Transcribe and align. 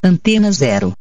Antena 0.00 0.52
Zero. 0.52 0.92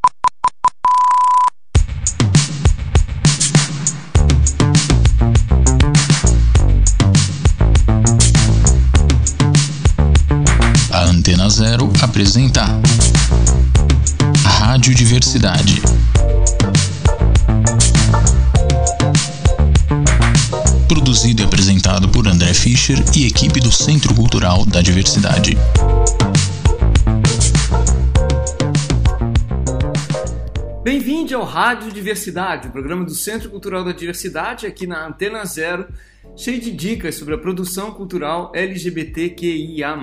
A 10.90 11.02
Antena 11.04 11.48
Zero 11.50 11.92
apresenta 12.02 12.66
Rádio 14.44 14.96
Diversidade. 14.96 15.80
Produzido 20.88 21.44
e 21.44 21.46
apresentado 21.46 22.10
por 22.10 22.28
André 22.28 22.52
Fischer 22.56 23.04
e 23.16 23.28
equipe 23.28 23.60
do 23.60 23.72
Centro 23.72 24.16
Cultural 24.16 24.66
da 24.66 24.82
Diversidade. 24.82 25.56
Bem-vindo 31.28 31.44
ao 31.44 31.54
Rádio 31.54 31.92
Diversidade, 31.92 32.70
o 32.70 32.72
programa 32.72 33.04
do 33.04 33.14
Centro 33.14 33.50
Cultural 33.50 33.84
da 33.84 33.92
Diversidade, 33.92 34.66
aqui 34.66 34.88
na 34.88 35.06
Antena 35.06 35.44
Zero, 35.44 35.86
cheio 36.38 36.58
de 36.58 36.72
dicas 36.72 37.16
sobre 37.16 37.36
a 37.36 37.38
produção 37.38 37.92
cultural 37.92 38.50
LGBTQIA. 38.56 39.94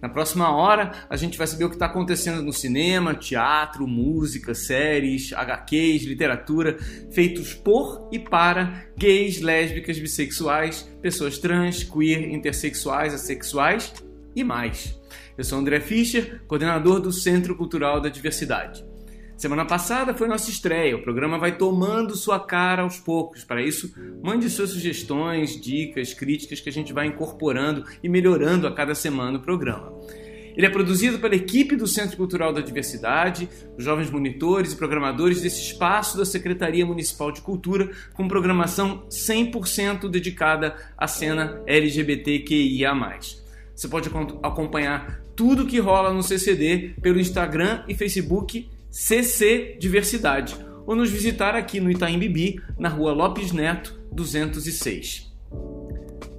Na 0.00 0.08
próxima 0.08 0.54
hora, 0.54 0.92
a 1.10 1.16
gente 1.16 1.36
vai 1.36 1.48
saber 1.48 1.64
o 1.64 1.68
que 1.68 1.74
está 1.74 1.86
acontecendo 1.86 2.42
no 2.42 2.52
cinema, 2.52 3.12
teatro, 3.12 3.88
música, 3.88 4.54
séries, 4.54 5.32
HQs, 5.32 6.04
literatura, 6.04 6.78
feitos 7.10 7.52
por 7.52 8.08
e 8.12 8.20
para 8.20 8.86
gays, 8.96 9.40
lésbicas, 9.40 9.98
bissexuais, 9.98 10.88
pessoas 11.02 11.38
trans, 11.38 11.82
queer, 11.82 12.32
intersexuais, 12.32 13.12
assexuais 13.12 13.92
e 14.36 14.44
mais. 14.44 14.96
Eu 15.36 15.42
sou 15.42 15.58
André 15.58 15.80
Fischer, 15.80 16.40
coordenador 16.46 17.00
do 17.00 17.10
Centro 17.10 17.56
Cultural 17.56 18.00
da 18.00 18.08
Diversidade. 18.08 18.84
Semana 19.36 19.66
passada 19.66 20.14
foi 20.14 20.26
nossa 20.28 20.48
estreia. 20.48 20.96
O 20.96 21.02
programa 21.02 21.38
vai 21.38 21.58
tomando 21.58 22.16
sua 22.16 22.40
cara 22.40 22.82
aos 22.82 22.98
poucos. 22.98 23.44
Para 23.44 23.60
isso, 23.60 23.92
mande 24.22 24.48
suas 24.48 24.70
sugestões, 24.70 25.60
dicas, 25.60 26.14
críticas 26.14 26.58
que 26.58 26.70
a 26.70 26.72
gente 26.72 26.90
vai 26.90 27.06
incorporando 27.06 27.84
e 28.02 28.08
melhorando 28.08 28.66
a 28.66 28.72
cada 28.72 28.94
semana 28.94 29.36
o 29.36 29.42
programa. 29.42 29.92
Ele 30.56 30.64
é 30.64 30.70
produzido 30.70 31.18
pela 31.18 31.34
equipe 31.34 31.76
do 31.76 31.86
Centro 31.86 32.16
Cultural 32.16 32.50
da 32.50 32.62
Diversidade, 32.62 33.46
os 33.76 33.84
jovens 33.84 34.10
monitores 34.10 34.72
e 34.72 34.76
programadores 34.76 35.42
desse 35.42 35.60
espaço 35.60 36.16
da 36.16 36.24
Secretaria 36.24 36.86
Municipal 36.86 37.30
de 37.30 37.42
Cultura, 37.42 37.90
com 38.14 38.26
programação 38.26 39.04
100% 39.10 40.08
dedicada 40.08 40.76
à 40.96 41.06
cena 41.06 41.62
LGBTQIA. 41.66 42.94
Você 43.74 43.86
pode 43.86 44.08
acompanhar 44.42 45.20
tudo 45.36 45.66
que 45.66 45.78
rola 45.78 46.10
no 46.10 46.22
CCD 46.22 46.94
pelo 47.02 47.20
Instagram 47.20 47.84
e 47.86 47.94
Facebook 47.94 48.70
CC 48.98 49.76
Diversidade, 49.78 50.56
ou 50.86 50.96
nos 50.96 51.10
visitar 51.10 51.54
aqui 51.54 51.80
no 51.80 51.90
Itaim 51.90 52.18
Bibi, 52.18 52.62
na 52.78 52.88
rua 52.88 53.12
Lopes 53.12 53.52
Neto, 53.52 54.00
206. 54.10 55.30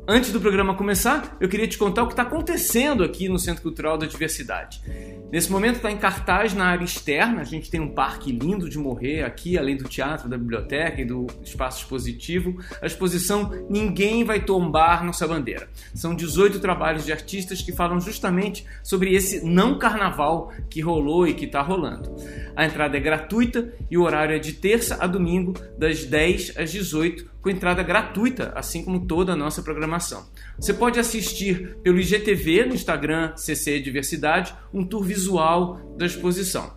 Antes 0.10 0.32
do 0.32 0.40
programa 0.40 0.74
começar, 0.74 1.36
eu 1.38 1.50
queria 1.50 1.68
te 1.68 1.78
contar 1.78 2.04
o 2.04 2.08
que 2.08 2.14
está 2.14 2.24
acontecendo 2.24 3.04
aqui 3.04 3.28
no 3.28 3.38
Centro 3.38 3.62
Cultural 3.62 3.98
da 3.98 4.06
Diversidade. 4.06 4.82
Nesse 5.30 5.52
momento 5.52 5.76
está 5.76 5.92
em 5.92 5.98
cartaz 5.98 6.54
na 6.54 6.68
área 6.68 6.86
externa, 6.86 7.42
a 7.42 7.44
gente 7.44 7.70
tem 7.70 7.82
um 7.82 7.90
parque 7.90 8.32
lindo 8.32 8.70
de 8.70 8.78
morrer 8.78 9.24
aqui, 9.24 9.58
além 9.58 9.76
do 9.76 9.84
teatro, 9.84 10.30
da 10.30 10.38
biblioteca 10.38 11.02
e 11.02 11.06
do 11.06 11.28
espaço 11.44 11.80
expositivo, 11.80 12.58
a 12.82 12.86
exposição 12.86 13.52
Ninguém 13.70 14.24
Vai 14.24 14.40
Tombar 14.40 15.04
Nossa 15.04 15.28
Bandeira. 15.28 15.68
São 15.94 16.16
18 16.16 16.62
trabalhos 16.62 17.04
de 17.04 17.12
artistas 17.12 17.62
que 17.62 17.74
falam 17.74 18.00
justamente 18.00 18.66
sobre 18.82 19.14
esse 19.14 19.46
não 19.46 19.78
carnaval 19.78 20.54
que 20.70 20.80
rolou 20.80 21.28
e 21.28 21.34
que 21.34 21.44
está 21.44 21.62
rolando. 21.62 22.16
A 22.56 22.66
entrada 22.66 22.96
é 22.96 23.02
gratuita 23.02 23.74
e 23.92 23.98
o 23.98 24.04
horário 24.04 24.38
é 24.38 24.40
de 24.40 24.54
terça 24.54 24.98
a 25.02 25.06
domingo, 25.06 25.54
das 25.78 26.06
10 26.06 26.54
às 26.56 26.72
18, 26.72 27.30
com 27.48 27.52
entrada 27.52 27.82
gratuita, 27.82 28.52
assim 28.56 28.84
como 28.84 29.06
toda 29.06 29.32
a 29.32 29.36
nossa 29.36 29.62
programação. 29.62 30.28
Você 30.60 30.74
pode 30.74 31.00
assistir 31.00 31.78
pelo 31.82 31.98
IGTV 31.98 32.66
no 32.66 32.76
Instagram 32.76 33.38
CC 33.38 33.80
Diversidade 33.80 34.54
um 34.74 34.84
tour 34.84 35.02
visual 35.02 35.96
da 35.98 36.06
exposição. 36.06 36.76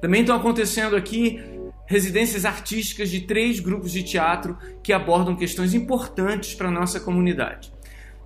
Também 0.00 0.20
estão 0.20 0.36
acontecendo 0.36 0.94
aqui 0.94 1.42
residências 1.88 2.44
artísticas 2.44 3.10
de 3.10 3.22
três 3.22 3.58
grupos 3.58 3.90
de 3.90 4.04
teatro 4.04 4.56
que 4.80 4.92
abordam 4.92 5.34
questões 5.34 5.74
importantes 5.74 6.54
para 6.54 6.68
a 6.68 6.72
nossa 6.72 7.00
comunidade. 7.00 7.72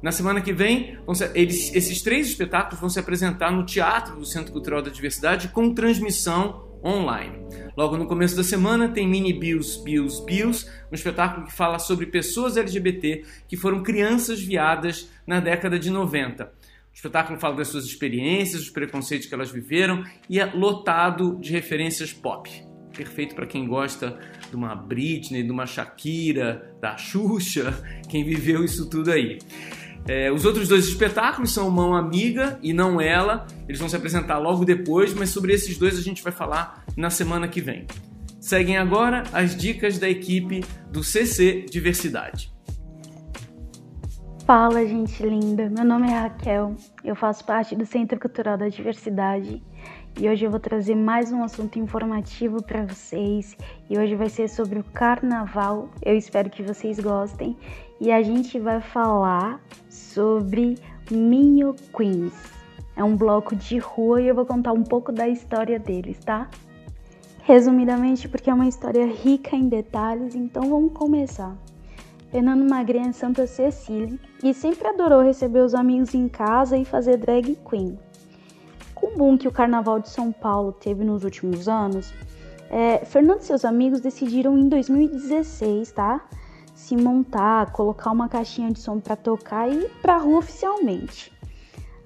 Na 0.02 0.12
semana 0.12 0.42
que 0.42 0.52
vem, 0.52 0.98
eles, 1.34 1.74
esses 1.74 2.02
três 2.02 2.26
espetáculos 2.26 2.78
vão 2.78 2.90
se 2.90 3.00
apresentar 3.00 3.50
no 3.50 3.64
Teatro 3.64 4.16
do 4.16 4.26
Centro 4.26 4.52
Cultural 4.52 4.82
da 4.82 4.90
Diversidade 4.90 5.48
com 5.48 5.72
transmissão 5.72 6.69
online. 6.84 7.34
Logo 7.76 7.96
no 7.96 8.06
começo 8.06 8.36
da 8.36 8.44
semana 8.44 8.88
tem 8.88 9.08
Mini 9.08 9.32
Bills, 9.32 9.82
Bills, 9.82 10.24
Bills, 10.24 10.66
um 10.90 10.94
espetáculo 10.94 11.46
que 11.46 11.52
fala 11.52 11.78
sobre 11.78 12.06
pessoas 12.06 12.56
LGBT 12.56 13.24
que 13.48 13.56
foram 13.56 13.82
crianças 13.82 14.40
viadas 14.40 15.08
na 15.26 15.40
década 15.40 15.78
de 15.78 15.90
90. 15.90 16.44
O 16.44 16.48
espetáculo 16.92 17.38
fala 17.38 17.56
das 17.56 17.68
suas 17.68 17.84
experiências, 17.84 18.62
dos 18.62 18.70
preconceitos 18.70 19.28
que 19.28 19.34
elas 19.34 19.50
viveram 19.50 20.04
e 20.28 20.40
é 20.40 20.44
lotado 20.44 21.38
de 21.40 21.52
referências 21.52 22.12
pop. 22.12 22.50
Perfeito 22.94 23.34
para 23.34 23.46
quem 23.46 23.66
gosta 23.66 24.18
de 24.50 24.56
uma 24.56 24.74
Britney, 24.74 25.44
de 25.44 25.50
uma 25.50 25.64
Shakira, 25.64 26.74
da 26.80 26.96
Xuxa, 26.96 27.72
quem 28.08 28.24
viveu 28.24 28.64
isso 28.64 28.90
tudo 28.90 29.10
aí. 29.12 29.38
É, 30.06 30.32
os 30.32 30.44
outros 30.44 30.68
dois 30.68 30.86
espetáculos 30.88 31.52
são 31.52 31.70
Mão 31.70 31.94
Amiga 31.94 32.58
e 32.62 32.72
Não 32.72 33.00
Ela. 33.00 33.46
Eles 33.68 33.78
vão 33.78 33.88
se 33.88 33.96
apresentar 33.96 34.38
logo 34.38 34.64
depois, 34.64 35.14
mas 35.14 35.30
sobre 35.30 35.52
esses 35.52 35.78
dois 35.78 35.98
a 35.98 36.02
gente 36.02 36.22
vai 36.22 36.32
falar 36.32 36.84
na 36.96 37.10
semana 37.10 37.46
que 37.46 37.60
vem. 37.60 37.86
Seguem 38.40 38.78
agora 38.78 39.22
as 39.32 39.54
dicas 39.54 39.98
da 39.98 40.08
equipe 40.08 40.64
do 40.90 41.04
CC 41.04 41.66
Diversidade. 41.70 42.52
Fala, 44.46 44.84
gente 44.84 45.22
linda. 45.22 45.70
Meu 45.70 45.84
nome 45.84 46.08
é 46.08 46.18
Raquel. 46.18 46.74
Eu 47.04 47.14
faço 47.14 47.44
parte 47.44 47.76
do 47.76 47.86
Centro 47.86 48.18
Cultural 48.18 48.58
da 48.58 48.68
Diversidade 48.68 49.62
e 50.18 50.28
hoje 50.28 50.44
eu 50.44 50.50
vou 50.50 50.60
trazer 50.60 50.94
mais 50.96 51.32
um 51.32 51.42
assunto 51.42 51.78
informativo 51.78 52.62
para 52.62 52.84
vocês. 52.84 53.56
E 53.88 53.98
hoje 53.98 54.14
vai 54.16 54.28
ser 54.28 54.48
sobre 54.48 54.78
o 54.78 54.84
carnaval. 54.84 55.88
Eu 56.02 56.16
espero 56.16 56.50
que 56.50 56.62
vocês 56.62 56.98
gostem. 56.98 57.56
E 58.00 58.10
a 58.10 58.22
gente 58.22 58.58
vai 58.58 58.80
falar 58.80 59.60
sobre 59.90 60.78
Minho 61.10 61.74
Queens. 61.94 62.32
É 62.96 63.04
um 63.04 63.14
bloco 63.14 63.54
de 63.54 63.76
rua 63.76 64.22
e 64.22 64.28
eu 64.28 64.34
vou 64.34 64.46
contar 64.46 64.72
um 64.72 64.82
pouco 64.82 65.12
da 65.12 65.28
história 65.28 65.78
deles, 65.78 66.18
tá? 66.24 66.48
Resumidamente, 67.42 68.26
porque 68.26 68.48
é 68.48 68.54
uma 68.54 68.68
história 68.68 69.04
rica 69.04 69.54
em 69.54 69.68
detalhes, 69.68 70.34
então 70.34 70.70
vamos 70.70 70.94
começar. 70.94 71.54
Fernando 72.30 72.66
Magrinha 72.70 73.10
é 73.10 73.12
Santa 73.12 73.46
Cecília 73.46 74.18
e 74.42 74.54
sempre 74.54 74.88
adorou 74.88 75.22
receber 75.22 75.60
os 75.60 75.74
amigos 75.74 76.14
em 76.14 76.26
casa 76.26 76.78
e 76.78 76.86
fazer 76.86 77.18
drag 77.18 77.58
queen. 77.68 77.98
Com 78.94 79.08
o 79.08 79.16
boom 79.16 79.36
que 79.36 79.48
o 79.48 79.52
Carnaval 79.52 80.00
de 80.00 80.08
São 80.08 80.32
Paulo 80.32 80.72
teve 80.72 81.04
nos 81.04 81.22
últimos 81.22 81.68
anos, 81.68 82.14
é, 82.70 83.04
Fernando 83.04 83.40
e 83.40 83.44
seus 83.44 83.64
amigos 83.64 84.00
decidiram 84.00 84.56
em 84.56 84.68
2016, 84.68 85.92
tá? 85.92 86.24
Se 86.80 86.96
montar, 86.96 87.72
colocar 87.72 88.10
uma 88.10 88.26
caixinha 88.26 88.70
de 88.72 88.80
som 88.80 88.98
para 88.98 89.14
tocar 89.14 89.70
e 89.70 89.74
ir 89.74 89.90
pra 90.00 90.16
rua 90.16 90.38
oficialmente. 90.38 91.30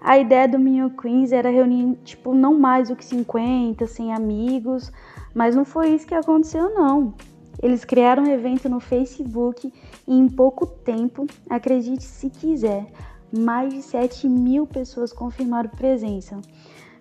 A 0.00 0.18
ideia 0.18 0.48
do 0.48 0.58
Minho 0.58 0.90
Queens 0.90 1.30
era 1.30 1.48
reunir, 1.48 1.96
tipo, 2.04 2.34
não 2.34 2.58
mais 2.58 2.88
do 2.88 2.96
que 2.96 3.04
50, 3.04 3.86
100 3.86 4.12
amigos, 4.12 4.92
mas 5.32 5.54
não 5.54 5.64
foi 5.64 5.90
isso 5.90 6.06
que 6.06 6.14
aconteceu, 6.14 6.74
não. 6.74 7.14
Eles 7.62 7.84
criaram 7.84 8.24
um 8.24 8.30
evento 8.30 8.68
no 8.68 8.80
Facebook 8.80 9.72
e 10.06 10.12
em 10.12 10.28
pouco 10.28 10.66
tempo, 10.66 11.24
acredite 11.48 12.02
se 12.02 12.28
quiser, 12.28 12.84
mais 13.32 13.72
de 13.72 13.80
7 13.80 14.28
mil 14.28 14.66
pessoas 14.66 15.12
confirmaram 15.12 15.70
presença. 15.70 16.40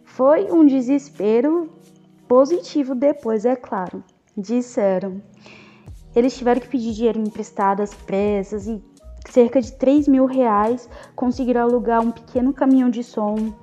Foi 0.05 0.49
um 0.51 0.63
desespero 0.63 1.69
positivo 2.27 2.93
depois, 2.93 3.45
é 3.45 3.55
claro. 3.55 4.03
Disseram. 4.37 5.21
Eles 6.15 6.37
tiveram 6.37 6.61
que 6.61 6.67
pedir 6.67 6.93
dinheiro 6.93 7.19
emprestado 7.19 7.81
às 7.81 7.93
pressas 7.93 8.67
e 8.67 8.81
cerca 9.29 9.61
de 9.61 9.71
3 9.73 10.07
mil 10.07 10.25
reais 10.25 10.89
conseguiram 11.15 11.61
alugar 11.61 12.01
um 12.01 12.11
pequeno 12.11 12.53
caminhão 12.53 12.89
de 12.89 13.03
som. 13.03 13.53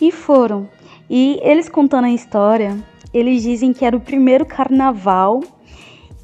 E 0.00 0.10
foram. 0.10 0.68
E 1.08 1.38
eles 1.42 1.68
contando 1.68 2.04
a 2.04 2.10
história, 2.10 2.78
eles 3.12 3.42
dizem 3.42 3.72
que 3.72 3.84
era 3.84 3.96
o 3.96 4.00
primeiro 4.00 4.46
carnaval 4.46 5.40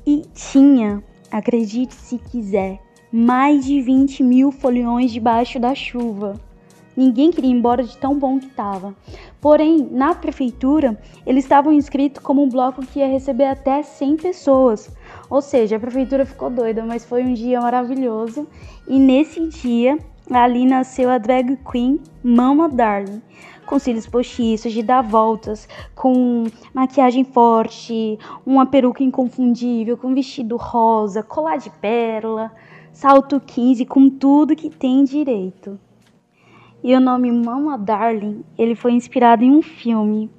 e 0.06 0.23
tinha, 0.32 1.02
acredite 1.31 1.93
se 1.93 2.19
quiser, 2.19 2.81
mais 3.12 3.67
de 3.67 3.82
20 3.82 4.23
mil 4.23 4.52
foliões 4.52 5.11
debaixo 5.11 5.58
da 5.58 5.75
chuva. 5.75 6.46
Ninguém 6.97 7.31
queria 7.31 7.51
ir 7.51 7.55
embora 7.55 7.85
de 7.85 7.97
tão 7.99 8.19
bom 8.19 8.39
que 8.39 8.47
estava. 8.47 8.95
Porém, 9.39 9.87
na 9.91 10.15
prefeitura, 10.15 10.99
eles 11.27 11.45
estavam 11.45 11.73
inscritos 11.73 12.23
como 12.23 12.43
um 12.43 12.49
bloco 12.49 12.85
que 12.87 13.01
ia 13.01 13.07
receber 13.07 13.45
até 13.45 13.83
100 13.83 14.17
pessoas. 14.17 14.91
Ou 15.29 15.43
seja, 15.43 15.77
a 15.77 15.81
prefeitura 15.81 16.25
ficou 16.25 16.49
doida, 16.49 16.83
mas 16.85 17.05
foi 17.05 17.23
um 17.23 17.35
dia 17.35 17.61
maravilhoso. 17.61 18.47
E 18.89 18.99
nesse 18.99 19.47
dia, 19.49 19.99
ali 20.31 20.65
nasceu 20.65 21.11
a 21.11 21.19
drag 21.19 21.59
queen 21.71 22.01
Mama 22.25 22.69
Darling, 22.69 23.21
com 23.67 23.79
cílios 23.79 24.07
postiços, 24.07 24.73
de 24.73 24.83
dar 24.83 25.03
voltas, 25.03 25.69
com 25.95 26.45
maquiagem 26.73 27.25
forte, 27.25 28.19
uma 28.47 28.65
peruca 28.65 29.03
inconfundível, 29.03 29.99
com 29.99 30.15
vestido 30.15 30.57
rosa, 30.57 31.23
colar 31.23 31.59
de 31.59 31.69
pérola, 31.69 32.51
salto 32.93 33.39
15, 33.39 33.85
com 33.85 34.09
tudo 34.09 34.57
que 34.57 34.71
tem 34.71 35.05
direito. 35.05 35.79
E 36.87 36.94
o 36.94 37.00
nome 37.00 37.33
Mama 37.33 37.77
Darling, 37.77 38.44
ele 38.56 38.77
foi 38.77 38.93
inspirado 38.93 39.43
em 39.43 39.50
um 39.50 39.61
filme. 39.61 40.31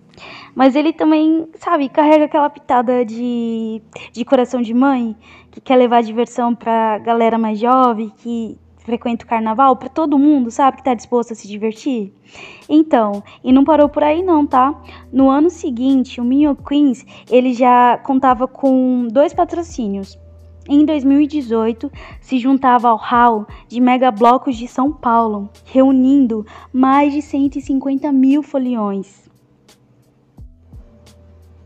Mas 0.55 0.77
ele 0.77 0.93
também, 0.93 1.45
sabe, 1.55 1.89
carrega 1.89 2.23
aquela 2.23 2.49
pitada 2.49 3.03
de, 3.03 3.81
de 4.13 4.23
coração 4.23 4.61
de 4.61 4.73
mãe, 4.73 5.13
que 5.51 5.59
quer 5.59 5.75
levar 5.75 6.01
diversão 6.03 6.55
pra 6.55 6.99
galera 6.99 7.37
mais 7.37 7.59
jovem, 7.59 8.13
que 8.15 8.57
frequenta 8.77 9.25
o 9.25 9.27
carnaval, 9.27 9.75
para 9.75 9.89
todo 9.89 10.17
mundo, 10.17 10.49
sabe, 10.49 10.77
que 10.77 10.85
tá 10.85 10.93
disposto 10.93 11.33
a 11.33 11.35
se 11.35 11.49
divertir. 11.49 12.13
Então, 12.69 13.21
e 13.43 13.51
não 13.51 13.65
parou 13.65 13.89
por 13.89 14.01
aí 14.05 14.23
não, 14.23 14.47
tá? 14.47 14.73
No 15.11 15.29
ano 15.29 15.49
seguinte, 15.49 16.21
o 16.21 16.23
Minho 16.23 16.55
Queens, 16.55 17.05
ele 17.29 17.53
já 17.53 17.97
contava 17.97 18.47
com 18.47 19.05
dois 19.11 19.33
patrocínios. 19.33 20.17
Em 20.69 20.83
2018, 20.83 21.89
se 22.19 22.37
juntava 22.37 22.89
ao 22.89 22.97
hall 22.97 23.47
de 23.69 23.79
mega 23.79 24.11
blocos 24.11 24.57
de 24.57 24.67
São 24.67 24.91
Paulo, 24.91 25.49
reunindo 25.63 26.45
mais 26.73 27.13
de 27.13 27.21
150 27.21 28.11
mil 28.11 28.43
foliões. 28.43 29.29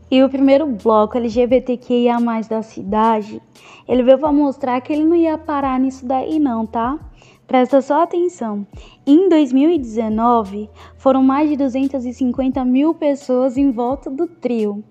E 0.08 0.22
o 0.22 0.28
primeiro 0.28 0.66
bloco 0.66 1.16
LGBTQIA+, 1.16 2.18
da 2.48 2.62
cidade, 2.62 3.42
ele 3.88 4.02
veio 4.02 4.18
para 4.18 4.30
mostrar 4.30 4.80
que 4.80 4.92
ele 4.92 5.04
não 5.04 5.16
ia 5.16 5.38
parar 5.38 5.80
nisso 5.80 6.06
daí 6.06 6.38
não, 6.38 6.64
tá? 6.66 6.98
Presta 7.46 7.80
só 7.80 8.02
atenção. 8.02 8.66
Em 9.06 9.28
2019, 9.28 10.70
foram 10.96 11.22
mais 11.22 11.50
de 11.50 11.56
250 11.56 12.64
mil 12.64 12.94
pessoas 12.94 13.56
em 13.56 13.70
volta 13.70 14.08
do 14.08 14.26
trio. 14.26 14.84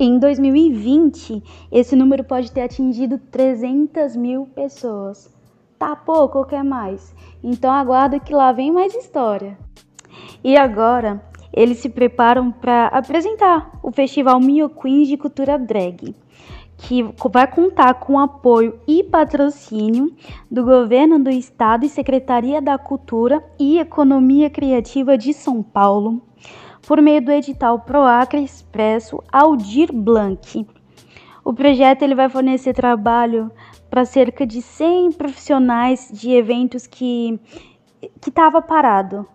Em 0.00 0.16
2020, 0.16 1.42
esse 1.72 1.96
número 1.96 2.22
pode 2.22 2.52
ter 2.52 2.62
atingido 2.62 3.18
300 3.18 4.14
mil 4.14 4.46
pessoas. 4.46 5.28
Tá 5.76 5.96
pouco 5.96 6.38
ou 6.38 6.44
quer 6.44 6.62
mais? 6.62 7.12
Então 7.42 7.68
aguarda 7.72 8.20
que 8.20 8.32
lá 8.32 8.52
vem 8.52 8.70
mais 8.70 8.94
história. 8.94 9.58
E 10.44 10.56
agora, 10.56 11.20
eles 11.52 11.78
se 11.78 11.88
preparam 11.88 12.52
para 12.52 12.86
apresentar 12.86 13.76
o 13.82 13.90
Festival 13.90 14.38
Mio 14.38 14.68
Queens 14.68 15.08
de 15.08 15.16
Cultura 15.16 15.58
Drag, 15.58 16.14
que 16.76 17.02
vai 17.28 17.48
contar 17.48 17.94
com 17.94 18.20
apoio 18.20 18.78
e 18.86 19.02
patrocínio 19.02 20.14
do 20.48 20.62
Governo 20.62 21.18
do 21.18 21.28
Estado 21.28 21.84
e 21.84 21.88
Secretaria 21.88 22.62
da 22.62 22.78
Cultura 22.78 23.42
e 23.58 23.80
Economia 23.80 24.48
Criativa 24.48 25.18
de 25.18 25.32
São 25.32 25.60
Paulo, 25.60 26.22
por 26.88 27.02
meio 27.02 27.20
do 27.20 27.30
edital 27.30 27.80
Proacre 27.80 28.42
Expresso 28.42 29.22
Aldir 29.30 29.92
Blanc. 29.92 30.66
O 31.44 31.52
projeto 31.52 32.00
ele 32.00 32.14
vai 32.14 32.30
fornecer 32.30 32.72
trabalho 32.72 33.50
para 33.90 34.06
cerca 34.06 34.46
de 34.46 34.62
100 34.62 35.12
profissionais 35.12 36.08
de 36.10 36.30
eventos 36.30 36.86
que 36.86 37.38
que 38.20 38.30
estava 38.30 38.62
parado 38.62 39.26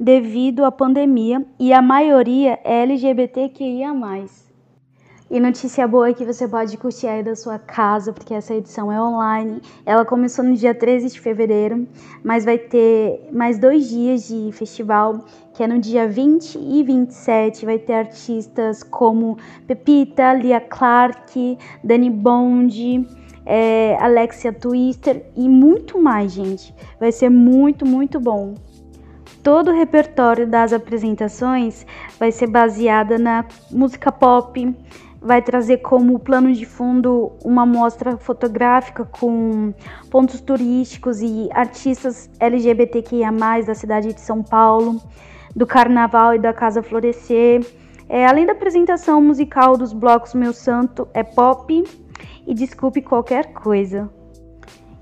devido 0.00 0.64
à 0.64 0.72
pandemia 0.72 1.44
e 1.58 1.72
a 1.74 1.82
maioria 1.82 2.58
é 2.64 2.82
LGBTQIA+. 2.82 3.92
E 5.32 5.40
notícia 5.40 5.88
boa 5.88 6.10
é 6.10 6.12
que 6.12 6.26
você 6.26 6.46
pode 6.46 6.76
curtir 6.76 7.06
aí 7.06 7.22
da 7.22 7.34
sua 7.34 7.58
casa, 7.58 8.12
porque 8.12 8.34
essa 8.34 8.54
edição 8.54 8.92
é 8.92 9.00
online. 9.00 9.62
Ela 9.86 10.04
começou 10.04 10.44
no 10.44 10.54
dia 10.54 10.74
13 10.74 11.08
de 11.08 11.18
fevereiro, 11.18 11.88
mas 12.22 12.44
vai 12.44 12.58
ter 12.58 13.30
mais 13.32 13.58
dois 13.58 13.88
dias 13.88 14.28
de 14.28 14.52
festival, 14.52 15.24
que 15.54 15.62
é 15.62 15.66
no 15.66 15.78
dia 15.78 16.08
20 16.08 16.58
e 16.58 16.82
27. 16.82 17.64
Vai 17.64 17.78
ter 17.78 17.94
artistas 17.94 18.82
como 18.82 19.36
Pepita, 19.66 20.32
Lia 20.34 20.60
Clark, 20.60 21.58
Dani 21.84 22.10
Bond, 22.10 23.06
é, 23.44 23.96
Alexia 24.00 24.52
Twister 24.52 25.24
e 25.36 25.48
muito 25.48 26.00
mais, 26.00 26.32
gente. 26.32 26.74
Vai 26.98 27.12
ser 27.12 27.28
muito, 27.28 27.86
muito 27.86 28.18
bom. 28.18 28.54
Todo 29.42 29.72
o 29.72 29.74
repertório 29.74 30.46
das 30.46 30.72
apresentações 30.72 31.84
vai 32.18 32.30
ser 32.30 32.46
baseada 32.46 33.18
na 33.18 33.44
música 33.70 34.12
pop, 34.12 34.72
vai 35.20 35.42
trazer 35.42 35.78
como 35.78 36.18
plano 36.18 36.52
de 36.52 36.64
fundo 36.64 37.32
uma 37.44 37.66
mostra 37.66 38.16
fotográfica 38.16 39.04
com 39.04 39.74
pontos 40.10 40.40
turísticos 40.40 41.20
e 41.20 41.48
artistas 41.52 42.30
LGBTQIA+, 42.38 43.32
da 43.66 43.74
cidade 43.74 44.12
de 44.12 44.20
São 44.20 44.44
Paulo, 44.44 45.00
do 45.54 45.66
Carnaval 45.66 46.34
e 46.34 46.38
da 46.38 46.52
Casa 46.52 46.82
Florescer. 46.82 47.64
É, 48.08 48.26
além 48.26 48.46
da 48.46 48.52
apresentação 48.52 49.20
musical 49.22 49.76
dos 49.76 49.92
blocos 49.92 50.34
Meu 50.34 50.52
Santo 50.52 51.08
é 51.14 51.22
Pop 51.22 51.84
e 52.46 52.54
Desculpe 52.54 53.00
Qualquer 53.00 53.52
Coisa. 53.52 54.10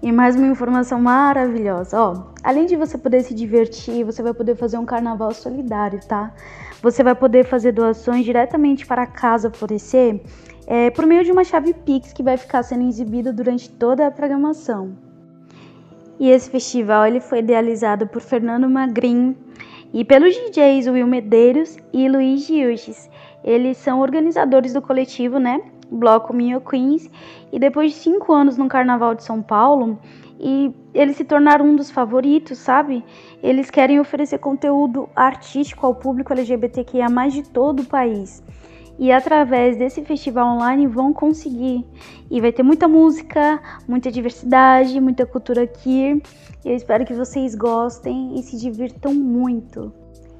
E 0.02 0.10
mais 0.10 0.34
uma 0.34 0.46
informação 0.46 1.00
maravilhosa, 1.00 2.00
ó. 2.00 2.30
Além 2.42 2.66
de 2.66 2.74
você 2.74 2.96
poder 2.96 3.22
se 3.22 3.34
divertir, 3.34 4.04
você 4.04 4.22
vai 4.22 4.32
poder 4.32 4.56
fazer 4.56 4.78
um 4.78 4.84
carnaval 4.86 5.32
solidário, 5.34 6.00
tá? 6.06 6.32
Você 6.82 7.02
vai 7.02 7.14
poder 7.14 7.44
fazer 7.44 7.72
doações 7.72 8.24
diretamente 8.24 8.86
para 8.86 9.02
a 9.02 9.06
Casa 9.06 9.50
Florescer 9.50 10.22
é, 10.66 10.88
por 10.88 11.04
meio 11.04 11.24
de 11.24 11.32
uma 11.32 11.44
chave 11.44 11.74
Pix 11.74 12.12
que 12.12 12.22
vai 12.22 12.36
ficar 12.36 12.62
sendo 12.62 12.88
exibida 12.88 13.32
durante 13.32 13.68
toda 13.68 14.06
a 14.06 14.10
programação. 14.10 14.96
E 16.18 16.30
esse 16.30 16.48
festival 16.48 17.06
ele 17.06 17.20
foi 17.20 17.40
idealizado 17.40 18.06
por 18.06 18.22
Fernando 18.22 18.70
Magrin 18.70 19.36
e 19.92 20.04
pelos 20.04 20.34
DJs 20.34 20.88
Will 20.88 21.06
Medeiros 21.06 21.76
e 21.92 22.08
Luiz 22.08 22.46
Gilches. 22.46 23.10
Eles 23.42 23.76
são 23.78 24.00
organizadores 24.00 24.72
do 24.72 24.82
coletivo, 24.82 25.38
né? 25.38 25.60
Bloco 25.90 26.32
Mio 26.32 26.60
Queens. 26.60 27.10
E 27.52 27.58
depois 27.58 27.92
de 27.92 27.98
cinco 27.98 28.32
anos 28.32 28.56
no 28.56 28.68
Carnaval 28.68 29.14
de 29.14 29.24
São 29.24 29.42
Paulo, 29.42 29.98
e 30.38 30.72
eles 30.94 31.16
se 31.16 31.24
tornaram 31.24 31.66
um 31.66 31.76
dos 31.76 31.90
favoritos, 31.90 32.58
sabe? 32.58 33.04
Eles 33.42 33.70
querem 33.70 34.00
oferecer 34.00 34.38
conteúdo 34.38 35.08
artístico 35.14 35.84
ao 35.84 35.94
público 35.94 36.32
LGBTQIA 36.32 37.10
mais 37.10 37.34
de 37.34 37.42
todo 37.42 37.80
o 37.80 37.86
país. 37.86 38.42
E 39.00 39.10
através 39.10 39.76
desse 39.78 40.04
festival 40.04 40.56
online 40.56 40.86
vão 40.86 41.10
conseguir. 41.10 41.86
E 42.30 42.38
vai 42.38 42.52
ter 42.52 42.62
muita 42.62 42.86
música, 42.86 43.58
muita 43.88 44.12
diversidade, 44.12 45.00
muita 45.00 45.24
cultura 45.24 45.62
aqui. 45.62 46.22
Eu 46.62 46.76
espero 46.76 47.06
que 47.06 47.14
vocês 47.14 47.54
gostem 47.54 48.38
e 48.38 48.42
se 48.42 48.58
divirtam 48.58 49.14
muito. 49.14 49.90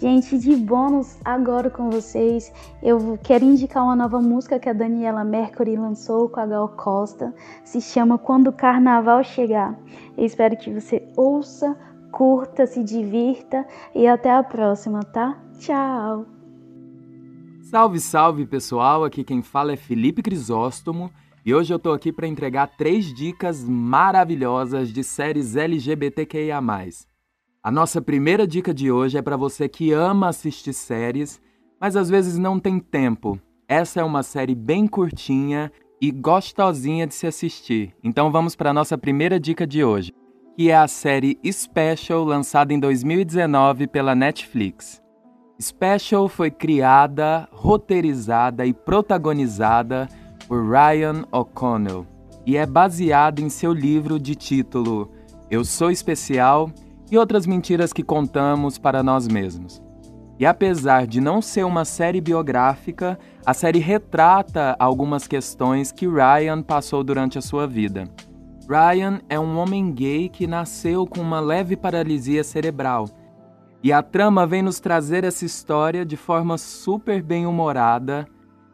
Gente, 0.00 0.38
de 0.38 0.56
bônus 0.56 1.18
agora 1.22 1.68
com 1.68 1.90
vocês, 1.90 2.50
eu 2.82 3.18
quero 3.22 3.44
indicar 3.44 3.84
uma 3.84 3.94
nova 3.94 4.18
música 4.18 4.58
que 4.58 4.66
a 4.66 4.72
Daniela 4.72 5.22
Mercury 5.22 5.76
lançou 5.76 6.26
com 6.26 6.40
a 6.40 6.46
Gal 6.46 6.70
Costa. 6.70 7.34
Se 7.62 7.82
chama 7.82 8.16
Quando 8.16 8.46
o 8.46 8.52
Carnaval 8.52 9.22
Chegar. 9.22 9.78
Eu 10.16 10.24
espero 10.24 10.56
que 10.56 10.72
você 10.72 11.06
ouça, 11.18 11.76
curta, 12.10 12.66
se 12.66 12.82
divirta 12.82 13.66
e 13.94 14.06
até 14.06 14.30
a 14.30 14.42
próxima, 14.42 15.00
tá? 15.00 15.38
Tchau! 15.58 16.24
Salve, 17.60 18.00
salve 18.00 18.46
pessoal! 18.46 19.04
Aqui 19.04 19.22
quem 19.22 19.42
fala 19.42 19.72
é 19.72 19.76
Felipe 19.76 20.22
Crisóstomo 20.22 21.10
e 21.44 21.54
hoje 21.54 21.72
eu 21.72 21.78
tô 21.78 21.92
aqui 21.92 22.12
para 22.12 22.26
entregar 22.26 22.66
três 22.76 23.12
dicas 23.14 23.64
maravilhosas 23.66 24.92
de 24.92 25.02
séries 25.02 25.56
LGBTQIA. 25.56 26.60
A 27.62 27.70
nossa 27.70 28.00
primeira 28.02 28.46
dica 28.46 28.74
de 28.74 28.90
hoje 28.90 29.16
é 29.16 29.22
para 29.22 29.36
você 29.36 29.68
que 29.68 29.92
ama 29.92 30.28
assistir 30.28 30.74
séries, 30.74 31.40
mas 31.80 31.96
às 31.96 32.10
vezes 32.10 32.36
não 32.36 32.58
tem 32.58 32.78
tempo. 32.78 33.38
Essa 33.66 34.00
é 34.00 34.04
uma 34.04 34.22
série 34.22 34.54
bem 34.54 34.86
curtinha 34.86 35.72
e 36.00 36.10
gostosinha 36.10 37.06
de 37.06 37.14
se 37.14 37.26
assistir. 37.26 37.94
Então 38.02 38.30
vamos 38.30 38.54
para 38.54 38.72
nossa 38.72 38.98
primeira 38.98 39.40
dica 39.40 39.66
de 39.66 39.82
hoje, 39.82 40.12
que 40.56 40.70
é 40.70 40.76
a 40.76 40.88
série 40.88 41.38
Special, 41.50 42.22
lançada 42.24 42.74
em 42.74 42.78
2019 42.78 43.86
pela 43.86 44.14
Netflix. 44.14 45.00
Special 45.60 46.28
foi 46.28 46.50
criada, 46.50 47.48
roteirizada 47.52 48.64
e 48.66 48.72
protagonizada 48.72 50.08
por 50.50 50.68
Ryan 50.68 51.22
O'Connell 51.30 52.04
e 52.44 52.56
é 52.56 52.66
baseada 52.66 53.40
em 53.40 53.48
seu 53.48 53.72
livro 53.72 54.18
de 54.18 54.34
título 54.34 55.08
Eu 55.48 55.64
Sou 55.64 55.92
Especial 55.92 56.72
e 57.08 57.16
outras 57.16 57.46
mentiras 57.46 57.92
que 57.92 58.02
contamos 58.02 58.76
para 58.76 59.00
nós 59.00 59.28
mesmos. 59.28 59.80
E 60.40 60.44
apesar 60.44 61.06
de 61.06 61.20
não 61.20 61.40
ser 61.40 61.64
uma 61.64 61.84
série 61.84 62.20
biográfica, 62.20 63.16
a 63.46 63.54
série 63.54 63.78
retrata 63.78 64.74
algumas 64.76 65.28
questões 65.28 65.92
que 65.92 66.08
Ryan 66.08 66.62
passou 66.62 67.04
durante 67.04 67.38
a 67.38 67.42
sua 67.42 67.64
vida. 67.64 68.08
Ryan 68.68 69.20
é 69.28 69.38
um 69.38 69.56
homem 69.56 69.92
gay 69.92 70.28
que 70.28 70.48
nasceu 70.48 71.06
com 71.06 71.20
uma 71.20 71.38
leve 71.38 71.76
paralisia 71.76 72.42
cerebral. 72.42 73.08
E 73.84 73.92
a 73.92 74.02
trama 74.02 74.48
vem 74.48 74.62
nos 74.62 74.80
trazer 74.80 75.22
essa 75.22 75.44
história 75.44 76.04
de 76.04 76.16
forma 76.16 76.58
super 76.58 77.22
bem-humorada, 77.22 78.26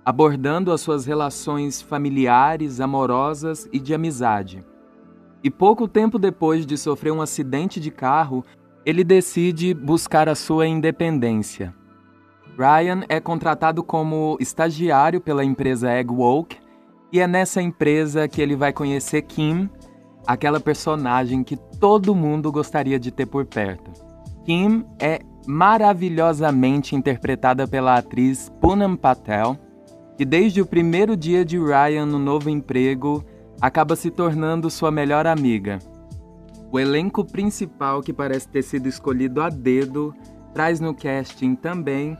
abordando 0.06 0.70
as 0.70 0.80
suas 0.80 1.04
relações 1.04 1.82
familiares, 1.82 2.80
amorosas 2.80 3.68
e 3.72 3.80
de 3.80 3.92
amizade. 3.92 4.64
E 5.42 5.50
pouco 5.50 5.88
tempo 5.88 6.16
depois 6.16 6.64
de 6.64 6.78
sofrer 6.78 7.12
um 7.12 7.20
acidente 7.20 7.80
de 7.80 7.90
carro, 7.90 8.44
ele 8.84 9.02
decide 9.02 9.74
buscar 9.74 10.28
a 10.28 10.36
sua 10.36 10.64
independência. 10.64 11.74
Ryan 12.56 13.02
é 13.08 13.18
contratado 13.18 13.82
como 13.82 14.36
estagiário 14.38 15.20
pela 15.20 15.44
empresa 15.44 15.90
Egg 15.90 16.12
Woke 16.12 16.56
e 17.12 17.18
é 17.18 17.26
nessa 17.26 17.60
empresa 17.60 18.28
que 18.28 18.40
ele 18.40 18.54
vai 18.54 18.72
conhecer 18.72 19.22
Kim, 19.22 19.68
aquela 20.24 20.60
personagem 20.60 21.42
que 21.42 21.56
todo 21.80 22.14
mundo 22.14 22.52
gostaria 22.52 22.98
de 22.98 23.10
ter 23.10 23.26
por 23.26 23.44
perto. 23.44 23.90
Kim 24.44 24.84
é 25.00 25.18
maravilhosamente 25.48 26.94
interpretada 26.94 27.66
pela 27.66 27.96
atriz 27.96 28.52
Poonam 28.60 28.94
Patel, 28.94 29.58
que 30.16 30.24
desde 30.24 30.60
o 30.60 30.66
primeiro 30.66 31.16
dia 31.16 31.44
de 31.44 31.58
Ryan 31.58 32.06
no 32.06 32.18
novo 32.18 32.48
emprego 32.48 33.24
acaba 33.60 33.96
se 33.96 34.10
tornando 34.10 34.70
sua 34.70 34.90
melhor 34.90 35.26
amiga. 35.26 35.78
O 36.72 36.78
elenco 36.78 37.24
principal, 37.24 38.02
que 38.02 38.12
parece 38.12 38.48
ter 38.48 38.62
sido 38.62 38.88
escolhido 38.88 39.40
a 39.40 39.48
dedo, 39.48 40.14
traz 40.52 40.80
no 40.80 40.94
casting 40.94 41.54
também 41.54 42.16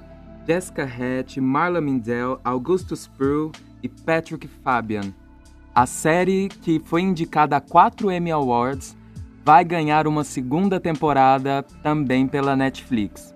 Jessica 0.47 0.85
Hatch, 0.85 1.39
Marla 1.39 1.81
Mindell, 1.81 2.39
Augustus 2.45 3.09
Pearl 3.19 3.51
e 3.83 3.89
Patrick 3.89 4.47
Fabian. 4.47 5.13
A 5.75 5.85
série, 5.85 6.49
que 6.49 6.81
foi 6.85 7.03
indicada 7.03 7.57
a 7.57 7.61
quatro 7.61 8.11
Emmy 8.11 8.31
Awards, 8.31 8.97
vai 9.45 9.65
ganhar 9.65 10.07
uma 10.07 10.25
segunda 10.25 10.81
temporada 10.81 11.65
também 11.83 12.27
pela 12.27 12.57
Netflix. 12.57 13.36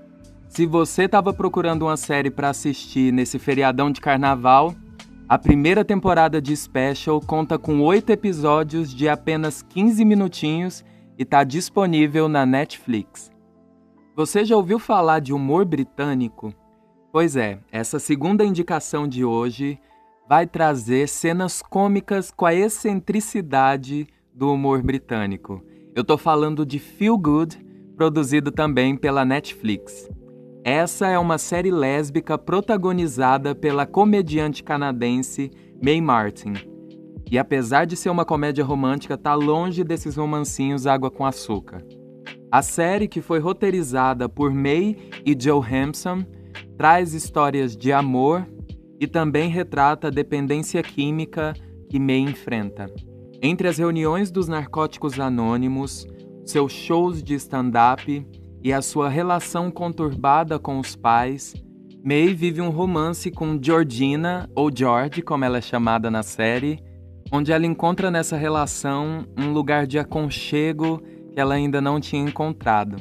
Se 0.50 0.66
você 0.66 1.04
estava 1.04 1.32
procurando 1.32 1.82
uma 1.82 1.96
série 1.96 2.28
para 2.28 2.50
assistir 2.50 3.12
nesse 3.12 3.38
feriadão 3.38 3.88
de 3.88 4.00
carnaval, 4.00 4.74
a 5.28 5.38
primeira 5.38 5.84
temporada 5.84 6.42
de 6.42 6.56
Special 6.56 7.20
conta 7.20 7.56
com 7.56 7.80
oito 7.82 8.10
episódios 8.10 8.92
de 8.92 9.08
apenas 9.08 9.62
15 9.62 10.04
minutinhos 10.04 10.84
e 11.16 11.22
está 11.22 11.44
disponível 11.44 12.28
na 12.28 12.44
Netflix. 12.44 13.30
Você 14.16 14.44
já 14.44 14.56
ouviu 14.56 14.80
falar 14.80 15.20
de 15.20 15.32
humor 15.32 15.64
britânico? 15.64 16.52
Pois 17.12 17.36
é, 17.36 17.60
essa 17.70 18.00
segunda 18.00 18.44
indicação 18.44 19.06
de 19.06 19.24
hoje 19.24 19.78
vai 20.28 20.48
trazer 20.48 21.08
cenas 21.08 21.62
cômicas 21.62 22.32
com 22.32 22.44
a 22.44 22.52
excentricidade 22.52 24.04
do 24.34 24.52
humor 24.52 24.82
britânico. 24.82 25.64
Eu 25.94 26.02
tô 26.02 26.18
falando 26.18 26.66
de 26.66 26.80
Feel 26.80 27.16
Good, 27.16 27.64
produzido 27.94 28.50
também 28.50 28.96
pela 28.96 29.24
Netflix. 29.24 30.10
Essa 30.62 31.08
é 31.08 31.18
uma 31.18 31.38
série 31.38 31.70
lésbica 31.70 32.36
protagonizada 32.36 33.54
pela 33.54 33.86
comediante 33.86 34.62
canadense 34.62 35.50
Mae 35.82 36.00
Martin. 36.00 36.52
E 37.30 37.38
apesar 37.38 37.86
de 37.86 37.96
ser 37.96 38.10
uma 38.10 38.24
comédia 38.24 38.64
romântica, 38.64 39.16
tá 39.16 39.34
longe 39.34 39.82
desses 39.82 40.16
romancinhos 40.16 40.86
água 40.86 41.10
com 41.10 41.24
açúcar. 41.24 41.82
A 42.52 42.60
série, 42.60 43.08
que 43.08 43.22
foi 43.22 43.38
roteirizada 43.38 44.28
por 44.28 44.52
May 44.52 44.96
e 45.24 45.36
Joe 45.38 45.64
Hampson, 45.64 46.24
traz 46.76 47.14
histórias 47.14 47.76
de 47.76 47.92
amor, 47.92 48.46
e 49.00 49.06
também 49.06 49.48
retrata 49.48 50.08
a 50.08 50.10
dependência 50.10 50.82
química 50.82 51.54
que 51.88 51.98
May 51.98 52.18
enfrenta. 52.18 52.86
Entre 53.40 53.66
as 53.66 53.78
reuniões 53.78 54.30
dos 54.30 54.46
narcóticos 54.46 55.18
anônimos, 55.18 56.06
seus 56.44 56.70
shows 56.70 57.22
de 57.22 57.34
stand-up 57.34 58.26
e 58.62 58.72
a 58.72 58.82
sua 58.82 59.08
relação 59.08 59.70
conturbada 59.70 60.58
com 60.58 60.78
os 60.78 60.94
pais, 60.94 61.54
May 62.04 62.34
vive 62.34 62.60
um 62.60 62.70
romance 62.70 63.30
com 63.30 63.58
Georgina, 63.60 64.48
ou 64.54 64.70
George, 64.74 65.22
como 65.22 65.44
ela 65.44 65.58
é 65.58 65.60
chamada 65.60 66.10
na 66.10 66.22
série, 66.22 66.78
onde 67.30 67.52
ela 67.52 67.66
encontra 67.66 68.10
nessa 68.10 68.36
relação 68.36 69.26
um 69.38 69.52
lugar 69.52 69.86
de 69.86 69.98
aconchego 69.98 71.02
que 71.32 71.38
ela 71.38 71.54
ainda 71.54 71.80
não 71.80 72.00
tinha 72.00 72.22
encontrado. 72.22 72.96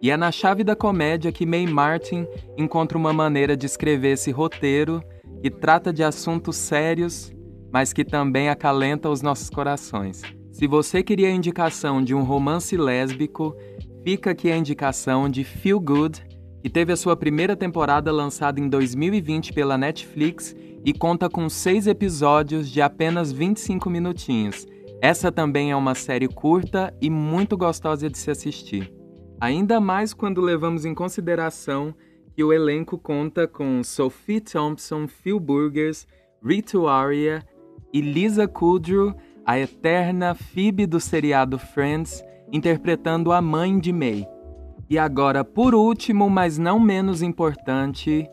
E 0.00 0.10
é 0.10 0.16
na 0.16 0.30
chave 0.30 0.62
da 0.62 0.76
comédia 0.76 1.32
que 1.32 1.46
May 1.46 1.66
Martin 1.66 2.26
encontra 2.56 2.96
uma 2.96 3.12
maneira 3.12 3.56
de 3.56 3.66
escrever 3.66 4.12
esse 4.12 4.30
roteiro 4.30 5.02
que 5.42 5.50
trata 5.50 5.92
de 5.92 6.02
assuntos 6.02 6.56
sérios, 6.56 7.32
mas 7.72 7.92
que 7.92 8.04
também 8.04 8.48
acalenta 8.48 9.08
os 9.08 9.20
nossos 9.20 9.50
corações. 9.50 10.22
Se 10.52 10.66
você 10.66 11.02
queria 11.02 11.30
indicação 11.30 12.02
de 12.02 12.14
um 12.14 12.22
romance 12.22 12.76
lésbico, 12.76 13.56
fica 14.04 14.32
aqui 14.32 14.52
a 14.52 14.56
indicação 14.56 15.30
de 15.30 15.42
Feel 15.42 15.80
Good, 15.80 16.22
que 16.62 16.68
teve 16.68 16.92
a 16.92 16.96
sua 16.96 17.16
primeira 17.16 17.56
temporada 17.56 18.12
lançada 18.12 18.60
em 18.60 18.68
2020 18.68 19.54
pela 19.54 19.78
Netflix 19.78 20.54
e 20.84 20.92
conta 20.92 21.28
com 21.30 21.48
seis 21.48 21.86
episódios 21.86 22.70
de 22.70 22.82
apenas 22.82 23.32
25 23.32 23.88
minutinhos. 23.88 24.66
Essa 25.00 25.32
também 25.32 25.70
é 25.70 25.76
uma 25.76 25.94
série 25.94 26.28
curta 26.28 26.94
e 27.00 27.08
muito 27.08 27.56
gostosa 27.56 28.10
de 28.10 28.18
se 28.18 28.30
assistir. 28.30 28.92
Ainda 29.40 29.80
mais 29.80 30.12
quando 30.12 30.42
levamos 30.42 30.84
em 30.84 30.94
consideração 30.94 31.94
que 32.36 32.44
o 32.44 32.52
elenco 32.52 32.98
conta 32.98 33.48
com 33.48 33.82
Sophie 33.82 34.40
Thompson, 34.40 35.08
Phil 35.08 35.40
Burgers, 35.40 36.06
Ritu 36.44 36.86
Aria 36.86 37.42
e 37.92 38.02
Lisa 38.02 38.46
Kudrow, 38.46 39.14
a 39.46 39.58
eterna 39.58 40.34
Phoebe 40.34 40.86
do 40.86 41.00
seriado 41.00 41.58
Friends, 41.58 42.22
interpretando 42.54 43.32
a 43.32 43.42
mãe 43.42 43.76
de 43.80 43.92
May. 43.92 44.24
E 44.88 44.96
agora, 44.96 45.44
por 45.44 45.74
último, 45.74 46.30
mas 46.30 46.56
não 46.56 46.78
menos 46.78 47.20
importante, 47.20 48.30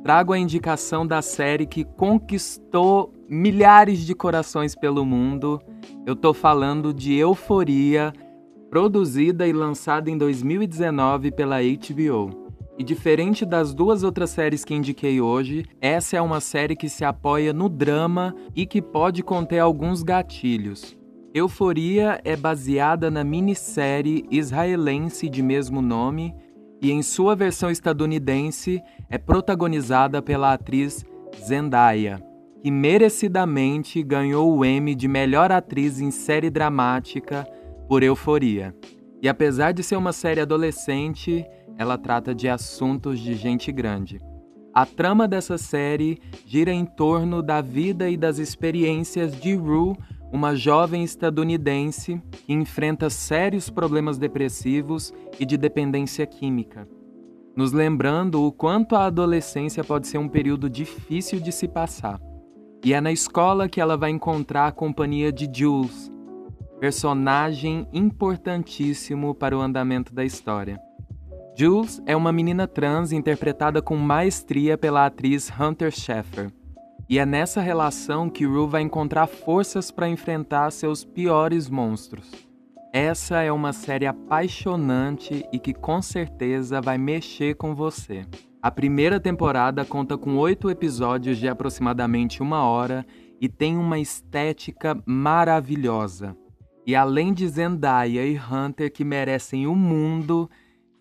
trago 0.00 0.32
a 0.32 0.38
indicação 0.38 1.04
da 1.04 1.20
série 1.20 1.66
que 1.66 1.82
conquistou 1.82 3.12
milhares 3.28 4.06
de 4.06 4.14
corações 4.14 4.76
pelo 4.76 5.04
mundo. 5.04 5.60
Eu 6.06 6.14
tô 6.14 6.32
falando 6.32 6.94
de 6.94 7.14
Euforia, 7.14 8.12
produzida 8.70 9.44
e 9.44 9.52
lançada 9.52 10.08
em 10.08 10.16
2019 10.16 11.32
pela 11.32 11.56
HBO. 11.60 12.44
E 12.78 12.84
diferente 12.84 13.44
das 13.44 13.74
duas 13.74 14.04
outras 14.04 14.30
séries 14.30 14.64
que 14.64 14.74
indiquei 14.74 15.20
hoje, 15.20 15.64
essa 15.80 16.16
é 16.16 16.20
uma 16.20 16.40
série 16.40 16.76
que 16.76 16.88
se 16.88 17.04
apoia 17.04 17.52
no 17.52 17.68
drama 17.68 18.36
e 18.54 18.66
que 18.66 18.80
pode 18.80 19.20
conter 19.22 19.58
alguns 19.58 20.04
gatilhos. 20.04 20.96
Euforia 21.34 22.20
é 22.24 22.36
baseada 22.36 23.10
na 23.10 23.24
minissérie 23.24 24.24
israelense 24.30 25.28
de 25.28 25.42
mesmo 25.42 25.82
nome 25.82 26.32
e, 26.80 26.92
em 26.92 27.02
sua 27.02 27.34
versão 27.34 27.72
estadunidense, 27.72 28.80
é 29.10 29.18
protagonizada 29.18 30.22
pela 30.22 30.52
atriz 30.52 31.04
Zendaya, 31.44 32.22
que 32.62 32.70
merecidamente 32.70 34.00
ganhou 34.00 34.56
o 34.56 34.64
Emmy 34.64 34.94
de 34.94 35.08
melhor 35.08 35.50
atriz 35.50 36.00
em 36.00 36.12
série 36.12 36.50
dramática 36.50 37.44
por 37.88 38.04
Euforia. 38.04 38.72
E 39.20 39.28
apesar 39.28 39.72
de 39.72 39.82
ser 39.82 39.96
uma 39.96 40.12
série 40.12 40.40
adolescente, 40.40 41.44
ela 41.76 41.98
trata 41.98 42.32
de 42.32 42.48
assuntos 42.48 43.18
de 43.18 43.34
gente 43.34 43.72
grande. 43.72 44.20
A 44.72 44.86
trama 44.86 45.26
dessa 45.26 45.58
série 45.58 46.20
gira 46.46 46.72
em 46.72 46.84
torno 46.84 47.42
da 47.42 47.60
vida 47.60 48.08
e 48.08 48.16
das 48.16 48.38
experiências 48.38 49.34
de 49.40 49.54
Rue, 49.54 49.96
uma 50.32 50.54
jovem 50.54 51.04
estadunidense 51.04 52.20
que 52.30 52.52
enfrenta 52.52 53.08
sérios 53.08 53.70
problemas 53.70 54.18
depressivos 54.18 55.12
e 55.38 55.46
de 55.46 55.56
dependência 55.56 56.26
química, 56.26 56.88
nos 57.56 57.72
lembrando 57.72 58.42
o 58.42 58.50
quanto 58.50 58.96
a 58.96 59.06
adolescência 59.06 59.84
pode 59.84 60.08
ser 60.08 60.18
um 60.18 60.28
período 60.28 60.68
difícil 60.68 61.40
de 61.40 61.52
se 61.52 61.68
passar. 61.68 62.20
E 62.84 62.92
é 62.92 63.00
na 63.00 63.12
escola 63.12 63.68
que 63.68 63.80
ela 63.80 63.96
vai 63.96 64.10
encontrar 64.10 64.66
a 64.66 64.72
companhia 64.72 65.32
de 65.32 65.48
Jules, 65.50 66.12
personagem 66.80 67.88
importantíssimo 67.92 69.34
para 69.34 69.56
o 69.56 69.60
andamento 69.60 70.12
da 70.12 70.24
história. 70.24 70.78
Jules 71.56 72.02
é 72.04 72.16
uma 72.16 72.32
menina 72.32 72.66
trans 72.66 73.12
interpretada 73.12 73.80
com 73.80 73.96
maestria 73.96 74.76
pela 74.76 75.06
atriz 75.06 75.50
Hunter 75.58 75.92
Schafer. 75.92 76.50
E 77.08 77.18
é 77.18 77.26
nessa 77.26 77.60
relação 77.60 78.30
que 78.30 78.46
Rue 78.46 78.66
vai 78.66 78.82
encontrar 78.82 79.26
forças 79.26 79.90
para 79.90 80.08
enfrentar 80.08 80.70
seus 80.70 81.04
piores 81.04 81.68
monstros. 81.68 82.30
Essa 82.92 83.42
é 83.42 83.52
uma 83.52 83.72
série 83.72 84.06
apaixonante 84.06 85.44
e 85.52 85.58
que 85.58 85.74
com 85.74 86.00
certeza 86.00 86.80
vai 86.80 86.96
mexer 86.96 87.56
com 87.56 87.74
você. 87.74 88.24
A 88.62 88.70
primeira 88.70 89.20
temporada 89.20 89.84
conta 89.84 90.16
com 90.16 90.36
oito 90.36 90.70
episódios 90.70 91.36
de 91.36 91.46
aproximadamente 91.46 92.42
uma 92.42 92.64
hora 92.64 93.04
e 93.38 93.48
tem 93.48 93.76
uma 93.76 93.98
estética 93.98 94.96
maravilhosa. 95.04 96.34
E 96.86 96.94
além 96.96 97.34
de 97.34 97.46
Zendaya 97.48 98.24
e 98.24 98.38
Hunter 98.38 98.90
que 98.90 99.04
merecem 99.04 99.66
o 99.66 99.74
mundo, 99.74 100.48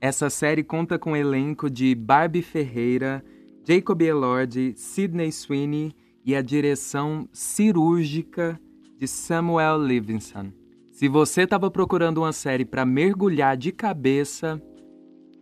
Essa 0.04 0.30
série 0.30 0.66
conta 0.66 1.00
com 1.00 1.14
o 1.14 1.16
elenco 1.16 1.70
de 1.70 1.96
Barbie 1.96 2.42
Ferreira, 2.42 3.24
Jacob 3.65 4.01
Elord, 4.01 4.74
Sidney 4.75 5.32
Sweeney 5.32 5.93
e 6.25 6.36
a 6.36 6.41
direção 6.41 7.27
cirúrgica 7.32 8.60
de 8.98 9.08
Samuel 9.08 9.82
Livingston. 9.82 10.51
Se 10.91 11.08
você 11.08 11.41
estava 11.41 11.72
procurando 11.72 12.20
uma 12.20 12.34
série 12.34 12.65
para 12.65 12.86
mergulhar 12.86 13.58
de 13.58 13.72
cabeça, 13.72 14.62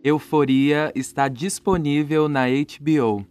Euforia 0.02 0.90
está 0.94 1.28
disponível 1.28 2.28
na 2.28 2.46
HBO. 2.46 3.26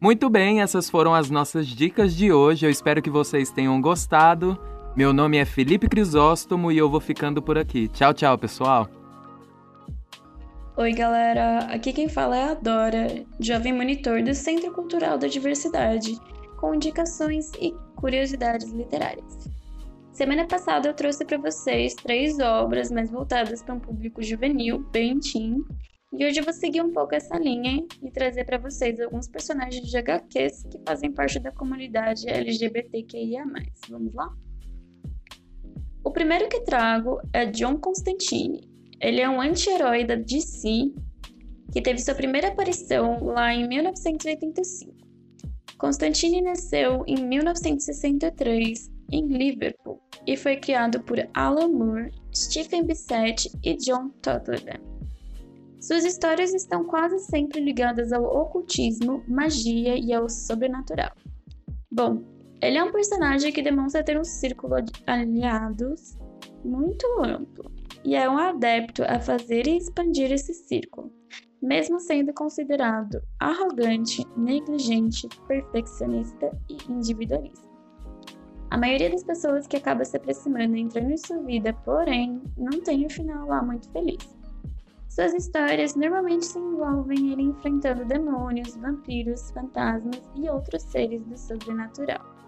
Muito 0.00 0.30
bem, 0.30 0.62
essas 0.62 0.88
foram 0.88 1.14
as 1.14 1.28
nossas 1.28 1.66
dicas 1.66 2.14
de 2.14 2.32
hoje. 2.32 2.64
Eu 2.64 2.70
espero 2.70 3.02
que 3.02 3.10
vocês 3.10 3.50
tenham 3.50 3.80
gostado. 3.80 4.58
Meu 4.96 5.12
nome 5.12 5.36
é 5.36 5.44
Felipe 5.44 5.88
Crisóstomo 5.88 6.72
e 6.72 6.78
eu 6.78 6.88
vou 6.88 7.00
ficando 7.00 7.42
por 7.42 7.58
aqui. 7.58 7.88
Tchau, 7.88 8.14
tchau, 8.14 8.38
pessoal. 8.38 8.99
Oi, 10.76 10.92
galera! 10.92 11.58
Aqui 11.64 11.92
quem 11.92 12.08
fala 12.08 12.36
é 12.36 12.44
a 12.44 12.54
Dora, 12.54 13.08
jovem 13.40 13.72
monitor 13.72 14.22
do 14.22 14.32
Centro 14.32 14.72
Cultural 14.72 15.18
da 15.18 15.26
Diversidade, 15.26 16.16
com 16.58 16.72
indicações 16.72 17.50
e 17.60 17.74
curiosidades 17.96 18.70
literárias. 18.70 19.50
Semana 20.12 20.46
passada 20.46 20.88
eu 20.88 20.94
trouxe 20.94 21.24
para 21.24 21.38
vocês 21.38 21.94
três 21.94 22.38
obras 22.38 22.88
mais 22.88 23.10
voltadas 23.10 23.62
para 23.62 23.74
um 23.74 23.80
público 23.80 24.22
juvenil, 24.22 24.78
bem 24.92 25.18
teen, 25.18 25.64
e 26.12 26.24
hoje 26.24 26.38
eu 26.38 26.44
vou 26.44 26.54
seguir 26.54 26.82
um 26.82 26.92
pouco 26.92 27.16
essa 27.16 27.36
linha 27.36 27.84
e 28.00 28.10
trazer 28.12 28.44
para 28.44 28.56
vocês 28.56 29.00
alguns 29.00 29.26
personagens 29.26 29.88
de 29.88 29.98
HQs 29.98 30.64
que 30.70 30.80
fazem 30.86 31.12
parte 31.12 31.40
da 31.40 31.50
comunidade 31.50 32.28
LGBTQIA+. 32.28 33.44
Vamos 33.88 34.14
lá? 34.14 34.32
O 36.04 36.12
primeiro 36.12 36.48
que 36.48 36.60
trago 36.60 37.20
é 37.32 37.44
John 37.46 37.76
Constantine, 37.76 38.69
ele 39.00 39.20
é 39.20 39.28
um 39.28 39.40
anti-herói 39.40 40.04
da 40.04 40.14
DC 40.14 40.92
que 41.72 41.80
teve 41.80 41.98
sua 42.00 42.14
primeira 42.14 42.48
aparição 42.48 43.24
lá 43.24 43.54
em 43.54 43.66
1985. 43.66 44.92
Constantine 45.78 46.42
nasceu 46.42 47.04
em 47.06 47.16
1963 47.26 48.90
em 49.12 49.26
Liverpool 49.26 49.98
e 50.26 50.36
foi 50.36 50.56
criado 50.56 51.00
por 51.00 51.16
Alan 51.32 51.68
Moore, 51.68 52.10
Stephen 52.34 52.84
Bissett 52.84 53.50
e 53.64 53.74
John 53.76 54.10
Tottenham. 54.20 54.80
Suas 55.80 56.04
histórias 56.04 56.52
estão 56.52 56.84
quase 56.84 57.18
sempre 57.20 57.60
ligadas 57.60 58.12
ao 58.12 58.24
ocultismo, 58.24 59.24
magia 59.26 59.96
e 59.96 60.12
ao 60.12 60.28
sobrenatural. 60.28 61.12
Bom, 61.90 62.22
ele 62.60 62.76
é 62.76 62.84
um 62.84 62.92
personagem 62.92 63.50
que 63.50 63.62
demonstra 63.62 64.04
ter 64.04 64.20
um 64.20 64.24
círculo 64.24 64.82
de 64.82 64.92
aliados 65.06 66.18
muito 66.62 67.06
amplo 67.22 67.79
e 68.04 68.14
é 68.14 68.28
um 68.28 68.38
adepto 68.38 69.02
a 69.04 69.20
fazer 69.20 69.66
e 69.66 69.76
expandir 69.76 70.32
esse 70.32 70.54
círculo, 70.54 71.12
mesmo 71.62 72.00
sendo 72.00 72.32
considerado 72.32 73.22
arrogante, 73.38 74.26
negligente, 74.36 75.28
perfeccionista 75.46 76.50
e 76.68 76.78
individualista. 76.90 77.68
A 78.70 78.78
maioria 78.78 79.10
das 79.10 79.24
pessoas 79.24 79.66
que 79.66 79.76
acaba 79.76 80.04
se 80.04 80.16
aproximando 80.16 80.76
e 80.76 80.80
entrando 80.80 81.10
em 81.10 81.16
sua 81.16 81.38
vida, 81.42 81.72
porém, 81.84 82.40
não 82.56 82.80
tem 82.80 83.04
um 83.04 83.10
final 83.10 83.48
lá 83.48 83.62
muito 83.62 83.90
feliz. 83.90 84.40
Suas 85.08 85.34
histórias 85.34 85.96
normalmente 85.96 86.46
se 86.46 86.58
envolvem 86.58 87.32
ele 87.32 87.42
enfrentando 87.42 88.04
demônios, 88.04 88.76
vampiros, 88.76 89.50
fantasmas 89.50 90.22
e 90.36 90.48
outros 90.48 90.82
seres 90.84 91.20
do 91.24 91.36
sobrenatural. 91.36 92.39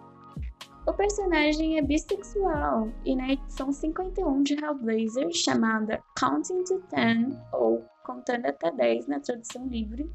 O 0.84 0.92
personagem 0.92 1.78
é 1.78 1.82
bissexual 1.82 2.92
e 3.04 3.14
na 3.14 3.32
edição 3.32 3.70
51 3.70 4.42
de 4.42 4.54
Hellblazer, 4.54 5.30
chamada 5.32 6.02
Counting 6.18 6.64
to 6.64 6.82
Ten, 6.90 7.38
ou 7.52 7.84
Contando 8.04 8.46
até 8.46 8.70
10 8.72 9.06
na 9.06 9.20
tradução 9.20 9.68
livre, 9.68 10.10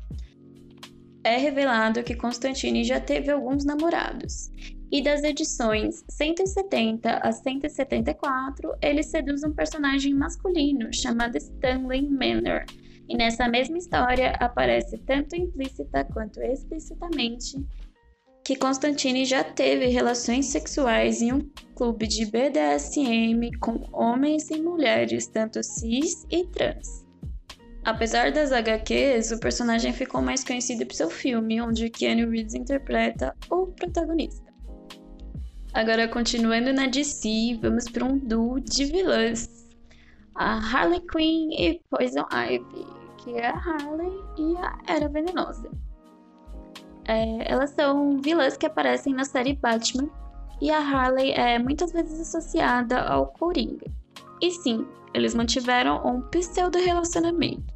é 1.24 1.38
revelado 1.38 2.04
que 2.04 2.16
Constantine 2.16 2.84
já 2.84 3.00
teve 3.00 3.32
alguns 3.32 3.64
namorados. 3.64 4.52
E 4.92 5.02
das 5.02 5.24
edições 5.24 6.04
170 6.10 7.18
a 7.18 7.32
174, 7.32 8.74
ele 8.82 9.04
seduz 9.04 9.44
um 9.44 9.54
personagem 9.54 10.14
masculino 10.14 10.94
chamado 10.94 11.38
Stanley 11.38 12.10
Manor. 12.10 12.66
E 13.08 13.16
nessa 13.16 13.48
mesma 13.48 13.78
história 13.78 14.32
aparece 14.40 14.98
tanto 15.00 15.36
implícita 15.36 16.04
quanto 16.14 16.42
explicitamente 16.42 17.58
que 18.48 18.56
Constantine 18.56 19.26
já 19.26 19.44
teve 19.44 19.88
relações 19.88 20.46
sexuais 20.46 21.22
em 21.22 21.34
um 21.34 21.42
clube 21.76 22.08
de 22.08 22.26
BDSM 22.26 23.52
com 23.60 23.84
homens 23.92 24.50
e 24.50 24.62
mulheres, 24.62 25.28
tanto 25.28 25.62
cis 25.62 26.26
e 26.32 26.46
trans. 26.46 27.06
Apesar 27.84 28.32
das 28.32 28.54
HQs, 28.54 29.32
o 29.32 29.40
personagem 29.42 29.92
ficou 29.92 30.22
mais 30.22 30.46
conhecido 30.46 30.86
por 30.86 30.96
seu 30.96 31.10
filme, 31.10 31.62
onde 31.62 31.90
Keanu 31.90 32.30
Reeves 32.30 32.54
interpreta 32.54 33.36
o 33.52 33.68
protagonista. 33.68 34.50
Agora, 35.74 36.08
continuando 36.08 36.72
na 36.72 36.88
DC, 36.88 37.60
vamos 37.62 37.90
para 37.90 38.06
um 38.06 38.18
duo 38.18 38.62
de 38.62 38.86
vilãs. 38.86 39.68
A 40.36 40.54
Harley 40.54 41.02
Quinn 41.12 41.50
e 41.52 41.82
Poison 41.90 42.26
Ivy, 42.32 42.86
que 43.18 43.32
é 43.32 43.48
a 43.48 43.58
Harley 43.58 44.22
e 44.38 44.56
a 44.56 44.80
Era 44.88 45.10
Venenosa. 45.10 45.70
É, 47.08 47.52
elas 47.52 47.70
são 47.72 48.20
vilãs 48.22 48.58
que 48.58 48.66
aparecem 48.66 49.14
na 49.14 49.24
série 49.24 49.54
Batman 49.54 50.10
e 50.62 50.70
a 50.70 50.80
Harley 50.80 51.32
é 51.32 51.58
muitas 51.58 51.92
vezes 51.92 52.20
associada 52.20 53.00
ao 53.02 53.28
Coringa. 53.28 53.86
E 54.42 54.52
sim, 54.52 54.86
eles 55.14 55.34
mantiveram 55.34 56.06
um 56.06 56.22
pseudo 56.30 56.78
relacionamento. 56.78 57.74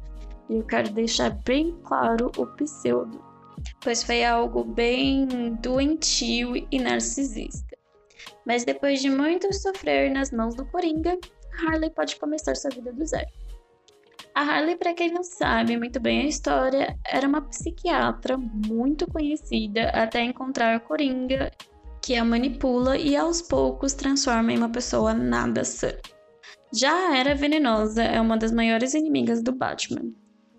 E 0.48 0.56
eu 0.56 0.64
quero 0.64 0.90
deixar 0.90 1.30
bem 1.30 1.74
claro 1.84 2.30
o 2.36 2.46
pseudo, 2.46 3.22
pois 3.80 4.02
foi 4.02 4.24
algo 4.24 4.64
bem 4.64 5.54
doentio 5.60 6.54
e 6.70 6.78
narcisista. 6.78 7.76
Mas 8.44 8.64
depois 8.64 9.00
de 9.00 9.08
muito 9.08 9.52
sofrer 9.54 10.10
nas 10.10 10.30
mãos 10.30 10.54
do 10.54 10.66
Coringa, 10.66 11.16
Harley 11.64 11.90
pode 11.90 12.16
começar 12.16 12.54
sua 12.56 12.70
vida 12.70 12.92
do 12.92 13.04
zero. 13.06 13.28
A 14.34 14.40
Harley, 14.40 14.76
para 14.76 14.94
quem 14.94 15.12
não 15.12 15.22
sabe 15.22 15.76
muito 15.76 16.00
bem 16.00 16.22
a 16.22 16.26
história, 16.26 16.98
era 17.06 17.28
uma 17.28 17.42
psiquiatra 17.42 18.38
muito 18.38 19.06
conhecida 19.06 19.90
até 19.90 20.22
encontrar 20.22 20.80
Coringa, 20.80 21.50
que 22.00 22.16
a 22.16 22.24
manipula 22.24 22.96
e 22.96 23.14
aos 23.14 23.42
poucos 23.42 23.92
transforma 23.92 24.50
em 24.52 24.56
uma 24.56 24.70
pessoa 24.70 25.12
nada 25.12 25.64
sã. 25.64 25.92
Já 26.72 27.10
a 27.10 27.16
Era 27.16 27.34
Venenosa 27.34 28.02
é 28.02 28.18
uma 28.18 28.38
das 28.38 28.50
maiores 28.50 28.94
inimigas 28.94 29.42
do 29.42 29.52
Batman. 29.52 30.10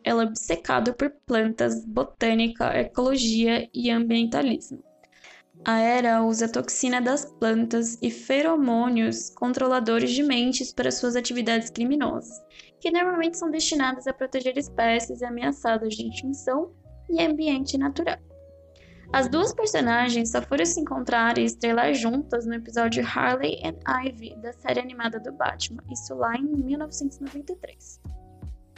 Ela 0.04 0.24
é 0.24 0.26
obcecada 0.28 0.94
por 0.94 1.10
plantas, 1.26 1.84
botânica, 1.84 2.78
ecologia 2.80 3.68
e 3.74 3.90
ambientalismo. 3.90 4.84
A 5.66 5.80
Era 5.80 6.22
usa 6.22 6.52
toxina 6.52 7.02
das 7.02 7.24
plantas 7.24 7.98
e 8.02 8.12
feromônios 8.12 9.30
controladores 9.30 10.12
de 10.12 10.22
mentes 10.22 10.74
para 10.74 10.92
suas 10.92 11.16
atividades 11.16 11.70
criminosas 11.70 12.44
que 12.82 12.92
normalmente 12.92 13.38
são 13.38 13.50
destinadas 13.50 14.06
a 14.08 14.14
proteger 14.14 14.58
espécies 14.58 15.24
ameaçadas 15.24 15.96
de 15.96 16.06
extinção 16.06 16.74
e 17.10 17.24
ambiente 17.24 17.78
natural. 17.78 18.18
As 19.14 19.30
duas 19.30 19.54
personagens 19.54 20.32
só 20.32 20.42
foram 20.42 20.66
se 20.66 20.82
encontrar 20.82 21.38
e 21.38 21.46
estrelar 21.46 21.94
juntas 21.94 22.46
no 22.46 22.56
episódio 22.56 23.02
Harley 23.08 23.62
and 23.64 23.80
Ivy 23.88 24.36
da 24.42 24.52
série 24.52 24.82
animada 24.82 25.18
do 25.18 25.32
Batman, 25.32 25.82
isso 25.90 26.14
lá 26.14 26.36
em 26.36 26.44
1993. 26.44 28.02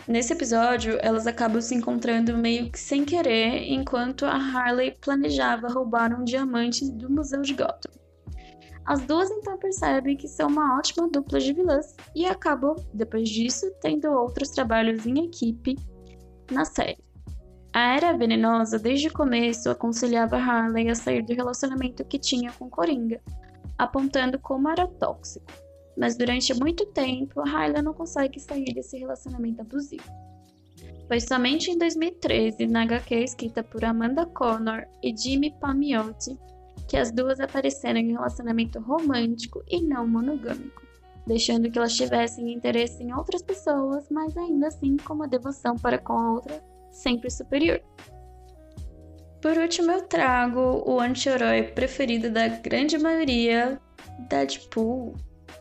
Nesse 0.08 0.34
episódio, 0.34 1.00
elas 1.02 1.26
acabam 1.26 1.60
se 1.60 1.74
encontrando 1.74 2.38
meio 2.38 2.72
que 2.72 2.80
sem 2.80 3.04
querer, 3.04 3.64
enquanto 3.72 4.24
a 4.26 4.36
Harley 4.36 4.96
planejava 5.02 5.68
roubar 5.68 6.14
um 6.14 6.24
diamante 6.24 6.92
do 6.92 7.10
Museu 7.10 7.42
de 7.42 7.56
Gotham. 7.56 7.92
As 8.86 9.02
duas 9.02 9.32
então 9.32 9.58
percebem 9.58 10.16
que 10.16 10.28
são 10.28 10.48
uma 10.48 10.78
ótima 10.78 11.10
dupla 11.10 11.40
de 11.40 11.52
vilãs 11.54 11.96
e 12.16 12.24
acabam, 12.24 12.76
depois 12.94 13.28
disso, 13.28 13.66
tendo 13.82 14.12
outros 14.12 14.52
trabalhos 14.52 15.08
em 15.08 15.26
equipe 15.26 15.76
na 16.52 16.66
série. 16.66 17.04
A 17.74 17.96
Era 17.96 18.16
Venenosa, 18.16 18.78
desde 18.78 19.08
o 19.08 19.14
começo, 19.14 19.72
aconselhava 19.72 20.38
Harley 20.38 20.88
a 20.88 20.96
sair 20.96 21.24
do 21.24 21.34
relacionamento 21.34 22.06
que 22.06 22.20
tinha 22.20 22.52
com 22.52 22.70
Coringa, 22.70 23.20
apontando 23.76 24.38
como 24.38 24.70
era 24.70 24.88
tóxico. 24.88 25.65
Mas 25.98 26.18
durante 26.18 26.54
muito 26.54 26.86
tempo, 26.88 27.42
Harley 27.42 27.82
não 27.82 27.94
consegue 27.94 28.40
sair 28.40 28.74
desse 28.74 28.98
relacionamento 28.98 29.62
abusivo. 29.62 30.04
Foi 31.08 31.20
somente 31.20 31.70
em 31.70 31.78
2013, 31.78 32.66
na 32.68 32.84
HQ 32.84 33.16
escrita 33.16 33.64
por 33.64 33.86
Amanda 33.86 34.26
Connor 34.26 34.86
e 35.04 35.16
Jimmy 35.16 35.54
Palmiotti, 35.60 36.38
que 36.88 36.98
as 36.98 37.12
duas 37.12 37.40
apareceram 37.40 38.00
em 38.00 38.12
um 38.12 38.16
relacionamento 38.16 38.80
romântico 38.80 39.64
e 39.70 39.82
não 39.82 40.08
monogâmico, 40.08 40.82
deixando 41.28 41.70
que 41.70 41.78
elas 41.78 41.96
tivessem 41.96 42.52
interesse 42.52 43.04
em 43.04 43.14
outras 43.14 43.42
pessoas, 43.42 44.08
mas 44.10 44.36
ainda 44.36 44.68
assim 44.68 44.98
com 44.98 45.14
uma 45.14 45.28
devoção 45.28 45.76
para 45.76 45.98
com 45.98 46.14
a 46.14 46.34
outra 46.34 46.64
sempre 46.92 47.30
superior. 47.30 47.82
Por 49.42 49.58
último, 49.58 49.92
eu 49.92 50.02
trago 50.08 50.84
o 50.88 51.00
anti-herói 51.00 51.64
preferido 51.64 52.32
da 52.32 52.48
grande 52.48 52.98
maioria, 52.98 53.80
Deadpool. 54.28 55.14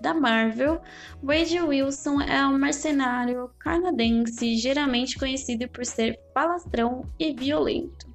Da 0.05 0.13
Marvel, 0.13 0.83
Wade 1.23 1.59
Wilson 1.63 2.21
é 2.21 2.47
um 2.47 2.59
mercenário 2.59 3.51
canadense 3.59 4.55
geralmente 4.55 5.19
conhecido 5.19 5.67
por 5.69 5.87
ser 5.87 6.21
palastrão 6.35 7.07
e 7.19 7.33
violento. 7.33 8.13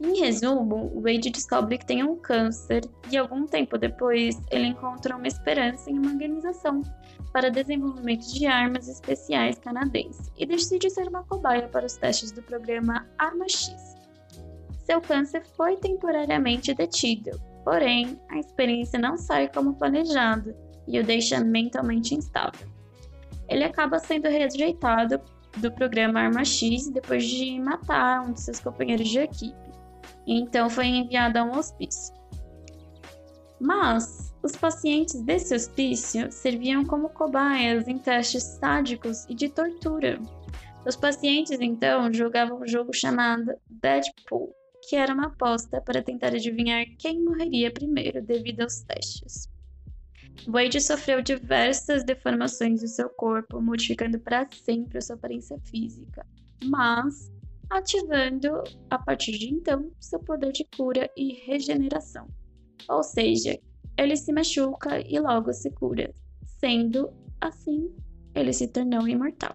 Em 0.00 0.18
resumo, 0.18 0.98
Wade 1.02 1.28
descobre 1.28 1.76
que 1.76 1.84
tem 1.84 2.02
um 2.02 2.16
câncer 2.16 2.88
e 3.10 3.18
algum 3.18 3.44
tempo 3.44 3.76
depois 3.76 4.40
ele 4.50 4.68
encontra 4.68 5.14
uma 5.14 5.28
esperança 5.28 5.90
em 5.90 5.98
uma 5.98 6.10
organização 6.10 6.80
para 7.34 7.50
desenvolvimento 7.50 8.26
de 8.32 8.46
armas 8.46 8.88
especiais 8.88 9.58
canadense 9.58 10.32
e 10.38 10.46
decide 10.46 10.88
ser 10.88 11.06
uma 11.06 11.22
cobaia 11.24 11.68
para 11.68 11.84
os 11.84 11.96
testes 11.96 12.32
do 12.32 12.42
programa 12.42 13.06
Arma 13.18 13.46
X. 13.46 13.74
Seu 14.86 15.02
câncer 15.02 15.44
foi 15.54 15.76
temporariamente 15.76 16.72
detido, 16.72 17.30
porém 17.62 18.18
a 18.30 18.38
experiência 18.38 18.98
não 18.98 19.18
sai 19.18 19.48
como 19.48 19.74
planejado 19.74 20.54
e 20.86 20.98
o 20.98 21.04
deixa 21.04 21.40
mentalmente 21.40 22.14
instável. 22.14 22.68
Ele 23.48 23.64
acaba 23.64 23.98
sendo 23.98 24.28
rejeitado 24.28 25.20
do 25.56 25.72
programa 25.72 26.20
Arma 26.20 26.44
X 26.44 26.88
depois 26.88 27.24
de 27.24 27.58
matar 27.60 28.22
um 28.22 28.32
de 28.32 28.40
seus 28.40 28.60
companheiros 28.60 29.08
de 29.08 29.18
equipe 29.18 29.70
então 30.26 30.70
foi 30.70 30.86
enviado 30.86 31.38
a 31.38 31.44
um 31.44 31.58
hospício. 31.58 32.14
Mas 33.60 34.34
os 34.42 34.52
pacientes 34.52 35.20
desse 35.22 35.54
hospício 35.54 36.30
serviam 36.32 36.84
como 36.84 37.10
cobaias 37.10 37.86
em 37.88 37.98
testes 37.98 38.42
sádicos 38.42 39.26
e 39.28 39.34
de 39.34 39.48
tortura. 39.48 40.18
Os 40.86 40.96
pacientes 40.96 41.60
então 41.60 42.12
jogavam 42.12 42.62
um 42.62 42.66
jogo 42.66 42.90
chamado 42.94 43.52
Deadpool, 43.68 44.54
que 44.88 44.96
era 44.96 45.12
uma 45.12 45.26
aposta 45.26 45.80
para 45.80 46.02
tentar 46.02 46.28
adivinhar 46.28 46.86
quem 46.98 47.22
morreria 47.22 47.70
primeiro 47.70 48.22
devido 48.22 48.62
aos 48.62 48.80
testes. 48.80 49.48
Wade 50.46 50.80
sofreu 50.80 51.20
diversas 51.20 52.04
deformações 52.04 52.80
do 52.80 52.88
seu 52.88 53.08
corpo, 53.10 53.60
modificando 53.60 54.18
para 54.18 54.48
sempre 54.50 54.98
a 54.98 55.00
sua 55.00 55.16
aparência 55.16 55.58
física, 55.64 56.26
mas 56.64 57.30
ativando, 57.68 58.62
a 58.90 58.98
partir 58.98 59.32
de 59.32 59.52
então, 59.52 59.90
seu 60.00 60.18
poder 60.18 60.52
de 60.52 60.66
cura 60.76 61.08
e 61.16 61.34
regeneração. 61.46 62.26
Ou 62.88 63.02
seja, 63.02 63.58
ele 63.96 64.16
se 64.16 64.32
machuca 64.32 65.00
e 65.06 65.18
logo 65.20 65.52
se 65.52 65.70
cura, 65.70 66.12
sendo 66.58 67.12
assim, 67.40 67.94
ele 68.34 68.52
se 68.52 68.68
tornou 68.68 69.06
imortal. 69.06 69.54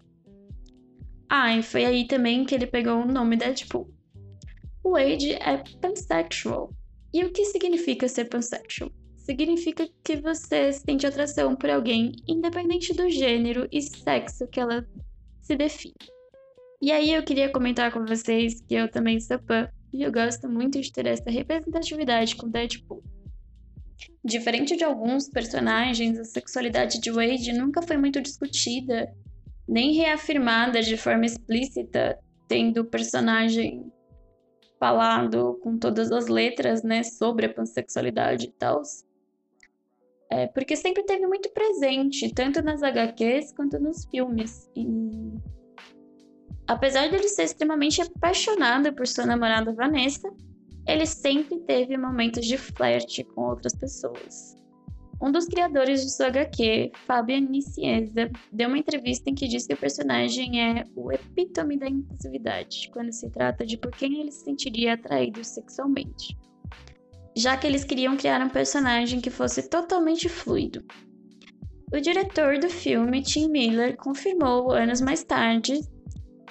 Ah, 1.30 1.58
e 1.58 1.64
foi 1.64 1.86
aí 1.86 2.08
também 2.08 2.46
que 2.46 2.56
ele 2.56 2.68
pegou 2.68 3.02
o 3.02 3.06
nome 3.06 3.36
Deadpool. 3.36 3.90
O 4.84 4.92
Wade 4.92 5.34
é 5.34 5.64
pansexual. 5.82 6.70
E 7.12 7.24
o 7.24 7.32
que 7.32 7.46
significa 7.46 8.08
ser 8.08 8.26
pansexual? 8.26 8.92
Significa 9.26 9.88
que 10.04 10.18
você 10.18 10.72
sente 10.72 11.08
atração 11.08 11.56
por 11.56 11.68
alguém 11.68 12.12
independente 12.28 12.94
do 12.94 13.10
gênero 13.10 13.68
e 13.72 13.82
sexo 13.82 14.48
que 14.48 14.60
ela 14.60 14.88
se 15.42 15.56
define. 15.56 15.96
E 16.80 16.92
aí 16.92 17.12
eu 17.12 17.24
queria 17.24 17.52
comentar 17.52 17.92
com 17.92 18.06
vocês 18.06 18.62
que 18.62 18.76
eu 18.76 18.90
também 18.90 19.20
sou 19.20 19.40
fã 19.40 19.68
e 19.92 20.04
eu 20.04 20.12
gosto 20.12 20.48
muito 20.48 20.80
de 20.80 20.92
ter 20.92 21.08
essa 21.08 21.28
representatividade 21.32 22.36
com 22.36 22.48
Deadpool. 22.48 23.04
Diferente 24.24 24.76
de 24.76 24.84
alguns 24.84 25.28
personagens, 25.28 26.20
a 26.20 26.24
sexualidade 26.24 27.02
de 27.02 27.10
Wade 27.10 27.52
nunca 27.54 27.82
foi 27.82 27.98
muito 27.98 28.22
discutida, 28.22 29.12
nem 29.68 29.94
reafirmada 29.94 30.84
de 30.84 30.98
forma 30.98 31.26
explícita, 31.26 32.20
tendo 32.48 32.82
o 32.82 32.86
personagem 32.86 33.92
falado 34.80 35.60
com 35.64 35.80
todas 35.80 36.12
as 36.12 36.28
letras, 36.28 36.84
né, 36.84 37.02
sobre 37.02 37.48
a 37.48 37.54
pansexualidade 37.54 38.46
e 38.46 38.52
tal. 38.52 38.84
É, 40.32 40.48
porque 40.48 40.76
sempre 40.76 41.04
teve 41.04 41.28
muito 41.28 41.50
presente, 41.52 42.34
tanto 42.34 42.62
nas 42.62 42.82
HQs 42.82 43.54
quanto 43.54 43.80
nos 43.80 44.06
filmes. 44.06 44.70
E 44.76 44.86
Apesar 46.68 47.08
de 47.08 47.16
ele 47.16 47.30
ser 47.30 47.44
extremamente 47.44 48.02
apaixonado 48.02 48.92
por 48.94 49.06
sua 49.06 49.26
namorada 49.26 49.74
Vanessa, 49.74 50.28
ele 50.88 51.06
sempre 51.06 51.60
teve 51.60 51.96
momentos 51.96 52.46
de 52.46 52.58
flerte 52.58 53.24
com 53.24 53.50
outras 53.50 53.76
pessoas. 53.76 54.56
Um 55.22 55.32
dos 55.32 55.46
criadores 55.46 56.02
de 56.04 56.12
sua 56.12 56.28
HQ, 56.28 56.92
Fabian 57.06 57.42
Nicieza, 57.42 58.30
deu 58.52 58.68
uma 58.68 58.78
entrevista 58.78 59.30
em 59.30 59.36
que 59.36 59.48
diz 59.48 59.66
que 59.66 59.74
o 59.74 59.78
personagem 59.78 60.62
é 60.62 60.84
o 60.96 61.12
epítome 61.12 61.78
da 61.78 61.88
impulsividade, 61.88 62.90
quando 62.92 63.14
se 63.14 63.30
trata 63.30 63.66
de 63.66 63.78
por 63.78 63.92
quem 63.92 64.20
ele 64.20 64.32
se 64.32 64.44
sentiria 64.44 64.96
atraído 64.96 65.44
sexualmente. 65.44 66.38
Já 67.36 67.58
que 67.58 67.68
eles 67.68 67.84
queriam 67.84 68.16
criar 68.16 68.42
um 68.42 68.50
personagem 68.50 69.20
que 69.20 69.30
fosse 69.30 69.70
totalmente 69.70 70.30
fluido. 70.30 70.84
O 71.94 72.00
diretor 72.00 72.58
do 72.60 72.70
filme, 72.70 73.22
Tim 73.22 73.50
Miller, 73.50 73.98
confirmou 73.98 74.72
anos 74.72 75.02
mais 75.02 75.24
tarde 75.24 75.80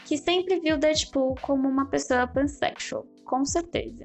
que 0.05 0.19
sempre 0.19 0.61
viu 0.61 0.77
Deadpool 0.77 1.35
como 1.41 1.69
uma 1.69 1.87
pessoa 1.87 2.27
pansexual, 2.27 3.07
com 3.25 3.45
certeza. 3.45 4.05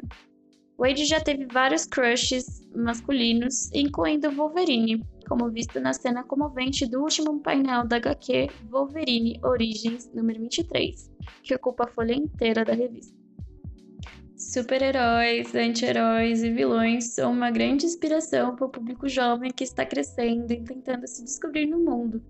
Wade 0.78 1.04
já 1.04 1.20
teve 1.20 1.46
vários 1.46 1.86
crushes 1.86 2.62
masculinos, 2.74 3.70
incluindo 3.74 4.32
Wolverine, 4.32 5.06
como 5.28 5.52
visto 5.52 5.80
na 5.82 5.92
cena 5.92 6.24
comovente 6.24 6.89
do 6.89 7.02
último 7.02 7.42
painel 7.42 7.86
da 7.86 7.98
HQ 7.98 8.48
Wolverine 8.70 9.38
Origins 9.44 10.10
número 10.13 10.39
23, 10.39 11.12
que 11.44 11.54
ocupa 11.54 11.84
a 11.84 11.88
folha 11.88 12.13
inteira 12.13 12.63
da 12.63 12.74
revista. 12.74 13.18
Super-heróis, 14.39 15.54
anti-heróis 15.54 16.41
e 16.43 16.49
vilões 16.49 17.13
são 17.13 17.34
uma 17.34 17.52
grande 17.52 17.86
inspiração 17.86 18.56
para 18.56 18.67
o 18.67 18.69
público 18.69 19.10
jovem 19.10 19.52
que 19.52 19.65
está 19.65 19.86
crescendo 19.86 20.49
e 20.54 20.63
tentando 20.63 21.06
se 21.06 21.25
descobrir 21.25 21.65
no 21.65 21.78
mundo, 21.78 22.23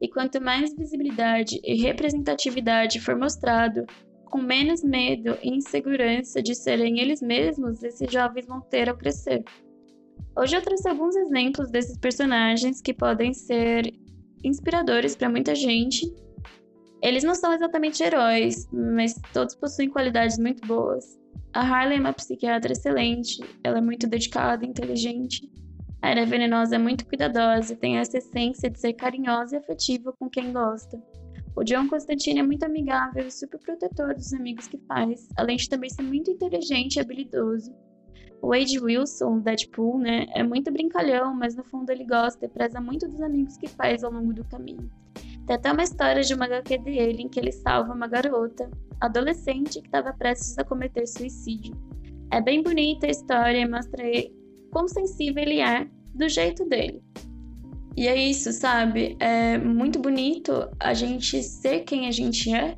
e 0.00 0.06
quanto 0.06 0.40
mais 0.40 0.76
visibilidade 0.76 1.60
e 1.64 1.74
representatividade 1.74 3.00
for 3.00 3.18
mostrado, 3.18 3.84
com 4.26 4.38
menos 4.38 4.84
medo 4.84 5.36
e 5.42 5.56
insegurança 5.56 6.40
de 6.40 6.54
serem 6.54 7.00
eles 7.00 7.20
mesmos, 7.20 7.82
esses 7.82 8.12
jovens 8.12 8.46
vão 8.46 8.60
ter 8.60 8.88
ao 8.88 8.96
crescer. 8.96 9.42
Hoje 10.38 10.56
eu 10.56 10.62
trouxe 10.62 10.88
alguns 10.88 11.16
exemplos 11.16 11.68
desses 11.68 11.98
personagens 11.98 12.80
que 12.80 12.94
podem 12.94 13.34
ser 13.34 13.92
inspiradores 14.44 15.16
para 15.16 15.28
muita 15.28 15.52
gente. 15.52 16.06
Eles 17.02 17.24
não 17.24 17.34
são 17.34 17.52
exatamente 17.52 18.04
heróis, 18.04 18.68
mas 18.72 19.20
todos 19.32 19.56
possuem 19.56 19.90
qualidades 19.90 20.38
muito 20.38 20.64
boas. 20.64 21.25
A 21.56 21.60
Harley 21.62 21.96
é 21.96 22.00
uma 22.00 22.12
psiquiatra 22.12 22.72
excelente, 22.72 23.42
ela 23.64 23.78
é 23.78 23.80
muito 23.80 24.06
dedicada 24.06 24.62
e 24.62 24.68
inteligente. 24.68 25.50
A 26.02 26.10
era 26.10 26.26
venenosa 26.26 26.74
é 26.74 26.78
muito 26.78 27.06
cuidadosa 27.06 27.72
e 27.72 27.76
tem 27.76 27.96
essa 27.96 28.18
essência 28.18 28.68
de 28.68 28.78
ser 28.78 28.92
carinhosa 28.92 29.56
e 29.56 29.58
afetiva 29.58 30.12
com 30.12 30.28
quem 30.28 30.52
gosta. 30.52 31.02
O 31.56 31.64
John 31.64 31.88
Constantine 31.88 32.40
é 32.40 32.42
muito 32.42 32.64
amigável 32.64 33.26
e 33.26 33.30
super 33.30 33.58
protetor 33.58 34.14
dos 34.14 34.34
amigos 34.34 34.68
que 34.68 34.76
faz, 34.86 35.30
além 35.34 35.56
de 35.56 35.66
também 35.66 35.88
ser 35.88 36.02
muito 36.02 36.30
inteligente 36.30 36.96
e 36.96 37.00
habilidoso. 37.00 37.74
O 38.42 38.48
Wade 38.48 38.78
Wilson, 38.78 39.38
Deadpool, 39.38 39.98
né, 39.98 40.26
é 40.34 40.42
muito 40.42 40.70
brincalhão, 40.70 41.34
mas 41.34 41.56
no 41.56 41.64
fundo 41.64 41.88
ele 41.88 42.04
gosta 42.04 42.44
e 42.44 42.48
preza 42.50 42.82
muito 42.82 43.08
dos 43.08 43.22
amigos 43.22 43.56
que 43.56 43.66
faz 43.66 44.04
ao 44.04 44.12
longo 44.12 44.34
do 44.34 44.44
caminho. 44.44 44.90
Tem 45.46 45.56
até 45.56 45.72
uma 45.72 45.82
história 45.82 46.22
de 46.22 46.34
uma 46.34 46.46
HQ 46.46 46.78
dele 46.78 47.22
em 47.22 47.28
que 47.28 47.38
ele 47.38 47.52
salva 47.52 47.92
uma 47.92 48.08
garota, 48.08 48.68
adolescente, 49.00 49.80
que 49.80 49.86
estava 49.86 50.12
prestes 50.12 50.58
a 50.58 50.64
cometer 50.64 51.06
suicídio. 51.06 51.74
É 52.32 52.40
bem 52.40 52.62
bonita 52.62 53.06
a 53.06 53.10
história 53.10 53.58
e 53.58 53.68
mostra 53.68 54.02
quão 54.72 54.88
sensível 54.88 55.42
ele 55.42 55.60
é 55.60 55.86
do 56.14 56.28
jeito 56.28 56.64
dele. 56.64 57.00
E 57.96 58.08
é 58.08 58.16
isso, 58.16 58.52
sabe? 58.52 59.16
É 59.20 59.56
muito 59.56 59.98
bonito 59.98 60.68
a 60.80 60.92
gente 60.92 61.42
ser 61.42 61.80
quem 61.80 62.08
a 62.08 62.10
gente 62.10 62.52
é, 62.52 62.76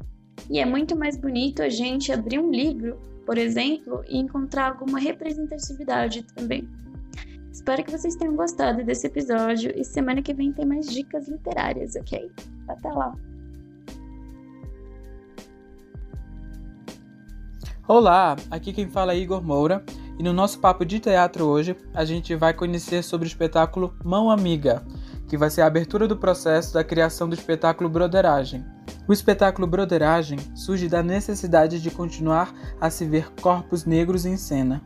e 0.50 0.61
é 0.61 0.64
muito 0.64 0.96
mais 0.96 1.16
bonito 1.16 1.62
a 1.62 1.68
gente 1.68 2.12
abrir 2.12 2.38
um 2.38 2.50
livro, 2.50 3.00
por 3.26 3.37
exemplo, 3.37 4.04
e 4.09 4.18
encontrar 4.18 4.72
alguma 4.72 4.98
representatividade 4.98 6.22
também. 6.35 6.68
Espero 7.59 7.83
que 7.83 7.90
vocês 7.90 8.14
tenham 8.14 8.37
gostado 8.37 8.85
desse 8.85 9.09
episódio 9.09 9.73
e 9.77 9.85
semana 9.85 10.23
que 10.23 10.33
vem 10.33 10.53
tem 10.53 10.64
mais 10.64 10.87
dicas 10.87 11.27
literárias, 11.27 11.97
ok? 11.97 12.31
Até 12.68 12.88
lá! 12.88 13.12
Olá, 17.88 18.37
aqui 18.49 18.73
quem 18.73 18.88
fala 18.88 19.12
é 19.12 19.18
Igor 19.18 19.42
Moura 19.42 19.85
e 20.16 20.23
no 20.23 20.33
nosso 20.33 20.61
papo 20.61 20.85
de 20.85 21.01
teatro 21.01 21.47
hoje, 21.47 21.77
a 21.92 22.05
gente 22.05 22.37
vai 22.37 22.55
conhecer 22.55 23.03
sobre 23.03 23.27
o 23.27 23.29
espetáculo 23.29 23.92
Mão 24.05 24.31
Amiga, 24.31 24.87
que 25.27 25.37
vai 25.37 25.51
ser 25.51 25.62
a 25.62 25.66
abertura 25.66 26.07
do 26.07 26.16
processo 26.16 26.73
da 26.73 26.85
criação 26.85 27.29
do 27.29 27.35
espetáculo 27.35 27.90
Broderagem. 27.90 28.64
O 29.09 29.12
espetáculo 29.12 29.66
Broderagem 29.66 30.38
surge 30.55 30.88
da 30.88 31.03
necessidade 31.03 31.83
de 31.83 31.90
continuar 31.90 32.55
a 32.81 32.88
se 32.88 33.05
ver 33.05 33.33
corpos 33.40 33.85
negros 33.85 34.25
em 34.25 34.37
cena, 34.37 34.81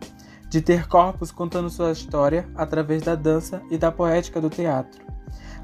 de 0.52 0.60
ter 0.60 0.86
corpos 0.86 1.32
contando 1.32 1.70
sua 1.70 1.92
história 1.92 2.46
através 2.54 3.00
da 3.00 3.14
dança 3.14 3.62
e 3.70 3.78
da 3.78 3.90
poética 3.90 4.38
do 4.38 4.50
teatro, 4.50 5.02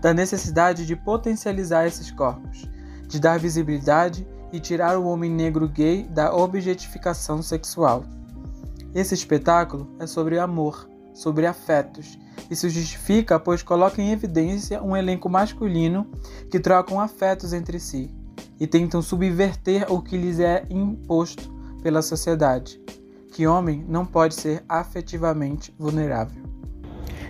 da 0.00 0.14
necessidade 0.14 0.86
de 0.86 0.96
potencializar 0.96 1.86
esses 1.86 2.10
corpos, 2.10 2.66
de 3.06 3.20
dar 3.20 3.38
visibilidade 3.38 4.26
e 4.50 4.58
tirar 4.58 4.96
o 4.96 5.04
homem 5.04 5.30
negro 5.30 5.68
gay 5.68 6.04
da 6.04 6.34
objetificação 6.34 7.42
sexual. 7.42 8.02
Esse 8.94 9.12
espetáculo 9.12 9.94
é 9.98 10.06
sobre 10.06 10.38
amor, 10.38 10.88
sobre 11.12 11.44
afetos. 11.44 12.18
Isso 12.50 12.66
justifica, 12.70 13.38
pois 13.38 13.62
coloca 13.62 14.00
em 14.00 14.10
evidência 14.10 14.82
um 14.82 14.96
elenco 14.96 15.28
masculino 15.28 16.10
que 16.50 16.58
trocam 16.58 16.98
afetos 16.98 17.52
entre 17.52 17.78
si 17.78 18.10
e 18.58 18.66
tentam 18.66 19.02
subverter 19.02 19.84
o 19.92 20.00
que 20.00 20.16
lhes 20.16 20.40
é 20.40 20.64
imposto 20.70 21.52
pela 21.82 22.00
sociedade, 22.00 22.80
que 23.32 23.46
homem 23.46 23.84
não 23.88 24.04
pode 24.04 24.34
ser 24.34 24.64
afetivamente 24.68 25.74
vulnerável. 25.78 26.42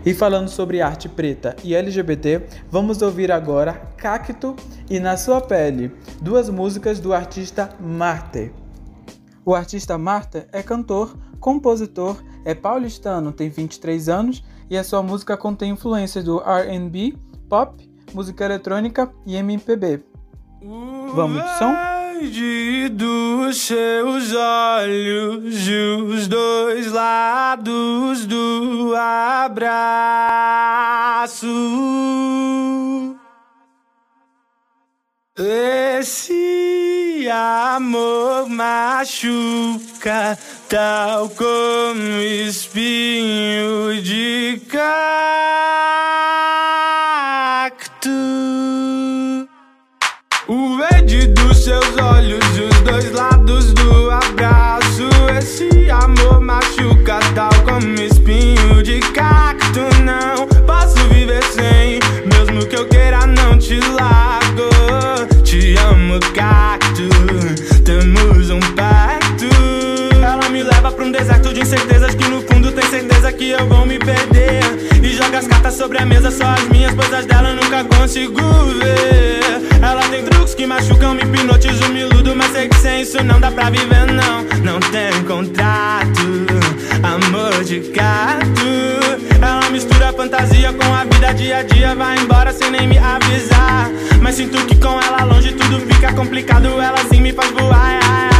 E 0.04 0.14
falando 0.14 0.48
sobre 0.48 0.80
arte 0.80 1.08
preta 1.08 1.56
e 1.62 1.74
LGBT, 1.74 2.46
vamos 2.70 3.02
ouvir 3.02 3.32
agora 3.32 3.74
Cacto 3.96 4.54
e 4.88 5.00
Na 5.00 5.16
Sua 5.16 5.40
Pele, 5.40 5.92
duas 6.22 6.48
músicas 6.48 7.00
do 7.00 7.12
artista 7.12 7.70
Marte. 7.80 8.52
O 9.44 9.54
artista 9.54 9.98
Marte 9.98 10.46
é 10.52 10.62
cantor, 10.62 11.16
compositor, 11.40 12.22
é 12.44 12.54
paulistano, 12.54 13.32
tem 13.32 13.48
23 13.48 14.08
anos 14.08 14.44
e 14.70 14.76
a 14.76 14.84
sua 14.84 15.02
música 15.02 15.36
contém 15.36 15.72
influências 15.72 16.24
do 16.24 16.40
R&B, 16.40 17.14
pop, 17.48 17.90
música 18.14 18.44
eletrônica 18.44 19.10
e 19.26 19.36
MPB. 19.36 20.02
Vamos 21.14 21.42
de 21.42 21.58
som? 21.58 21.97
Dos 22.88 23.60
seus 23.62 24.32
olhos 24.34 25.68
os 26.04 26.26
dois 26.26 26.90
lados 26.92 28.26
do 28.26 28.94
abraço. 28.96 29.86
Esse 35.38 37.28
amor 37.30 38.48
machuca, 38.48 40.36
tal 40.68 41.28
como 41.30 42.02
espinho 42.20 44.02
de 44.02 44.60
cacto. 44.68 44.88
O 50.50 50.78
verde 50.78 51.26
dos 51.26 51.62
seus 51.62 51.84
olhos 51.98 52.42
os 52.58 52.80
dois 52.80 53.12
lados 53.12 53.74
do 53.74 54.10
abraço. 54.10 55.06
Esse 55.38 55.90
amor 55.90 56.40
machuca, 56.40 57.18
tal 57.34 57.50
como 57.66 58.00
espinho 58.00 58.82
de 58.82 58.98
cacto. 59.12 59.80
Não 60.02 60.48
posso 60.64 60.96
viver 61.10 61.44
sem, 61.44 62.00
mesmo 62.24 62.64
que 62.66 62.76
eu 62.76 62.88
queira, 62.88 63.26
não 63.26 63.58
te 63.58 63.78
largo. 63.78 64.70
Te 65.44 65.76
amo, 65.80 66.18
cacto. 66.34 67.10
Temos 67.84 68.48
um 68.48 68.60
pacto. 68.74 69.44
Ela 70.14 70.48
me 70.48 70.62
leva 70.62 70.90
pra 70.90 71.04
um 71.04 71.12
deserto 71.12 71.52
de 71.52 71.60
incertezas 71.60 72.14
que 72.14 72.26
no 72.26 72.40
fundo 72.40 72.72
tem 72.72 72.88
certeza 72.88 73.30
que 73.34 73.50
eu 73.50 73.68
vou 73.68 73.84
me 73.84 73.98
perder. 73.98 74.67
As 75.38 75.46
cartas 75.46 75.74
sobre 75.74 75.98
a 75.98 76.04
mesa, 76.04 76.32
só 76.32 76.46
as 76.46 76.64
minhas, 76.64 76.92
pois 76.94 77.14
as 77.14 77.24
dela 77.24 77.52
nunca 77.52 77.84
consigo 77.84 78.40
ver. 78.80 79.40
Ela 79.80 80.02
tem 80.08 80.24
truques 80.24 80.52
que 80.52 80.66
machucam, 80.66 81.14
me 81.14 81.22
hipnotizo, 81.22 81.88
me 81.90 82.00
iludo, 82.00 82.34
mas 82.34 82.50
sei 82.50 82.66
que 82.68 82.74
sem 82.74 83.02
isso 83.02 83.22
não 83.22 83.38
dá 83.38 83.48
pra 83.48 83.70
viver, 83.70 84.04
não. 84.06 84.42
Não 84.64 84.80
tem 84.80 85.12
contrato, 85.28 86.44
amor 87.04 87.62
de 87.62 87.78
gato. 87.92 89.38
Ela 89.40 89.70
mistura 89.70 90.12
fantasia 90.12 90.72
com 90.72 90.92
a 90.92 91.04
vida 91.04 91.32
dia 91.34 91.58
a 91.58 91.62
dia, 91.62 91.94
vai 91.94 92.18
embora 92.18 92.52
sem 92.52 92.72
nem 92.72 92.88
me 92.88 92.98
avisar. 92.98 93.92
Mas 94.20 94.34
sinto 94.34 94.58
que 94.66 94.74
com 94.74 95.00
ela 95.00 95.22
longe 95.22 95.52
tudo 95.52 95.78
fica 95.86 96.12
complicado, 96.14 96.66
ela 96.80 96.98
sim 97.08 97.20
me 97.20 97.32
faz 97.32 97.48
voar. 97.52 98.37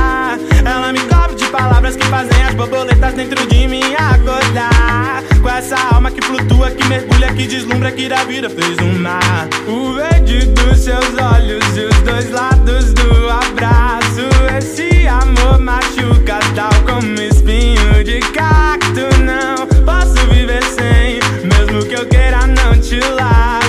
Ela 0.65 0.93
me 0.93 1.01
cobre 1.01 1.37
de 1.37 1.47
palavras 1.47 1.97
que 1.97 2.07
fazem 2.07 2.43
as 2.43 2.55
borboletas 2.55 3.15
dentro 3.15 3.47
de 3.47 3.69
mim 3.69 3.83
acordar. 3.95 5.23
Com 5.41 5.49
essa 5.49 5.77
alma 5.95 6.11
que 6.11 6.25
flutua, 6.25 6.71
que 6.71 6.85
mergulha, 6.89 7.33
que 7.33 7.47
deslumbra, 7.47 7.91
que 7.93 8.09
da 8.09 8.25
vida 8.25 8.51
fez 8.51 8.77
um 8.79 8.99
mar. 8.99 9.49
O 9.67 9.95
verde 9.95 10.47
dos 10.47 10.79
seus 10.79 11.07
olhos 11.35 11.65
e 11.77 11.81
os 11.87 11.97
dois 12.03 12.31
lados 12.31 12.93
do 12.95 13.31
abraço. 13.31 14.29
Esse 14.57 15.07
amor 15.07 15.59
machuca, 15.59 16.39
tal 16.55 16.73
como 16.85 17.21
espinho 17.21 18.05
de 18.05 18.21
cacto. 18.21 19.07
Não 19.25 19.67
posso 19.85 20.27
viver 20.29 20.63
sem, 20.65 21.21
mesmo 21.45 21.85
que 21.87 21.95
eu 21.95 22.07
queira, 22.07 22.47
não 22.47 22.79
te 22.81 22.99
largo. 23.01 23.68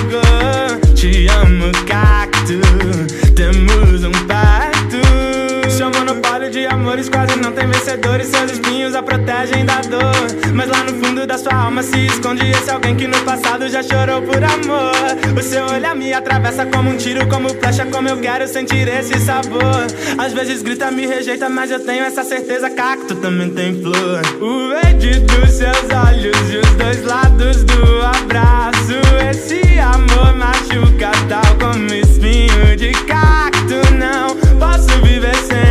Não 7.42 7.52
tem 7.52 7.66
vencedores. 7.66 8.28
Seus 8.28 8.52
espinhos 8.52 8.94
a 8.94 9.02
protegem 9.02 9.64
da 9.64 9.80
dor. 9.80 10.52
Mas 10.54 10.68
lá 10.68 10.84
no 10.84 11.04
fundo 11.04 11.26
da 11.26 11.38
sua 11.38 11.54
alma 11.54 11.82
se 11.82 12.06
esconde 12.06 12.50
esse 12.50 12.70
alguém 12.70 12.96
que 12.96 13.06
no 13.06 13.18
passado 13.22 13.68
já 13.68 13.82
chorou 13.82 14.22
por 14.22 14.42
amor. 14.42 15.38
O 15.38 15.42
seu 15.42 15.64
olhar 15.66 15.94
me 15.94 16.12
atravessa 16.12 16.66
como 16.66 16.90
um 16.90 16.96
tiro, 16.96 17.26
como 17.28 17.48
flecha, 17.50 17.86
como 17.86 18.08
eu 18.08 18.18
quero 18.18 18.46
sentir 18.48 18.88
esse 18.88 19.18
sabor. 19.20 19.86
Às 20.18 20.32
vezes 20.32 20.62
grita, 20.62 20.90
me 20.90 21.06
rejeita, 21.06 21.48
mas 21.48 21.70
eu 21.70 21.80
tenho 21.80 22.04
essa 22.04 22.24
certeza. 22.24 22.70
Cacto 22.70 23.14
também 23.16 23.50
tem 23.50 23.80
flor. 23.80 24.22
O 24.40 24.68
verde 24.68 25.20
dos 25.20 25.50
seus 25.50 25.76
olhos 26.06 26.36
e 26.50 26.58
os 26.58 26.70
dois 26.76 27.04
lados 27.04 27.64
do 27.64 28.02
abraço. 28.02 28.94
Esse 29.30 29.78
amor 29.78 30.34
machuca, 30.36 31.10
tal 31.28 31.56
como 31.58 31.92
espinho 31.92 32.76
de 32.76 32.92
cacto. 33.04 33.94
Não 33.94 34.36
posso 34.58 34.88
viver 35.02 35.36
sem, 35.36 35.69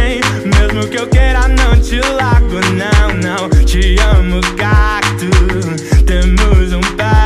mesmo 0.80 0.88
que 0.88 0.98
eu 0.98 1.08
queira, 1.08 1.48
não 1.48 1.80
te 1.82 2.00
largo. 2.00 2.60
Não, 2.76 3.10
não, 3.16 3.50
te 3.66 3.96
amo, 4.00 4.40
cacto. 4.56 5.30
Temos 6.06 6.74
um 6.74 6.82
pacto. 6.96 7.19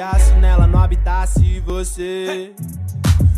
Interessaria 0.00 0.18
Se 0.18 0.32
nela 0.36 0.66
não 0.66 0.80
habitasse 0.80 1.60
você. 1.60 2.52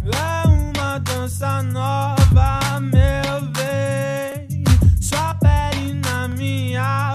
É 0.05 0.49
uma 0.49 0.99
dança 0.99 1.63
nova, 1.63 2.81
meu 2.81 3.51
bem. 3.53 4.65
Sua 5.01 5.35
pele 5.35 5.95
na 5.95 6.29
minha 6.29 7.13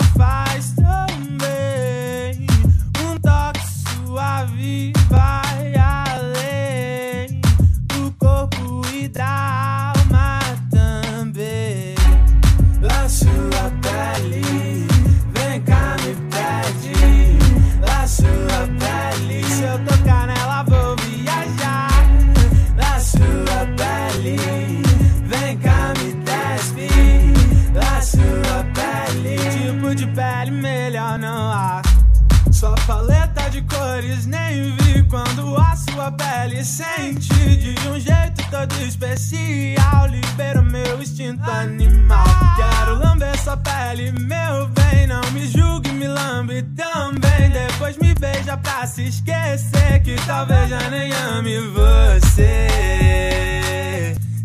pele 36.12 36.64
sente 36.64 37.28
de 37.58 37.76
um 37.88 38.00
jeito 38.00 38.50
todo 38.50 38.74
especial. 38.82 40.08
Libera 40.08 40.62
meu 40.62 41.02
instinto 41.02 41.50
animal. 41.50 42.26
Quero 42.56 43.00
lamber 43.00 43.38
sua 43.40 43.58
pele, 43.58 44.12
meu 44.12 44.68
bem. 44.68 45.08
Não 45.08 45.22
me 45.32 45.48
julgue, 45.48 45.92
me 45.92 46.08
lambe 46.08 46.62
também. 46.76 47.50
Depois 47.52 47.98
me 47.98 48.14
beija 48.16 48.58
pra 48.58 48.86
se 48.88 49.08
esquecer 49.08 50.02
que 50.04 50.16
talvez 50.26 50.70
já 50.70 50.90
nem 50.90 51.12
ame 51.12 51.60
você. 51.70 52.68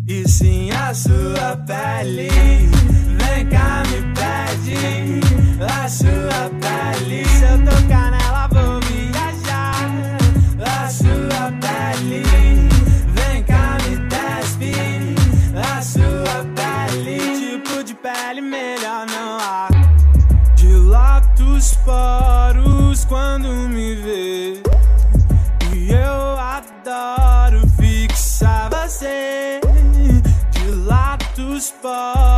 E 0.07 0.23
assim 0.25 0.71
a 0.71 0.93
sua 0.93 1.57
pele. 1.65 2.29
Vem 2.29 3.47
cá, 3.47 3.72
far. 31.83 32.32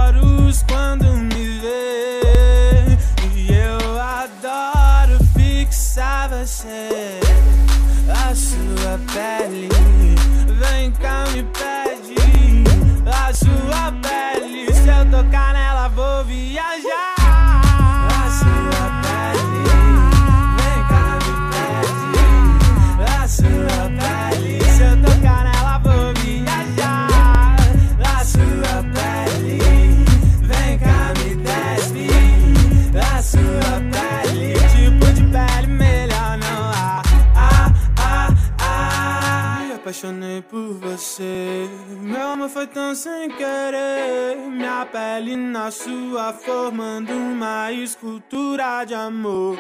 Apaixonei 40.35 40.41
por 40.41 40.73
você. 40.73 41.67
Meu 42.01 42.27
amor 42.29 42.49
foi 42.49 42.67
tão 42.67 42.95
sem 42.95 43.29
querer. 43.29 44.37
Minha 44.49 44.85
pele 44.85 45.35
na 45.35 45.71
sua, 45.71 46.33
formando 46.33 47.11
uma 47.11 47.71
escultura 47.71 48.83
de 48.85 48.93
amor. 48.93 49.57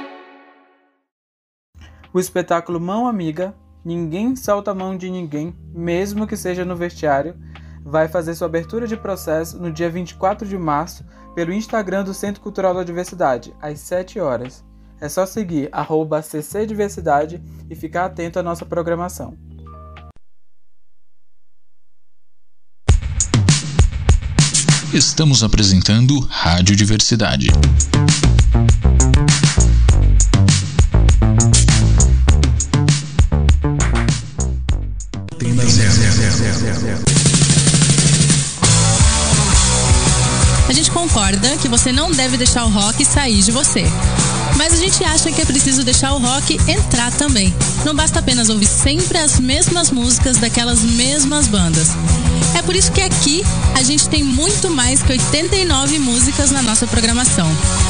O 2.13 2.19
espetáculo 2.19 2.79
Mão 2.79 3.07
Amiga, 3.07 3.55
Ninguém 3.83 4.35
Solta 4.35 4.71
a 4.71 4.75
Mão 4.75 4.97
de 4.97 5.09
Ninguém, 5.09 5.55
mesmo 5.73 6.25
que 6.25 6.37
seja 6.37 6.65
no 6.65 6.75
vestiário, 6.75 7.35
vai 7.83 8.07
fazer 8.07 8.33
sua 8.33 8.47
abertura 8.47 8.87
de 8.87 8.97
processo 8.97 9.59
no 9.59 9.71
dia 9.71 9.89
24 9.89 10.47
de 10.47 10.57
março 10.57 11.05
pelo 11.35 11.53
Instagram 11.53 12.03
do 12.03 12.13
Centro 12.13 12.41
Cultural 12.41 12.73
da 12.73 12.83
Diversidade, 12.83 13.53
às 13.61 13.79
7 13.81 14.19
horas. 14.19 14.63
É 14.99 15.09
só 15.09 15.25
seguir 15.25 15.69
ccdiversidade 15.71 17.43
e 17.69 17.75
ficar 17.75 18.05
atento 18.05 18.39
à 18.39 18.43
nossa 18.43 18.65
programação. 18.65 19.37
Estamos 24.95 25.43
apresentando 25.43 26.17
Rádio 26.29 26.73
Diversidade. 26.73 27.49
A 40.65 40.71
gente 40.71 40.89
concorda 40.91 41.57
que 41.57 41.67
você 41.67 41.91
não 41.91 42.09
deve 42.13 42.37
deixar 42.37 42.63
o 42.63 42.69
rock 42.69 43.03
sair 43.03 43.41
de 43.41 43.51
você. 43.51 43.83
Mas 44.55 44.71
a 44.71 44.77
gente 44.77 45.03
acha 45.03 45.29
que 45.29 45.41
é 45.41 45.45
preciso 45.45 45.83
deixar 45.83 46.13
o 46.13 46.19
rock 46.19 46.57
entrar 46.71 47.11
também. 47.11 47.53
Não 47.83 47.93
basta 47.93 48.19
apenas 48.19 48.47
ouvir 48.47 48.65
sempre 48.65 49.17
as 49.17 49.41
mesmas 49.41 49.91
músicas 49.91 50.37
daquelas 50.37 50.79
mesmas 50.83 51.49
bandas. 51.49 51.89
É 52.55 52.61
por 52.61 52.73
isso 52.73 52.89
que 52.89 53.01
aqui 53.01 53.43
a 53.75 53.83
gente 53.83 54.07
tem 54.07 54.23
muito 54.23 54.71
mais 54.71 55.03
que 55.03 55.11
89 55.11 55.99
músicas 55.99 56.51
na 56.51 56.61
nossa 56.61 56.87
programação. 56.87 57.45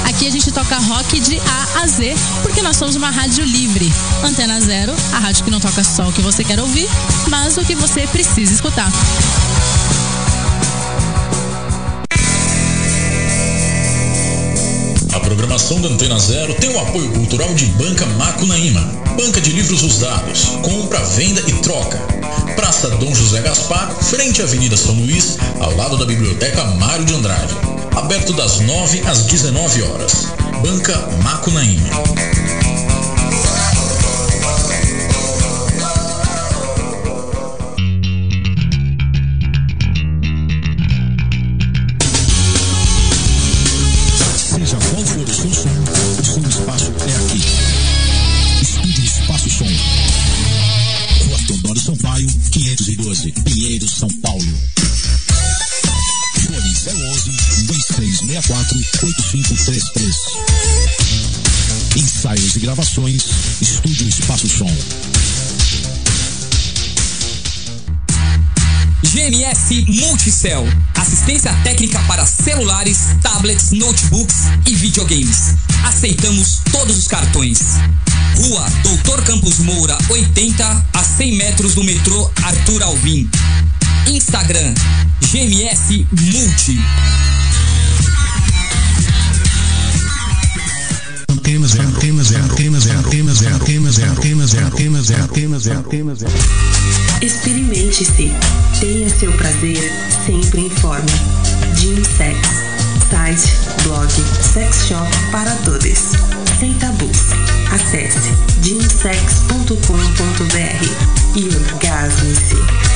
Aqui 0.06 0.28
a 0.28 0.32
gente 0.32 0.52
toca 0.52 0.76
rock 0.80 1.20
de 1.20 1.40
A 1.40 1.84
a 1.84 1.88
Z, 1.88 2.16
porque 2.42 2.64
nós 2.64 2.76
somos 2.76 2.96
uma 2.96 3.12
rádio 3.12 3.46
livre. 3.46 3.92
Antena 4.24 4.60
Zero, 4.60 4.92
a 5.14 5.20
rádio 5.20 5.44
que 5.44 5.52
não 5.52 5.60
toca 5.60 5.84
só 5.84 6.10
o 6.10 6.12
que 6.12 6.22
você 6.22 6.44
quer 6.44 6.60
ouvir, 6.60 6.90
mas 7.30 7.58
o 7.58 7.62
que 7.64 7.76
você 7.76 8.08
precisa 8.08 8.52
escutar. 8.52 8.92
A 15.14 15.20
programação 15.20 15.80
da 15.80 15.90
Antena 15.90 16.18
Zero 16.18 16.56
tem 16.56 16.72
o 16.72 16.80
apoio 16.80 17.12
cultural 17.12 17.54
de 17.54 17.66
Banca 17.68 18.06
Macunaíma, 18.18 18.82
banca 19.16 19.40
de 19.40 19.52
livros 19.52 19.84
usados, 19.84 20.46
compra, 20.64 21.00
venda 21.06 21.42
e 21.48 21.54
troca. 21.62 22.15
Praça 22.56 22.90
Dom 22.90 23.14
José 23.14 23.42
Gaspar, 23.42 23.92
frente 24.02 24.42
à 24.42 24.46
Avenida 24.46 24.78
São 24.78 24.96
Luís, 24.96 25.38
ao 25.60 25.76
lado 25.76 25.98
da 25.98 26.06
Biblioteca 26.06 26.64
Mário 26.64 27.06
de 27.06 27.14
Andrade. 27.14 27.54
Aberto 27.96 28.34
das 28.34 28.60
9 28.60 29.02
às 29.06 29.24
19 29.26 29.84
horas. 29.84 30.28
Banca 30.62 30.98
Macunaíma. 31.22 32.65
Multicell. 70.26 70.68
Assistência 70.96 71.54
técnica 71.64 72.00
para 72.08 72.26
celulares, 72.26 72.98
tablets, 73.22 73.72
notebooks 73.72 74.36
e 74.66 74.74
videogames. 74.74 75.54
Aceitamos 75.84 76.62
todos 76.72 76.98
os 76.98 77.08
cartões. 77.08 77.60
Rua 78.36 78.66
Doutor 78.82 79.24
Campos 79.24 79.60
Moura, 79.60 79.96
80 80.10 80.86
a 80.94 81.04
100 81.04 81.36
metros 81.36 81.76
do 81.76 81.84
metrô 81.84 82.32
Arthur 82.44 82.82
Alvim. 82.82 83.30
Instagram 84.08 84.74
GMS 85.22 86.08
Multi. 86.12 87.35
Zero, 91.46 91.88
antena 91.88 92.24
zero, 92.24 92.44
antena 92.44 92.80
zero, 92.80 92.98
antena 92.98 93.34
zero, 95.02 95.24
antena 95.78 96.16
zero. 96.16 96.34
Experimente-se. 97.22 98.32
Tenha 98.80 99.08
seu 99.10 99.32
prazer 99.34 99.92
sempre 100.26 100.62
em 100.62 100.70
forma. 100.70 101.06
Gym 101.76 102.02
Sex. 102.04 102.40
Site, 103.10 103.54
blog, 103.84 104.12
sex 104.42 104.88
shop 104.88 105.08
para 105.32 105.52
todos. 105.58 106.14
Sem 106.60 106.74
tabus. 106.76 107.20
Acesse 107.72 108.34
gymsex.com.br 108.62 109.76
e 111.36 111.44
orgasme-se. 111.56 112.95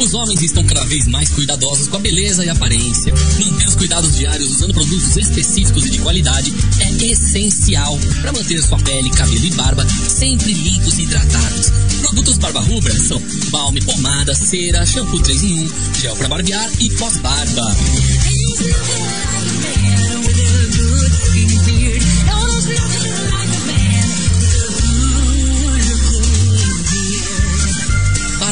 Os 0.00 0.12
homens 0.12 0.42
estão 0.42 0.64
cada 0.64 0.84
vez 0.84 1.06
mais 1.06 1.30
cuidadosos 1.30 1.88
com 1.88 1.96
a 1.96 2.00
beleza 2.00 2.44
e 2.44 2.48
aparência. 2.48 3.14
Manter 3.38 3.66
os 3.66 3.76
cuidados 3.76 4.16
diários 4.16 4.50
usando 4.50 4.74
produtos 4.74 5.16
específicos 5.16 5.86
e 5.86 5.90
de 5.90 5.98
qualidade 6.00 6.52
é 6.80 7.04
essencial 7.06 7.98
para 8.20 8.32
manter 8.32 8.60
sua 8.62 8.78
pele, 8.78 9.10
cabelo 9.10 9.44
e 9.44 9.50
barba 9.50 9.86
sempre 10.08 10.52
limpos 10.52 10.98
e 10.98 11.02
hidratados. 11.02 11.70
Produtos 12.00 12.38
Barba 12.38 12.60
Rubra 12.60 12.98
são 12.98 13.20
balme, 13.50 13.80
pomada, 13.80 14.34
cera, 14.34 14.84
shampoo 14.84 15.20
3 15.20 15.42
em 15.42 15.64
1, 15.64 15.68
gel 16.00 16.16
para 16.16 16.28
barbear 16.28 16.70
e 16.80 16.90
pós-barba. 16.90 17.74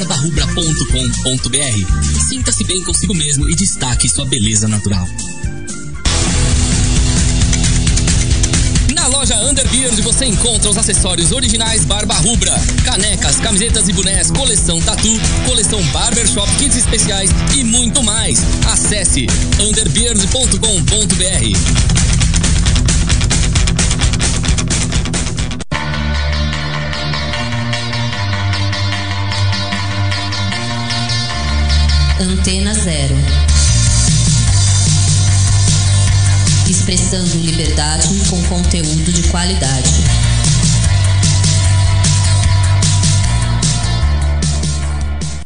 barbarubra.com.br. 0.04 2.28
Sinta-se 2.28 2.64
bem 2.64 2.82
consigo 2.82 3.14
mesmo 3.14 3.48
e 3.48 3.54
destaque 3.54 4.08
sua 4.08 4.24
beleza 4.24 4.66
natural. 4.66 5.06
Na 8.94 9.06
loja 9.08 9.36
Underbeard 9.44 10.00
você 10.02 10.26
encontra 10.26 10.70
os 10.70 10.76
acessórios 10.76 11.32
originais 11.32 11.84
Barba 11.84 12.14
Rubra, 12.14 12.52
canecas, 12.84 13.40
camisetas 13.40 13.88
e 13.88 13.92
bonés, 13.92 14.30
coleção 14.30 14.80
Tatu, 14.80 15.20
coleção 15.46 15.82
Barbershop, 15.86 16.50
kits 16.56 16.76
especiais 16.76 17.30
e 17.56 17.64
muito 17.64 18.02
mais. 18.02 18.40
Acesse 18.66 19.26
underbeard.com.br. 19.60 22.11
Antena 32.20 32.74
Zero. 32.74 33.16
Expressando 36.68 37.36
liberdade 37.38 38.08
com 38.28 38.42
conteúdo 38.44 39.12
de 39.12 39.22
qualidade. 39.28 39.90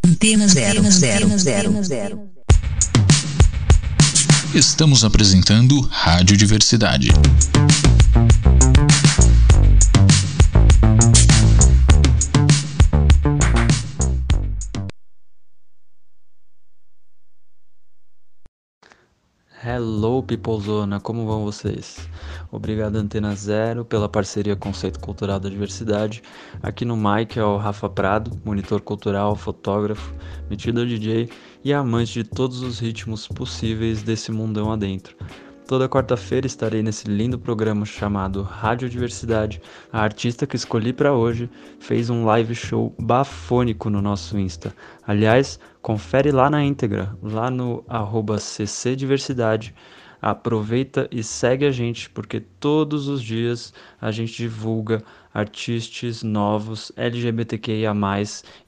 Antena 0.05 0.49
Zero, 0.49 0.83
zero, 0.91 1.39
zero, 1.39 1.83
zero. 1.83 2.21
Estamos 4.55 5.05
apresentando 5.05 5.81
Rádio 5.91 6.37
Diversidade. 6.37 7.09
Hello, 19.77 20.23
Peoplezona, 20.23 20.99
como 20.99 21.27
vão 21.27 21.45
vocês? 21.45 22.09
Obrigado, 22.51 22.97
Antena 22.97 23.35
Zero, 23.37 23.85
pela 23.85 24.09
parceria 24.09 24.57
Conceito 24.57 24.99
Cultural 24.99 25.39
da 25.39 25.51
Diversidade. 25.51 26.23
Aqui 26.63 26.83
no 26.83 26.97
mic 26.97 27.39
é 27.39 27.45
o 27.45 27.59
Rafa 27.59 27.87
Prado, 27.87 28.41
monitor 28.43 28.81
cultural, 28.81 29.37
fotógrafo, 29.37 30.15
metido 30.49 30.87
DJ 30.87 31.29
e 31.63 31.75
amante 31.75 32.23
de 32.23 32.25
todos 32.25 32.63
os 32.63 32.79
ritmos 32.79 33.29
possíveis 33.29 34.03
desse 34.03 34.33
mundão 34.33 34.73
adentro. 34.73 35.15
Toda 35.67 35.89
quarta-feira 35.89 36.47
estarei 36.47 36.81
nesse 36.81 37.09
lindo 37.09 37.37
programa 37.37 37.85
chamado 37.85 38.41
Rádio 38.41 38.89
Diversidade. 38.89 39.61
A 39.93 40.01
artista 40.01 40.47
que 40.47 40.55
escolhi 40.55 40.93
para 40.93 41.13
hoje 41.13 41.51
fez 41.81 42.09
um 42.09 42.25
live 42.25 42.55
show 42.55 42.95
bafônico 42.97 43.91
no 43.91 44.01
nosso 44.01 44.39
Insta. 44.39 44.73
Aliás, 45.05 45.59
confere 45.83 46.31
lá 46.31 46.49
na 46.49 46.63
íntegra, 46.63 47.19
lá 47.21 47.51
no 47.51 47.85
ccdiversidade. 48.39 49.75
Aproveita 50.23 51.09
e 51.11 51.25
segue 51.25 51.67
a 51.67 51.73
gente, 51.73 52.09
porque 52.11 52.39
todos 52.39 53.09
os 53.09 53.21
dias 53.21 53.75
a 54.01 54.13
gente 54.13 54.37
divulga 54.37 55.03
artistas 55.35 56.23
novos 56.23 56.93
LGBTQIA+, 56.97 57.93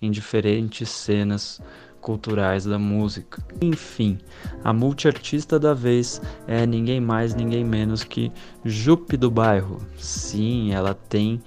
em 0.03 0.11
diferentes 0.11 0.89
cenas 0.89 1.63
culturais 2.09 2.65
da 2.65 2.79
música. 2.79 3.43
Enfim, 3.61 4.17
a 4.65 4.73
multiartista 4.73 5.59
da 5.59 5.75
vez 5.75 6.23
é 6.47 6.65
ninguém 6.65 7.03
mais, 7.03 7.35
ninguém 7.35 7.63
menos 7.63 8.03
que 8.03 8.33
Jupe 8.65 9.15
do 9.15 9.31
Bairro. 9.31 9.83
Sim, 9.99 10.73
ela 10.73 10.95
tem 10.95 11.39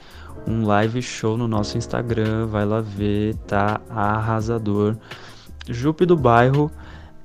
um 0.48 0.64
live 0.64 1.02
show 1.02 1.36
no 1.36 1.48
nosso 1.48 1.80
Instagram, 1.80 2.46
vai 2.46 2.64
lá 2.64 2.80
ver, 2.80 3.34
tá 3.48 3.82
arrasador. 3.90 4.98
Jupe 5.68 6.06
do 6.06 6.16
Bairro 6.16 6.70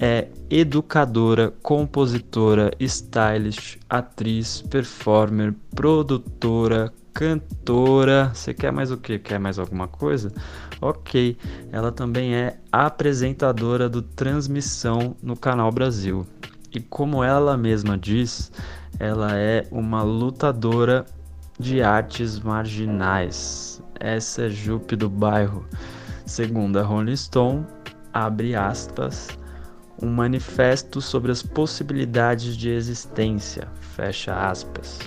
é 0.00 0.28
educadora, 0.48 1.52
compositora, 1.62 2.70
stylist, 2.80 3.76
atriz, 3.86 4.62
performer, 4.62 5.54
produtora, 5.74 6.90
cantora. 7.12 8.30
Você 8.32 8.54
quer 8.54 8.72
mais 8.72 8.90
o 8.90 8.96
que? 8.96 9.18
Quer 9.18 9.38
mais 9.38 9.58
alguma 9.58 9.88
coisa? 9.88 10.32
Ok. 10.80 11.36
Ela 11.72 11.90
também 11.90 12.34
é 12.34 12.58
apresentadora 12.70 13.88
do 13.88 14.02
Transmissão 14.02 15.16
no 15.22 15.36
Canal 15.36 15.70
Brasil. 15.72 16.26
E 16.72 16.80
como 16.80 17.24
ela 17.24 17.56
mesma 17.56 17.96
diz, 17.96 18.52
ela 18.98 19.36
é 19.36 19.66
uma 19.70 20.02
lutadora 20.02 21.06
de 21.58 21.82
artes 21.82 22.38
marginais. 22.38 23.82
Essa 23.98 24.42
é 24.42 24.50
Jupe 24.50 24.94
do 24.94 25.08
bairro. 25.08 25.64
Segundo 26.26 26.78
a 26.78 26.82
Rolling 26.82 27.16
Stone, 27.16 27.66
abre 28.12 28.54
aspas, 28.54 29.28
um 30.02 30.08
manifesto 30.08 31.00
sobre 31.00 31.32
as 31.32 31.42
possibilidades 31.42 32.56
de 32.56 32.68
existência, 32.68 33.68
fecha 33.80 34.34
aspas 34.34 34.98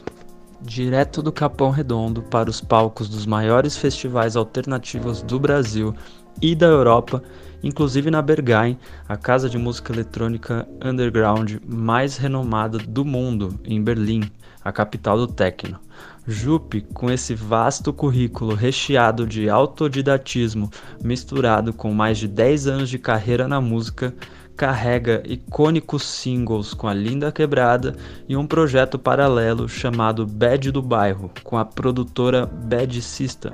direto 0.61 1.21
do 1.21 1.31
Capão 1.31 1.69
Redondo 1.69 2.21
para 2.21 2.49
os 2.49 2.61
palcos 2.61 3.07
dos 3.07 3.25
maiores 3.25 3.77
festivais 3.77 4.35
alternativos 4.35 5.21
do 5.21 5.39
Brasil 5.39 5.95
e 6.41 6.55
da 6.55 6.67
Europa, 6.67 7.23
inclusive 7.63 8.11
na 8.11 8.21
Berghain, 8.21 8.77
a 9.07 9.17
casa 9.17 9.49
de 9.49 9.57
música 9.57 9.93
eletrônica 9.93 10.67
underground 10.83 11.57
mais 11.65 12.17
renomada 12.17 12.77
do 12.77 13.03
mundo, 13.05 13.59
em 13.63 13.81
Berlim, 13.81 14.29
a 14.63 14.71
capital 14.71 15.17
do 15.17 15.27
techno. 15.27 15.79
Jupe, 16.27 16.81
com 16.93 17.09
esse 17.09 17.33
vasto 17.33 17.91
currículo 17.91 18.53
recheado 18.53 19.25
de 19.25 19.49
autodidatismo 19.49 20.69
misturado 21.03 21.73
com 21.73 21.93
mais 21.93 22.17
de 22.17 22.27
10 22.27 22.67
anos 22.67 22.89
de 22.89 22.99
carreira 22.99 23.47
na 23.47 23.59
música, 23.59 24.13
carrega 24.59 25.23
icônicos 25.25 26.03
singles 26.03 26.73
com 26.73 26.85
a 26.85 26.93
Linda 26.93 27.31
Quebrada 27.31 27.95
e 28.27 28.35
um 28.35 28.45
projeto 28.45 28.99
paralelo 28.99 29.69
chamado 29.69 30.27
Bad 30.27 30.69
do 30.69 30.81
Bairro, 30.81 31.31
com 31.45 31.57
a 31.57 31.63
produtora 31.63 32.45
Bad 32.45 33.01
Sista, 33.01 33.53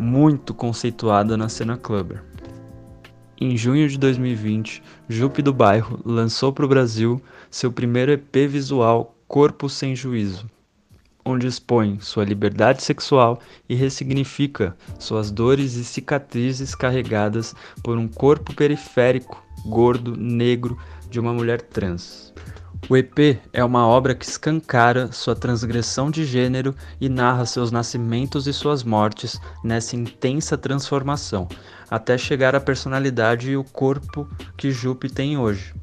muito 0.00 0.54
conceituada 0.54 1.36
na 1.36 1.50
cena 1.50 1.76
clubber. 1.76 2.24
Em 3.38 3.54
junho 3.54 3.86
de 3.86 3.98
2020, 3.98 4.82
Jupe 5.06 5.42
do 5.42 5.52
Bairro 5.52 6.00
lançou 6.02 6.50
para 6.54 6.64
o 6.64 6.68
Brasil 6.68 7.20
seu 7.50 7.70
primeiro 7.70 8.12
EP 8.12 8.48
visual 8.48 9.14
Corpo 9.28 9.68
Sem 9.68 9.94
Juízo, 9.94 10.46
onde 11.22 11.46
expõe 11.46 11.98
sua 12.00 12.24
liberdade 12.24 12.82
sexual 12.82 13.40
e 13.68 13.74
ressignifica 13.74 14.74
suas 14.98 15.30
dores 15.30 15.74
e 15.74 15.84
cicatrizes 15.84 16.74
carregadas 16.74 17.54
por 17.82 17.98
um 17.98 18.08
corpo 18.08 18.54
periférico 18.54 19.44
gordo, 19.66 20.16
negro 20.16 20.78
de 21.10 21.20
uma 21.20 21.32
mulher 21.32 21.60
trans. 21.60 22.32
O 22.88 22.96
EP 22.96 23.40
é 23.52 23.64
uma 23.64 23.86
obra 23.86 24.14
que 24.14 24.24
escancara 24.24 25.10
sua 25.10 25.34
transgressão 25.34 26.08
de 26.08 26.24
gênero 26.24 26.74
e 27.00 27.08
narra 27.08 27.44
seus 27.44 27.72
nascimentos 27.72 28.46
e 28.46 28.52
suas 28.52 28.84
mortes 28.84 29.40
nessa 29.64 29.96
intensa 29.96 30.56
transformação, 30.56 31.48
até 31.90 32.16
chegar 32.16 32.54
à 32.54 32.60
personalidade 32.60 33.50
e 33.50 33.56
o 33.56 33.64
corpo 33.64 34.28
que 34.56 34.70
Jupe 34.70 35.08
tem 35.10 35.36
hoje. 35.36 35.74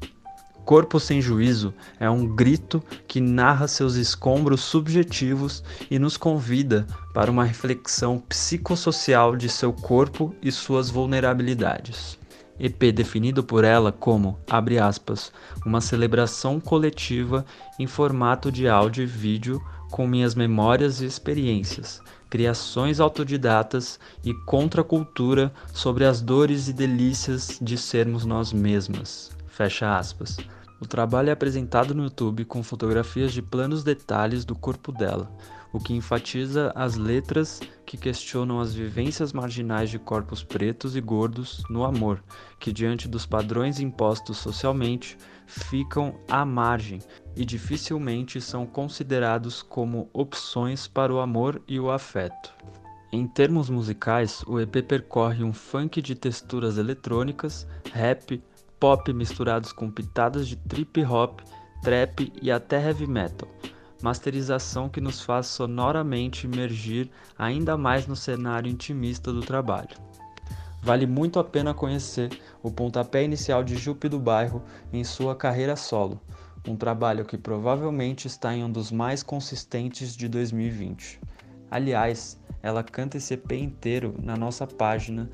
Corpo 0.64 0.98
Sem 0.98 1.20
Juízo 1.20 1.74
é 2.00 2.08
um 2.08 2.26
grito 2.26 2.82
que 3.06 3.20
narra 3.20 3.68
seus 3.68 3.96
escombros 3.96 4.62
subjetivos 4.62 5.62
e 5.90 5.98
nos 5.98 6.16
convida 6.16 6.86
para 7.12 7.30
uma 7.30 7.44
reflexão 7.44 8.18
psicossocial 8.18 9.36
de 9.36 9.50
seu 9.50 9.74
corpo 9.74 10.34
e 10.40 10.50
suas 10.50 10.88
vulnerabilidades. 10.88 12.18
EP 12.58 12.92
definido 12.92 13.42
por 13.42 13.64
ela 13.64 13.90
como, 13.90 14.38
abre 14.48 14.78
aspas, 14.78 15.32
uma 15.64 15.80
celebração 15.80 16.60
coletiva 16.60 17.44
em 17.78 17.86
formato 17.86 18.50
de 18.50 18.68
áudio 18.68 19.02
e 19.02 19.06
vídeo 19.06 19.60
com 19.90 20.06
minhas 20.06 20.34
memórias 20.34 21.00
e 21.00 21.06
experiências, 21.06 22.00
criações 22.28 23.00
autodidatas 23.00 23.98
e 24.24 24.34
contracultura 24.44 25.52
sobre 25.72 26.04
as 26.04 26.20
dores 26.20 26.68
e 26.68 26.72
delícias 26.72 27.58
de 27.60 27.78
sermos 27.78 28.24
nós 28.24 28.52
mesmas. 28.52 29.30
Fecha 29.46 29.96
aspas. 29.96 30.36
O 30.80 30.86
trabalho 30.86 31.30
é 31.30 31.32
apresentado 31.32 31.94
no 31.94 32.02
YouTube 32.02 32.44
com 32.44 32.62
fotografias 32.62 33.32
de 33.32 33.40
planos 33.40 33.84
detalhes 33.84 34.44
do 34.44 34.54
corpo 34.54 34.90
dela, 34.90 35.30
o 35.74 35.80
que 35.80 35.92
enfatiza 35.92 36.72
as 36.76 36.94
letras 36.94 37.60
que 37.84 37.96
questionam 37.96 38.60
as 38.60 38.72
vivências 38.72 39.32
marginais 39.32 39.90
de 39.90 39.98
corpos 39.98 40.44
pretos 40.44 40.94
e 40.94 41.00
gordos 41.00 41.64
no 41.68 41.82
amor, 41.84 42.22
que 42.60 42.72
diante 42.72 43.08
dos 43.08 43.26
padrões 43.26 43.80
impostos 43.80 44.38
socialmente 44.38 45.18
ficam 45.48 46.14
à 46.30 46.44
margem 46.44 47.00
e 47.34 47.44
dificilmente 47.44 48.40
são 48.40 48.64
considerados 48.64 49.62
como 49.62 50.08
opções 50.12 50.86
para 50.86 51.12
o 51.12 51.18
amor 51.18 51.60
e 51.66 51.80
o 51.80 51.90
afeto. 51.90 52.54
Em 53.10 53.26
termos 53.26 53.68
musicais, 53.68 54.44
o 54.46 54.60
EP 54.60 54.76
percorre 54.86 55.42
um 55.42 55.52
funk 55.52 56.00
de 56.00 56.14
texturas 56.14 56.78
eletrônicas, 56.78 57.66
rap, 57.92 58.40
pop 58.78 59.12
misturados 59.12 59.72
com 59.72 59.90
pitadas 59.90 60.46
de 60.46 60.54
trip 60.54 61.04
hop, 61.04 61.40
trap 61.82 62.32
e 62.40 62.50
até 62.52 62.80
heavy 62.80 63.08
metal 63.08 63.48
masterização 64.04 64.86
que 64.86 65.00
nos 65.00 65.22
faz 65.22 65.46
sonoramente 65.46 66.46
emergir 66.46 67.10
ainda 67.38 67.74
mais 67.74 68.06
no 68.06 68.14
cenário 68.14 68.70
intimista 68.70 69.32
do 69.32 69.40
trabalho. 69.40 69.96
Vale 70.82 71.06
muito 71.06 71.38
a 71.38 71.44
pena 71.44 71.72
conhecer 71.72 72.38
o 72.62 72.70
pontapé 72.70 73.24
inicial 73.24 73.64
de 73.64 73.76
Jupe 73.76 74.06
do 74.06 74.20
Bairro 74.20 74.62
em 74.92 75.02
sua 75.02 75.34
carreira 75.34 75.74
solo, 75.74 76.20
um 76.68 76.76
trabalho 76.76 77.24
que 77.24 77.38
provavelmente 77.38 78.26
está 78.26 78.54
em 78.54 78.62
um 78.62 78.70
dos 78.70 78.92
mais 78.92 79.22
consistentes 79.22 80.14
de 80.14 80.28
2020. 80.28 81.18
Aliás, 81.70 82.38
ela 82.62 82.82
canta 82.82 83.16
esse 83.16 83.32
EP 83.32 83.52
inteiro 83.52 84.14
na 84.22 84.36
nossa 84.36 84.66
página 84.66 85.30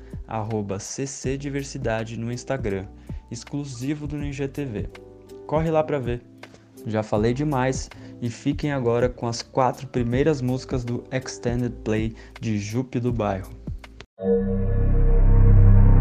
ccdiversidade 0.79 2.17
no 2.17 2.31
Instagram, 2.31 2.87
exclusivo 3.29 4.07
do 4.07 4.15
Ninja 4.15 4.47
TV. 4.47 4.87
Corre 5.45 5.69
lá 5.69 5.83
para 5.83 5.99
ver. 5.99 6.30
Já 6.85 7.03
falei 7.03 7.33
demais 7.33 7.89
e 8.21 8.29
fiquem 8.29 8.71
agora 8.71 9.09
com 9.09 9.27
as 9.27 9.41
quatro 9.41 9.87
primeiras 9.87 10.41
músicas 10.41 10.83
do 10.83 11.03
Extended 11.11 11.73
Play 11.83 12.15
de 12.39 12.57
Jupe 12.57 12.99
do 12.99 13.11
Bairro. 13.11 13.51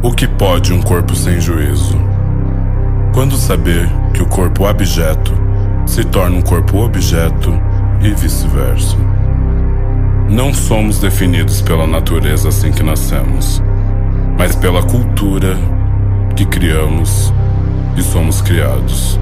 O 0.02 0.12
que 0.12 0.26
pode 0.26 0.72
um 0.72 0.82
corpo 0.82 1.14
sem 1.14 1.40
juízo? 1.40 1.96
Quando 3.14 3.36
saber 3.36 3.88
que 4.14 4.22
o 4.22 4.28
corpo 4.28 4.66
abjeto 4.66 5.32
se 5.86 6.04
torna 6.04 6.36
um 6.36 6.42
corpo 6.42 6.78
objeto 6.78 7.50
e 8.00 8.14
vice-versa. 8.14 8.96
Não 10.28 10.54
somos 10.54 11.00
definidos 11.00 11.60
pela 11.60 11.86
natureza 11.86 12.48
assim 12.48 12.70
que 12.70 12.82
nascemos, 12.82 13.60
mas 14.38 14.54
pela 14.54 14.82
cultura 14.84 15.56
que 16.36 16.46
criamos 16.46 17.32
e 17.96 18.02
somos 18.02 18.40
criados. 18.40 19.18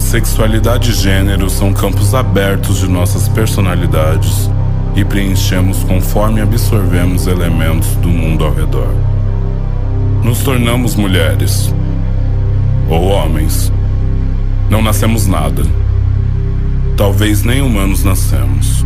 Sexualidade 0.00 0.90
e 0.90 0.94
gênero 0.94 1.48
são 1.48 1.72
campos 1.72 2.14
abertos 2.14 2.78
de 2.80 2.88
nossas 2.88 3.28
personalidades 3.28 4.50
e 4.96 5.04
preenchemos 5.04 5.84
conforme 5.84 6.40
absorvemos 6.40 7.28
elementos 7.28 7.94
do 7.96 8.08
mundo 8.08 8.44
ao 8.44 8.52
redor. 8.52 8.92
Nos 10.24 10.40
tornamos 10.40 10.96
mulheres 10.96 11.72
ou 12.88 13.04
homens. 13.04 13.72
Não 14.68 14.82
nascemos 14.82 15.28
nada. 15.28 15.62
Talvez 16.96 17.44
nem 17.44 17.62
humanos 17.62 18.02
nascemos 18.02 18.84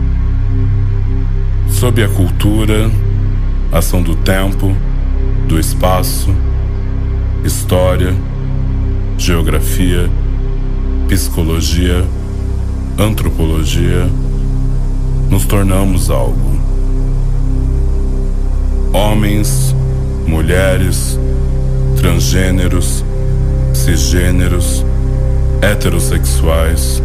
sob 1.68 2.02
a 2.02 2.08
cultura, 2.08 2.90
ação 3.72 4.02
do 4.02 4.14
tempo, 4.14 4.74
do 5.48 5.58
espaço, 5.58 6.34
história, 7.44 8.14
geografia, 9.18 10.08
psicologia, 11.14 12.04
antropologia, 12.98 14.10
nos 15.30 15.44
tornamos 15.44 16.10
algo. 16.10 16.58
Homens, 18.92 19.72
mulheres, 20.26 21.16
transgêneros, 21.96 23.04
cisgêneros, 23.72 24.84
heterossexuais, 25.62 27.00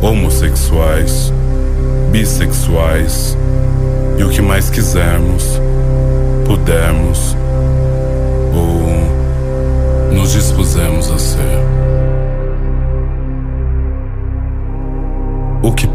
homossexuais, 0.00 1.32
bissexuais, 2.12 3.36
e 4.16 4.22
o 4.22 4.28
que 4.28 4.40
mais 4.40 4.70
quisermos, 4.70 5.60
pudermos 6.46 7.36
ou 8.54 10.14
nos 10.14 10.34
dispusemos 10.34 11.10
a 11.10 11.18
ser. 11.18 11.79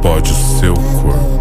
Pode 0.06 0.32
o 0.32 0.36
seu 0.36 0.76
corpo? 0.76 1.36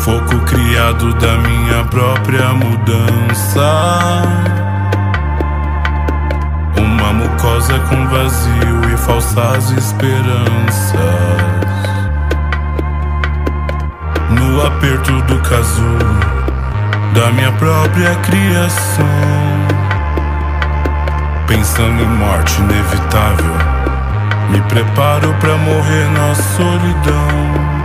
Sufoco 0.00 0.38
criado 0.46 1.12
da 1.14 1.36
minha 1.38 1.84
própria 1.84 2.54
mudança. 2.54 4.22
Uma 6.74 7.12
mucosa 7.12 7.78
com 7.80 8.08
vazio 8.08 8.94
e 8.94 8.96
falsas 8.96 9.70
esperanças. 9.72 11.00
No 14.30 14.66
aperto 14.66 15.12
do 15.22 15.38
casulo 15.40 16.18
da 17.12 17.30
minha 17.32 17.52
própria 17.52 18.14
criação. 18.16 19.04
Pensando 21.46 22.02
em 22.02 22.08
morte 22.08 22.58
inevitável, 22.62 23.54
me 24.48 24.60
preparo 24.62 25.34
para 25.40 25.56
morrer 25.58 26.10
na 26.12 26.34
solidão. 26.34 27.79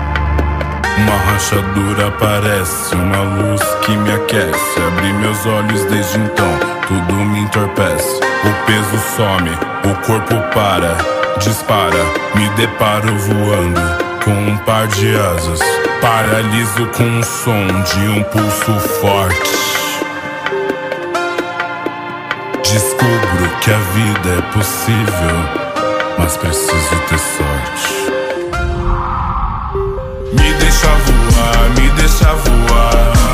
Uma 0.97 1.15
rachadura 1.17 2.07
aparece, 2.07 2.95
uma 2.95 3.21
luz 3.21 3.61
que 3.81 3.91
me 3.97 4.13
aquece. 4.13 4.79
Abri 4.87 5.11
meus 5.13 5.45
olhos 5.45 5.83
desde 5.85 6.17
então, 6.17 6.59
tudo 6.87 7.13
me 7.13 7.41
entorpece. 7.41 8.17
O 8.17 8.65
peso 8.65 8.97
some, 9.15 9.49
o 9.83 9.95
corpo 10.05 10.35
para, 10.53 10.95
dispara. 11.39 12.03
Me 12.35 12.47
deparo 12.51 13.13
voando 13.17 13.81
com 14.23 14.31
um 14.31 14.57
par 14.59 14.87
de 14.87 15.15
asas. 15.15 15.59
Paraliso 16.01 16.87
com 16.95 17.19
o 17.19 17.23
som 17.23 17.67
de 17.83 18.07
um 18.07 18.23
pulso 18.23 18.79
forte. 19.01 19.65
Descubro 22.63 23.49
que 23.61 23.71
a 23.71 23.77
vida 23.77 24.37
é 24.37 24.41
possível, 24.53 25.75
mas 26.17 26.37
preciso 26.37 26.95
ter 27.09 27.19
sorte. 27.19 28.15
me 30.45 30.53
deixa 31.95 32.33
voar. 32.35 33.24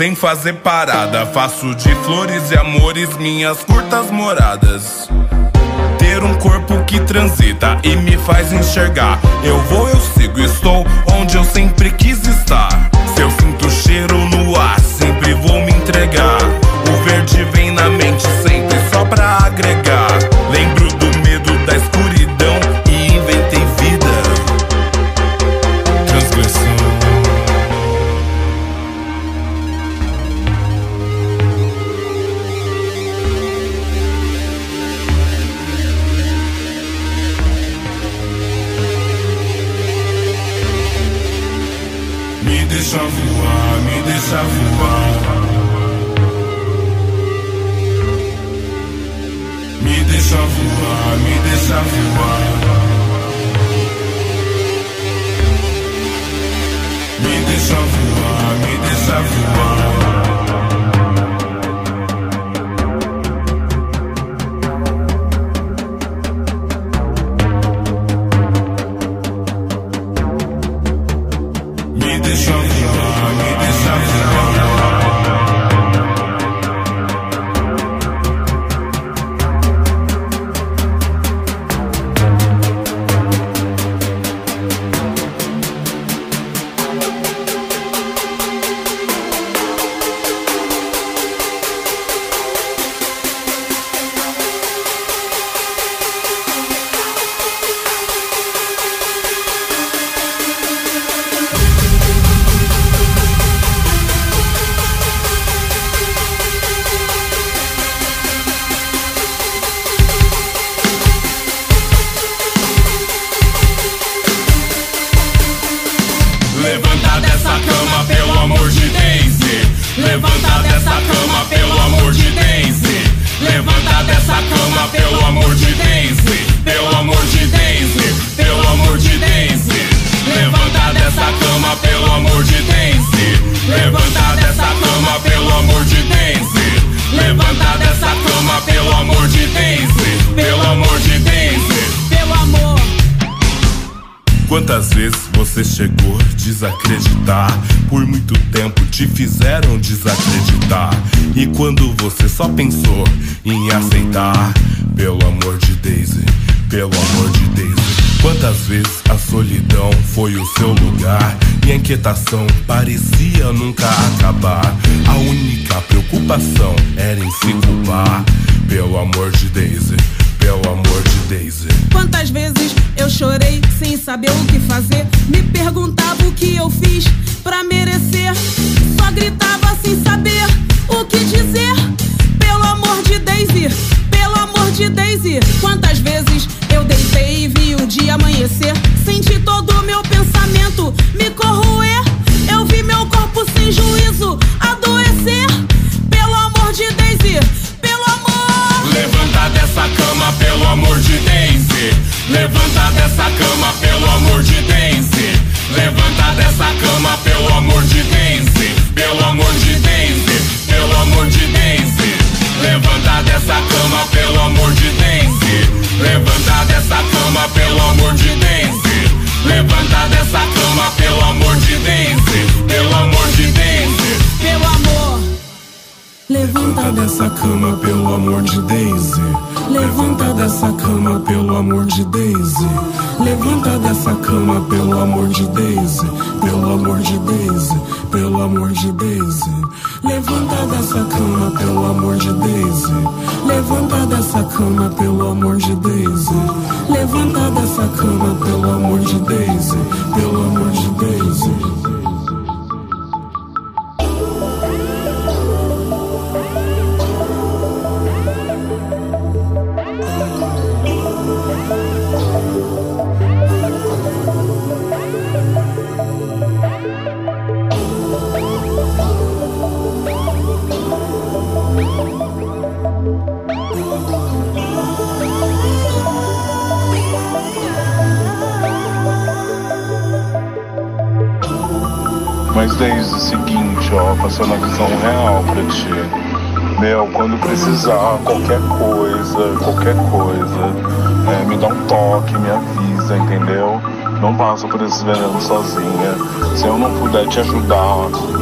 Sem 0.00 0.14
fazer 0.14 0.54
parada. 0.54 1.26
Faço 1.26 1.74
de 1.74 1.94
flores 1.96 2.50
e 2.50 2.56
amores 2.56 3.14
minhas 3.18 3.62
curtas 3.62 4.10
moradas. 4.10 5.10
Ter 5.98 6.22
um 6.24 6.34
corpo 6.36 6.82
que 6.84 6.98
transita 7.00 7.78
e 7.84 7.94
me 7.96 8.16
faz 8.16 8.50
enxergar. 8.50 9.20
Eu 9.44 9.60
vou, 9.64 9.90
eu 9.90 10.00
sigo, 10.00 10.40
estou 10.40 10.86
onde 11.12 11.36
eu 11.36 11.44
sempre 11.44 11.90
quis 11.90 12.26
estar. 12.26 12.70
Se 13.14 13.20
eu 13.20 13.30
sinto 13.30 13.68
cheiro 13.68 14.16
no 14.30 14.58
ar, 14.58 14.69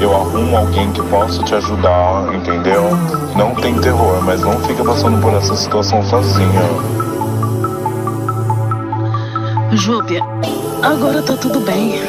eu 0.00 0.14
arrumo 0.14 0.56
alguém 0.56 0.90
que 0.92 1.02
possa 1.02 1.42
te 1.42 1.54
ajudar, 1.54 2.34
entendeu? 2.34 2.84
Não 3.36 3.54
tem 3.54 3.74
terror, 3.80 4.22
mas 4.24 4.40
não 4.40 4.58
fica 4.60 4.84
passando 4.84 5.20
por 5.20 5.34
essa 5.34 5.56
situação 5.56 6.02
sozinha. 6.04 6.62
Júpia, 9.72 10.24
agora 10.82 11.22
tá 11.22 11.36
tudo 11.36 11.60
bem. 11.60 12.00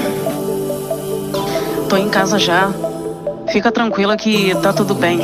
Tô 1.90 1.98
em 1.98 2.10
casa 2.10 2.38
já. 2.38 2.70
Fica 3.52 3.72
tranquila 3.72 4.16
que 4.16 4.56
tá 4.62 4.72
tudo 4.72 4.94
bem. 4.94 5.20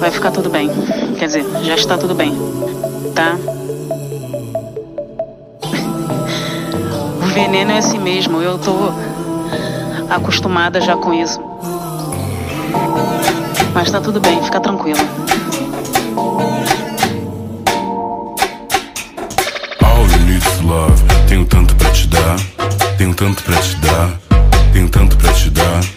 Vai 0.00 0.10
ficar 0.10 0.30
tudo 0.30 0.50
bem. 0.50 0.68
Quer 1.18 1.26
dizer, 1.26 1.46
já 1.62 1.74
está 1.74 1.96
tudo 1.96 2.14
bem. 2.14 2.36
Tá? 3.14 3.36
O 7.22 7.26
veneno 7.26 7.70
é 7.70 7.78
assim 7.78 7.98
mesmo. 7.98 8.42
Eu 8.42 8.58
tô 8.58 8.92
acostumada 10.10 10.80
já 10.80 10.96
com 10.96 11.12
isso. 11.12 11.40
Mas 13.74 13.90
tá 13.90 14.00
tudo 14.00 14.20
bem, 14.20 14.42
fica 14.42 14.60
tranquila. 14.60 15.00
All 19.82 20.06
you 20.06 20.18
need 20.26 20.46
is 20.46 20.60
love. 20.62 21.02
Tenho 21.28 21.44
tanto 21.44 21.74
pra 21.76 21.90
te 21.90 22.06
dar, 22.08 22.36
tenho 22.96 23.14
tanto 23.14 23.42
pra 23.42 23.56
te 23.56 23.76
dar, 23.76 24.18
tenho 24.72 24.88
tanto 24.88 25.16
pra 25.16 25.32
te 25.32 25.50
dar. 25.50 25.95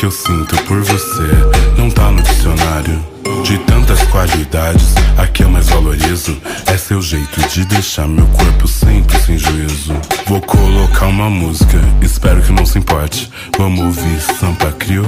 Que 0.00 0.06
eu 0.06 0.10
sinto 0.10 0.56
por 0.64 0.80
você 0.80 1.28
não 1.76 1.90
tá 1.90 2.10
no 2.10 2.22
dicionário. 2.22 3.04
De 3.44 3.58
tantas 3.58 4.02
qualidades, 4.04 4.94
a 5.18 5.26
que 5.26 5.42
eu 5.42 5.50
mais 5.50 5.68
valorizo 5.68 6.40
é 6.64 6.78
seu 6.78 7.02
jeito 7.02 7.46
de 7.48 7.66
deixar 7.66 8.08
meu 8.08 8.26
corpo 8.28 8.66
sempre 8.66 9.18
sem 9.20 9.36
juízo. 9.36 9.92
Vou 10.26 10.40
colocar 10.40 11.06
uma 11.06 11.28
música, 11.28 11.78
espero 12.00 12.40
que 12.40 12.50
não 12.50 12.64
se 12.64 12.78
importe. 12.78 13.30
Vamos 13.58 13.80
ouvir 13.80 14.20
Sampa 14.22 14.72
Crio, 14.72 15.04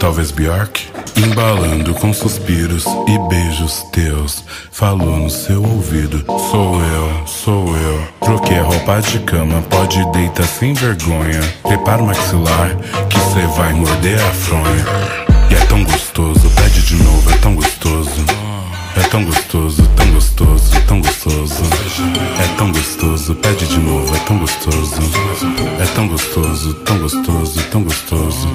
talvez 0.00 0.32
Bjork. 0.32 0.87
Embalando 1.18 1.94
com 1.94 2.12
suspiros 2.12 2.84
e 3.08 3.18
beijos 3.28 3.82
teus, 3.90 4.44
falou 4.70 5.16
no 5.18 5.28
seu 5.28 5.60
ouvido: 5.60 6.24
Sou 6.48 6.80
eu, 6.80 7.26
sou 7.26 7.76
eu. 7.76 8.08
Troquei 8.20 8.56
a 8.56 8.62
roupa 8.62 9.00
de 9.00 9.18
cama, 9.20 9.60
pode 9.62 9.98
deitar 10.12 10.46
sem 10.46 10.74
vergonha. 10.74 11.40
Prepara 11.64 12.00
o 12.00 12.06
maxilar, 12.06 12.76
que 13.10 13.18
cê 13.18 13.44
vai 13.56 13.72
morder 13.72 14.20
a 14.20 14.30
fronha. 14.30 14.84
E 15.50 15.54
é 15.54 15.60
tão 15.66 15.82
gostoso, 15.82 16.48
pede 16.50 16.82
de 16.82 17.02
novo, 17.02 17.30
é 17.32 17.36
tão 17.38 17.54
gostoso. 17.56 18.24
É 18.96 19.02
tão 19.08 19.24
gostoso, 19.24 19.88
tão 19.96 20.10
gostoso, 20.12 20.80
tão 20.86 21.00
gostoso. 21.00 21.62
É 22.38 22.56
tão 22.56 22.70
gostoso, 22.70 23.34
pede 23.34 23.66
de 23.66 23.67
novo, 23.88 24.14
é 24.14 24.18
tão 24.20 24.38
gostoso. 24.38 25.00
É 25.80 25.86
tão 25.94 26.08
gostoso, 26.08 26.74
tão 26.74 26.98
gostoso, 26.98 27.62
tão 27.70 27.82
gostoso. 27.82 28.48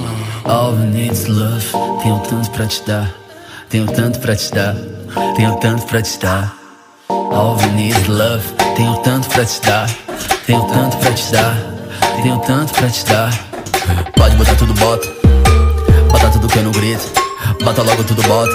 All 0.45 0.73
you 0.73 0.85
need 0.91 1.11
is 1.11 1.25
love. 1.25 1.65
Tenho 2.01 2.19
tanto 2.19 2.51
pra 2.51 2.67
te 2.67 2.83
dar. 2.85 3.11
Tenho 3.69 3.87
tanto 3.87 4.19
pra 4.19 4.35
te 4.35 4.51
dar. 4.53 4.75
Tenho 5.35 5.55
tanto 5.57 5.85
pra 5.87 6.01
te 6.01 6.19
dar. 6.19 6.53
All 7.09 7.57
you 7.61 7.71
need 7.71 7.99
is 7.99 8.07
love. 8.07 8.43
Tenho 8.75 8.95
tanto 8.97 9.27
pra 9.29 9.43
te 9.45 9.61
dar. 9.61 9.89
Tenho 10.45 10.61
tanto 10.67 10.97
pra 10.97 11.11
te 11.11 11.31
dar. 11.31 11.57
Tenho 12.21 12.39
tanto 12.39 12.73
pra 12.73 12.89
te 12.89 13.05
dar. 13.05 13.33
Pode 14.15 14.35
botar 14.35 14.55
tudo, 14.55 14.73
bota. 14.75 15.07
Bota 16.11 16.29
tudo 16.29 16.47
que 16.47 16.59
eu 16.59 16.63
não 16.63 16.71
grito. 16.71 17.11
Bota 17.63 17.81
logo 17.81 18.03
tudo, 18.03 18.21
bota. 18.23 18.53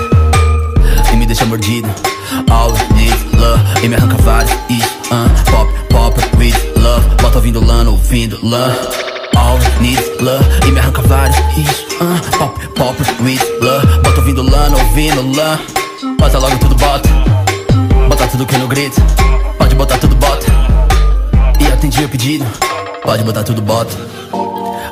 E 1.13 1.17
me 1.17 1.27
deixa 1.27 1.45
mordido. 1.45 1.89
All 2.51 2.71
you 2.71 2.95
need 2.95 3.37
love. 3.37 3.85
E 3.85 3.89
me 3.89 3.97
arranca 3.97 4.17
vários. 4.19 4.53
Isso, 4.69 4.89
uh, 5.11 5.51
pop, 5.51 5.73
pop, 5.73 5.88
Bota 7.29 7.39
ouvindo 7.39 7.65
lano, 7.65 7.91
ouvindo 7.93 8.39
love. 8.43 8.79
All 9.37 9.59
needs 9.81 10.09
love 10.21 10.45
E 10.67 10.73
me 10.73 10.81
arranca 10.81 11.03
vários 11.03 11.37
Isso, 11.57 11.87
uh, 12.01 12.39
pop, 12.39 12.69
pop, 12.75 13.01
with 13.23 13.41
love 13.61 13.87
Bota 14.03 14.21
ouvindo 14.21 14.43
lã, 14.43 14.69
ouvindo 14.73 15.37
lã 15.37 15.61
Bota 16.19 16.39
logo 16.39 16.59
tudo, 16.59 16.75
bota 16.75 17.09
Bota 18.09 18.27
tudo 18.27 18.47
que 18.47 18.55
eu 18.55 18.59
não 18.59 18.67
grito 18.67 19.01
Pode 19.59 19.75
botar 19.77 19.99
tudo, 19.99 20.17
bota 20.17 20.59
atendi 21.79 22.05
o 22.05 22.09
pedido. 22.09 22.45
Pode 23.03 23.23
botar 23.23 23.45
tudo, 23.45 23.63
bota. 23.63 23.97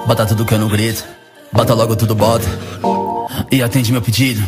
Bota 0.06 0.24
tudo 0.24 0.44
que 0.44 0.54
eu 0.54 0.58
não 0.58 0.68
grito. 0.68 1.04
Bota 1.52 1.74
logo 1.74 1.96
tudo, 1.96 2.14
bota. 2.14 2.46
E 3.50 3.62
atende 3.62 3.92
meu 3.92 4.00
pedido. 4.00 4.42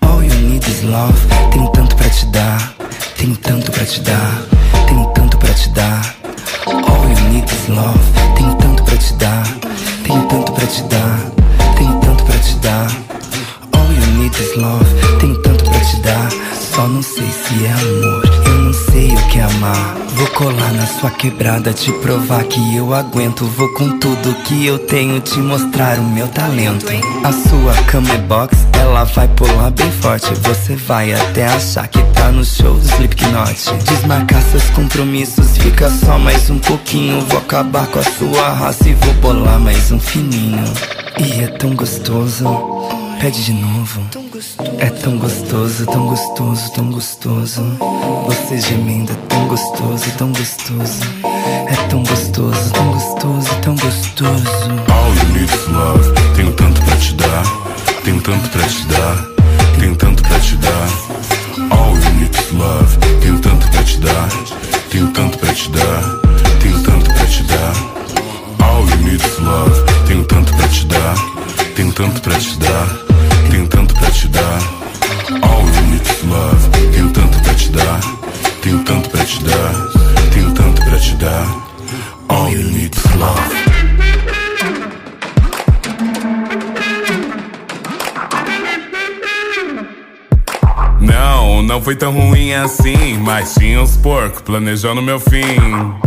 All 0.00 0.22
you 0.22 0.34
need 0.36 0.66
is 0.70 0.82
love. 0.82 1.18
Tenho 1.52 1.68
tanto 1.70 1.96
pra 1.96 2.08
te 2.08 2.26
dar. 2.26 2.74
Tenho 3.18 3.36
tanto 3.36 3.70
pra 3.72 3.84
te 3.84 4.00
dar. 4.00 4.42
Tenho 4.86 5.06
tanto 5.08 5.36
pra 5.36 5.52
te 5.52 5.68
dar. 5.70 6.19
All 6.66 7.08
you 7.08 7.28
need 7.30 7.44
is 7.44 7.68
love. 7.68 7.98
Tenho 8.36 8.54
tanto 8.56 8.82
pra 8.84 8.96
te 8.96 9.12
dar. 9.14 9.44
Tenho 10.04 10.22
tanto 10.28 10.52
pra 10.52 10.66
te 10.66 10.82
dar. 10.84 11.18
Tenho 11.76 11.98
tanto 12.00 12.24
pra 12.24 12.38
te 12.38 12.54
dar. 12.56 12.90
All 13.72 13.92
you 13.92 14.06
need 14.18 14.34
is 14.38 14.56
love. 14.56 14.86
Tenho 15.20 15.40
tanto 15.42 15.64
pra 15.64 15.80
te 15.80 15.96
dar. 16.00 16.28
Só 16.80 16.88
não 16.88 17.02
sei 17.02 17.26
se 17.26 17.66
é 17.66 17.72
amor. 17.72 18.22
Eu 18.46 18.54
não 18.54 18.72
sei 18.72 19.14
o 19.14 19.28
que 19.28 19.38
é 19.38 19.42
amar. 19.42 19.96
Vou 20.14 20.26
colar 20.28 20.72
na 20.72 20.86
sua 20.86 21.10
quebrada, 21.10 21.74
te 21.74 21.92
provar 21.92 22.42
que 22.44 22.74
eu 22.74 22.94
aguento. 22.94 23.44
Vou 23.44 23.68
com 23.74 23.98
tudo 23.98 24.34
que 24.44 24.64
eu 24.64 24.78
tenho 24.78 25.20
te 25.20 25.38
mostrar 25.40 25.98
o 25.98 26.02
meu 26.02 26.26
talento. 26.28 26.86
A 27.22 27.32
sua 27.32 27.74
cama 27.84 28.10
é 28.14 28.16
box, 28.22 28.56
ela 28.80 29.04
vai 29.04 29.28
pular 29.28 29.70
bem 29.72 29.92
forte. 29.92 30.32
Você 30.36 30.74
vai 30.74 31.12
até 31.12 31.44
achar 31.48 31.86
que 31.86 32.02
tá 32.14 32.32
no 32.32 32.42
show 32.42 32.72
do 32.72 32.86
Slipknot. 32.86 33.74
Desmarcar 33.84 34.40
seus 34.44 34.64
compromissos, 34.70 35.58
fica 35.58 35.90
só 35.90 36.18
mais 36.18 36.48
um 36.48 36.58
pouquinho. 36.60 37.20
Vou 37.26 37.40
acabar 37.40 37.88
com 37.88 37.98
a 37.98 38.04
sua 38.04 38.54
raça 38.54 38.88
e 38.88 38.94
vou 38.94 39.12
bolar 39.16 39.60
mais 39.60 39.92
um 39.92 40.00
fininho. 40.00 40.64
E 41.18 41.42
é 41.42 41.46
tão 41.46 41.74
gostoso. 41.74 42.46
Pede 43.20 43.44
de 43.44 43.52
novo. 43.52 44.29
É 44.78 44.88
tão 44.88 45.18
gostoso, 45.18 45.84
tão 45.84 46.06
gostoso, 46.06 46.72
tão 46.72 46.90
gostoso. 46.90 47.62
Você 48.24 48.58
gemendo 48.58 49.12
é 49.12 49.16
tão 49.28 49.46
gostoso, 49.46 50.10
tão 50.16 50.32
gostoso. 50.32 51.02
É 51.68 51.74
tão 51.90 52.02
gostoso, 52.02 52.70
tão 52.72 52.90
gostoso, 52.90 53.54
tão 53.60 53.74
gostoso. 53.76 54.44
All 54.88 55.14
you 55.14 55.24
need 55.34 55.44
is 55.44 55.66
love. 55.68 56.12
Tenho 56.34 56.52
tanto 56.54 56.80
pra 56.80 56.96
te 56.96 57.14
dar. 57.16 57.42
Tenho 58.02 58.22
tanto 58.22 58.48
pra 58.48 58.66
te 58.66 58.86
dar. 58.86 59.26
Tenho 59.78 59.96
tanto 59.96 60.22
pra 60.22 60.40
te 60.40 60.56
dar. 60.56 60.88
All 61.76 61.94
you 61.94 62.10
need 62.14 62.34
is 62.34 62.52
love. 62.52 62.96
Tenho 63.20 63.38
tanto 63.40 63.68
pra 63.68 63.82
te 63.82 63.98
dar. 63.98 64.28
Tenho 64.90 65.08
tanto 65.12 65.38
pra 65.38 65.52
te 65.52 65.70
dar. 65.70 66.02
Tenho 66.62 66.82
tanto 66.82 67.12
pra 67.12 67.26
te 67.26 67.42
dar. 67.42 67.74
All 68.64 68.88
you 68.88 68.96
need 69.04 69.22
is 69.22 69.38
love. 69.38 69.82
Tenho 70.06 70.24
tanto 70.24 70.54
pra 70.54 70.66
te 70.68 70.86
dar. 70.86 71.14
Tenho 71.76 71.92
tanto 71.92 72.22
pra 72.22 72.38
te 72.38 72.56
dar. 72.56 73.09
Foi 91.90 91.96
tão 91.96 92.12
ruim 92.12 92.52
assim, 92.52 93.18
mas 93.18 93.54
tinha 93.54 93.82
os 93.82 93.96
porcos 93.96 94.42
planejando 94.42 95.02
meu 95.02 95.18
fim. 95.18 95.42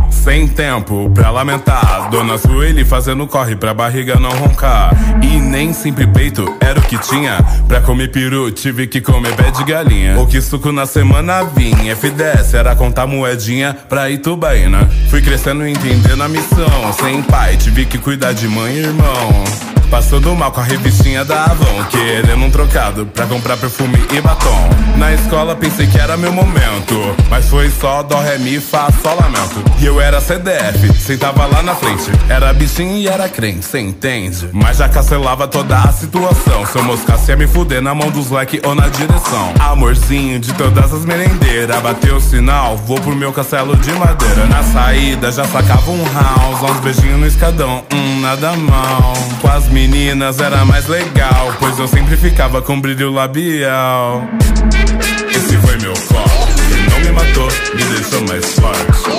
Sem 0.10 0.48
tempo 0.48 1.12
pra 1.14 1.30
lamentar, 1.30 2.10
Dona 2.10 2.38
Sueli 2.38 2.86
fazendo 2.86 3.28
corre 3.28 3.58
pra 3.58 3.74
barriga 3.74 4.16
não 4.16 4.30
roncar. 4.30 4.96
E 5.22 5.42
nem 5.42 5.74
sempre 5.74 6.08
peito 6.08 6.46
era 6.62 6.80
o 6.80 6.84
que 6.84 6.98
tinha. 6.98 7.46
Pra 7.68 7.82
comer 7.82 8.10
peru, 8.14 8.50
tive 8.50 8.88
que 8.88 9.02
comer 9.02 9.36
pé 9.36 9.52
de 9.52 9.66
galinha. 9.66 10.18
O 10.18 10.26
que 10.26 10.40
suco 10.40 10.72
na 10.72 10.86
semana 10.86 11.44
vinha, 11.44 11.98
FDS 11.98 12.54
era 12.54 12.78
contar 12.78 13.06
moedinha 13.06 13.76
pra 13.90 14.10
Itubaína. 14.10 14.90
Fui 15.10 15.22
crescendo 15.22 15.68
e 15.68 15.72
entendendo 15.74 16.24
a 16.24 16.30
missão. 16.30 16.94
Sem 16.94 17.22
pai, 17.24 17.58
tive 17.58 17.84
que 17.84 17.98
cuidar 17.98 18.32
de 18.32 18.48
mãe 18.48 18.76
e 18.76 18.80
irmão. 18.84 19.73
Passando 19.94 20.36
mal 20.36 20.52
com 20.52 20.60
a 20.60 20.64
revistinha 20.64 21.24
da 21.24 21.46
Avon 21.46 21.84
Querendo 21.92 22.44
um 22.44 22.50
trocado 22.50 23.06
pra 23.06 23.28
comprar 23.28 23.56
perfume 23.58 24.04
e 24.12 24.20
batom. 24.20 24.70
Na 24.98 25.14
escola 25.14 25.56
pensei 25.56 25.86
que 25.86 26.00
era 26.00 26.18
meu 26.18 26.32
momento 26.32 27.16
Mas 27.30 27.48
foi 27.48 27.70
só 27.70 28.02
dó, 28.02 28.20
ré, 28.20 28.40
mi, 28.40 28.60
fá, 28.60 28.88
sol, 29.04 29.16
lamento 29.16 29.64
E 29.80 29.86
eu 29.86 30.02
era 30.02 30.20
CDF, 30.20 30.92
sentava 31.00 31.46
lá 31.46 31.62
na 31.62 31.76
frente. 31.76 32.10
Era 32.28 32.52
bichinho 32.54 32.98
e 32.98 33.08
era 33.08 33.30
crente, 33.30 33.66
cê 33.66 33.82
entende? 33.82 34.50
Mas 34.52 34.78
já 34.78 34.90
cancelava 34.90 35.48
toda 35.48 35.78
a 35.78 35.92
situação. 35.92 36.66
Se 36.66 36.76
eu 36.76 36.84
moscasse 36.84 37.30
ia 37.30 37.38
me 37.38 37.46
fuder 37.46 37.82
na 37.82 37.94
mão 37.94 38.10
dos 38.10 38.32
leque 38.32 38.60
ou 38.66 38.74
na 38.74 38.88
direção. 38.90 39.54
Amorzinho 39.60 40.40
de 40.40 40.54
todas 40.54 40.92
as 40.92 41.06
merendeiras 41.06 41.80
Bateu 41.82 42.16
o 42.16 42.22
sinal, 42.22 42.78
vou 42.78 43.00
pro 43.00 43.16
meu 43.16 43.32
castelo 43.32 43.76
de 43.76 43.92
madeira. 43.92 44.48
Na 44.48 44.64
saída 44.64 45.32
já 45.32 45.46
sacava 45.46 45.92
um 45.92 46.04
house 46.04 46.72
Uns 46.72 46.80
beijinhos 46.80 47.20
no 47.20 47.28
escadão, 47.28 47.84
hum, 47.94 48.22
nada 48.22 48.54
mal. 48.54 49.14
Com 49.40 49.50
as 49.50 49.68
meninas 49.88 50.40
era 50.40 50.64
mais 50.64 50.88
legal 50.88 51.54
Pois 51.60 51.78
eu 51.78 51.88
sempre 51.88 52.16
ficava 52.16 52.62
com 52.62 52.80
brilho 52.80 53.12
labial. 53.12 54.24
Esse 55.30 55.58
foi 55.58 55.78
meu 55.78 55.94
que 55.94 56.14
Não 56.90 57.00
me 57.02 57.12
matou, 57.12 57.48
me 57.76 57.84
deixou 57.84 58.22
mais 58.22 58.46
forte. 58.54 59.10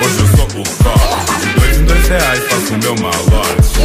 Hoje 0.00 0.20
eu 0.20 0.36
sou 0.36 0.44
o 0.44 0.64
copo 0.64 1.40
De 1.40 1.60
dois 1.60 1.78
em 1.78 1.84
dois 1.84 2.08
reais 2.08 2.44
faço 2.44 2.72
meu 2.82 2.94
malote. 2.96 3.78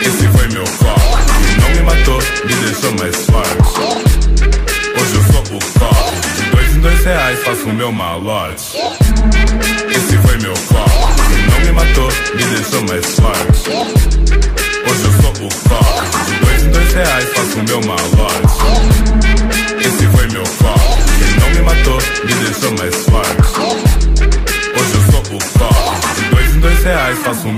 Esse 0.00 0.28
foi 0.28 0.48
meu 0.48 0.64
que 0.64 1.60
Não 1.60 1.70
me 1.70 1.82
matou, 1.82 2.18
me 2.46 2.54
deixou 2.54 2.92
mais 2.92 3.16
forte. 3.16 3.80
Hoje 5.00 5.14
eu 5.14 5.32
sou 5.32 5.42
o 5.42 5.58
copo 5.78 6.14
De 6.36 6.50
dois 6.50 6.76
em 6.76 6.80
dois 6.80 7.04
reais 7.04 7.38
faço 7.44 7.68
meu 7.68 7.92
malote. 7.92 8.78
Esse 9.90 10.18
foi 10.18 10.38
meu 10.38 10.54
me 10.54 11.03
matou, 11.74 12.08
me 12.34 12.44
deixou 12.44 12.82
mais 12.82 13.06
forte 13.16 13.70
Hoje 13.70 15.04
eu 15.04 15.12
sou 15.22 15.30
o 15.30 15.48
copo 15.68 16.24
De 16.26 16.38
dois 16.38 16.62
em 16.64 16.70
dois 16.70 16.92
reais 16.94 17.28
faço 17.34 17.58
o 17.58 17.64
meu 17.64 17.80
malote 17.82 19.33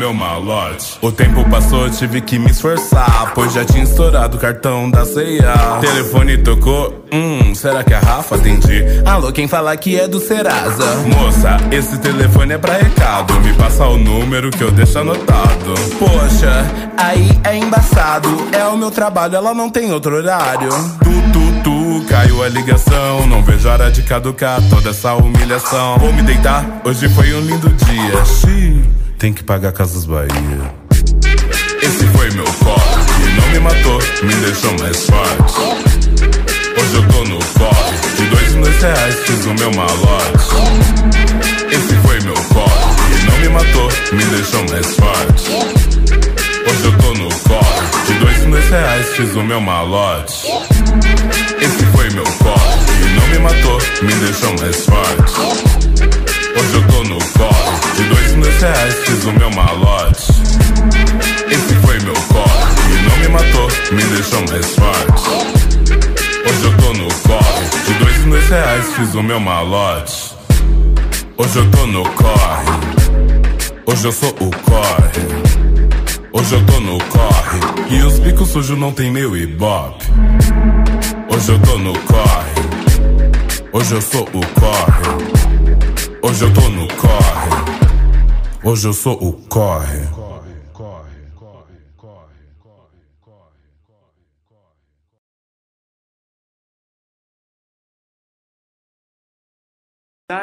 meu 0.07 0.15
malote. 0.15 0.99
O 1.03 1.11
tempo 1.11 1.45
passou, 1.51 1.91
tive 1.91 2.21
que 2.21 2.39
me 2.39 2.51
esforçar 2.51 3.33
Pois 3.35 3.53
já 3.53 3.65
tinha 3.65 3.83
estourado 3.83 4.37
o 4.37 4.41
cartão 4.41 4.89
da 4.89 5.05
C&A 5.05 5.79
Telefone 5.81 6.39
tocou, 6.39 7.05
hum, 7.13 7.55
será 7.55 7.83
que 7.83 7.93
a 7.93 7.99
Rafa 7.99 8.37
atendi? 8.37 8.85
Alô, 9.05 9.33
quem 9.33 9.49
fala 9.49 9.77
que 9.77 9.99
é 9.99 10.07
do 10.07 10.21
Serasa? 10.21 10.97
Moça, 11.07 11.57
esse 11.73 11.99
telefone 11.99 12.55
é 12.55 12.59
pra 12.59 12.75
recado 12.75 13.35
Me 13.41 13.53
passa 13.55 13.87
o 13.87 13.99
número 13.99 14.51
que 14.51 14.63
eu 14.63 14.71
deixo 14.71 14.99
anotado. 14.99 15.75
Poxa, 15.99 16.65
aí 16.97 17.29
é 17.43 17.57
embaçado 17.57 18.29
É 18.53 18.65
o 18.67 18.77
meu 18.77 18.93
trabalho, 18.93 19.35
ela 19.35 19.55
não 19.55 19.69
tem 19.69 19.93
outro 19.93 20.17
horário. 20.17 20.69
Tu, 21.03 21.33
tu, 21.33 21.63
tu, 21.65 22.07
caiu 22.09 22.45
a 22.45 22.49
ligação 22.49 23.27
Não 23.27 23.43
vejo 23.43 23.69
a 23.69 23.73
hora 23.73 23.91
de 23.91 24.03
caducar 24.03 24.61
toda 24.71 24.91
essa 24.91 25.15
humilhação. 25.15 25.99
Vou 25.99 26.13
me 26.13 26.23
deitar, 26.23 26.81
hoje 26.85 27.09
foi 27.09 27.35
um 27.35 27.41
lindo 27.41 27.69
dia. 27.71 28.25
Xiii, 28.25 28.85
tem 29.19 29.33
que 29.33 29.43
pagar 29.43 29.73
Casas 29.73 30.05
Bahia 30.05 30.29
Esse 31.83 32.05
foi 32.09 32.31
meu 32.33 32.45
copo 32.45 32.81
Que 33.17 33.41
não 33.41 33.49
me 33.49 33.59
matou, 33.61 33.99
me 34.23 34.35
deixou 34.35 34.73
mais 34.79 35.07
forte. 35.07 35.61
Hoje 36.79 36.95
eu 36.95 37.09
tô 37.09 37.25
no 37.25 37.39
corre. 37.59 37.97
De 38.17 38.27
dois 38.27 38.55
em 38.55 38.61
dois 38.61 38.83
reais 38.83 39.15
fiz 39.25 39.47
o 39.47 39.55
meu 39.55 39.71
malote. 39.73 40.49
Esse 41.71 41.95
foi 42.07 42.21
meu 42.21 42.35
corre. 42.35 43.19
Que 43.19 43.27
não 43.27 43.39
me 43.39 43.49
matou, 43.49 43.89
me 44.13 44.25
deixou 44.25 44.65
mais 44.69 44.95
forte. 44.97 45.51
Hoje 46.69 46.85
eu 46.85 46.99
tô 46.99 47.15
no 47.15 47.29
corre. 47.41 48.07
De 48.07 48.19
dois 48.19 48.45
em 48.45 48.51
dois 48.51 48.69
reais 48.69 49.07
fiz 49.17 49.35
o 49.35 49.43
meu 49.43 49.61
malote. 49.61 50.47
Esse 51.61 51.87
foi 51.87 52.11
meu 52.11 52.25
corre. 52.25 52.85
Que 52.87 53.09
não 53.15 53.27
me 53.29 53.39
matou, 53.39 53.79
me 54.03 54.13
deixou 54.15 54.55
mais 54.61 54.85
forte 54.85 56.16
Hoje 56.59 56.75
eu 56.75 56.87
tô 56.89 57.03
no 57.05 57.19
corre 57.19 57.95
De 57.97 58.03
dois 58.05 58.33
dois 58.35 58.61
reais 58.63 58.95
fiz 59.05 59.25
o 59.25 59.33
meu 59.33 59.51
malote. 59.51 60.33
Esse 61.51 61.75
foi 61.85 61.99
meu 62.01 62.15
corre 62.15 62.75
Que 62.89 63.09
não 63.09 63.17
me 63.19 63.29
matou, 63.29 63.69
me 63.93 64.03
deixou 64.05 64.41
mais 64.49 64.75
forte. 64.75 65.29
Hoje 66.49 66.65
eu 66.65 66.77
tô 66.79 66.93
no 66.95 67.09
corre 67.29 67.65
De 67.87 67.95
dois 68.05 68.25
dois 68.25 68.49
reais 68.49 68.95
fiz 68.95 69.15
o 69.15 69.23
meu 69.23 69.39
malote. 69.39 70.35
Hoje 71.37 71.57
eu 71.59 71.71
tô 71.71 71.87
no 71.87 72.03
corre 72.11 72.67
Hoje 73.87 74.07
eu 74.07 74.13
sou 74.13 74.31
o 74.31 74.51
corre. 74.71 75.27
Hoje 76.33 76.55
eu 76.55 76.67
tô 76.67 76.81
no 76.81 76.99
corre 77.05 77.61
E 77.91 78.03
os 78.03 78.19
bicos 78.19 78.49
sujos 78.49 78.79
não 78.79 78.93
tem 78.93 79.11
meu 79.11 79.37
ibope. 79.37 80.07
Hoje 81.29 81.53
eu 81.53 81.59
tô 81.61 81.79
no 81.79 81.93
corre 81.93 82.57
Hoje 83.73 83.95
eu 83.95 84.01
sou 84.01 84.23
o 84.23 84.47
corre 84.61 85.36
Hoje 86.29 86.45
eu 86.45 86.53
tô 86.53 86.69
no 86.71 86.89
corre 86.89 87.51
Hoje 88.65 88.89
eu 88.89 88.93
sou 88.93 89.15
o 89.23 89.33
corre 89.47 90.05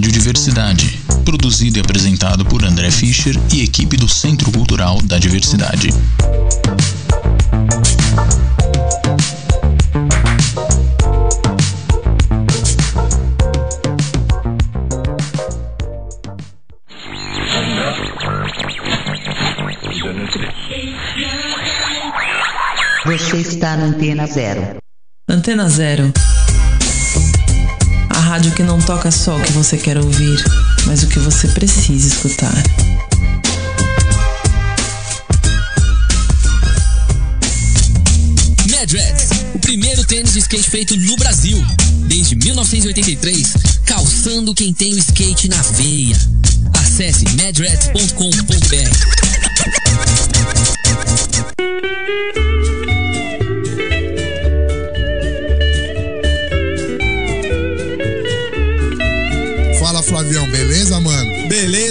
Ouviu 0.00 0.10
Rádio 0.10 0.12
Diversidade, 0.12 0.98
produzido 1.26 1.76
e 1.78 1.80
apresentado 1.80 2.44
por 2.46 2.64
André 2.64 2.90
Fischer 2.90 3.38
e 3.52 3.62
equipe 3.62 3.98
do 3.98 4.08
Centro 4.08 4.50
Cultural 4.50 5.00
da 5.02 5.18
Diversidade. 5.18 5.90
Você 23.04 23.36
está 23.36 23.76
na 23.76 23.84
Antena 23.84 24.26
Zero. 24.26 24.78
Antena 25.28 25.68
Zero. 25.68 26.12
Rádio 28.30 28.52
que 28.52 28.62
não 28.62 28.80
toca 28.80 29.10
só 29.10 29.36
o 29.36 29.42
que 29.42 29.50
você 29.50 29.76
quer 29.76 29.98
ouvir, 29.98 30.40
mas 30.86 31.02
o 31.02 31.08
que 31.08 31.18
você 31.18 31.48
precisa 31.48 32.06
escutar. 32.06 32.54
Madrex, 38.70 39.30
o 39.52 39.58
primeiro 39.58 40.04
tênis 40.04 40.34
de 40.34 40.38
skate 40.38 40.70
feito 40.70 40.96
no 40.96 41.16
Brasil. 41.16 41.60
Desde 42.06 42.36
1983, 42.36 43.52
calçando 43.84 44.54
quem 44.54 44.72
tem 44.72 44.94
o 44.94 44.98
skate 44.98 45.48
na 45.48 45.60
veia. 45.62 46.16
Acesse 46.74 47.24
madrex.com.br. 47.36 49.89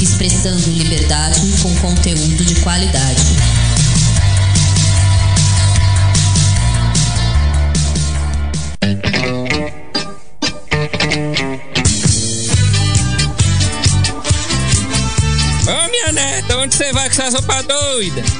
Expressando 0.00 0.70
liberdade 0.70 1.40
com 1.62 1.74
conteúdo 1.76 2.44
de 2.44 2.54
qualidade. 2.56 3.22
Ô 15.66 15.90
minha 15.90 16.12
neta, 16.12 16.56
onde 16.56 16.74
você 16.74 16.92
vai 16.92 17.10
com 17.10 17.22
essas 17.22 17.34
roupas 17.34 17.66
doidas? 17.66 18.39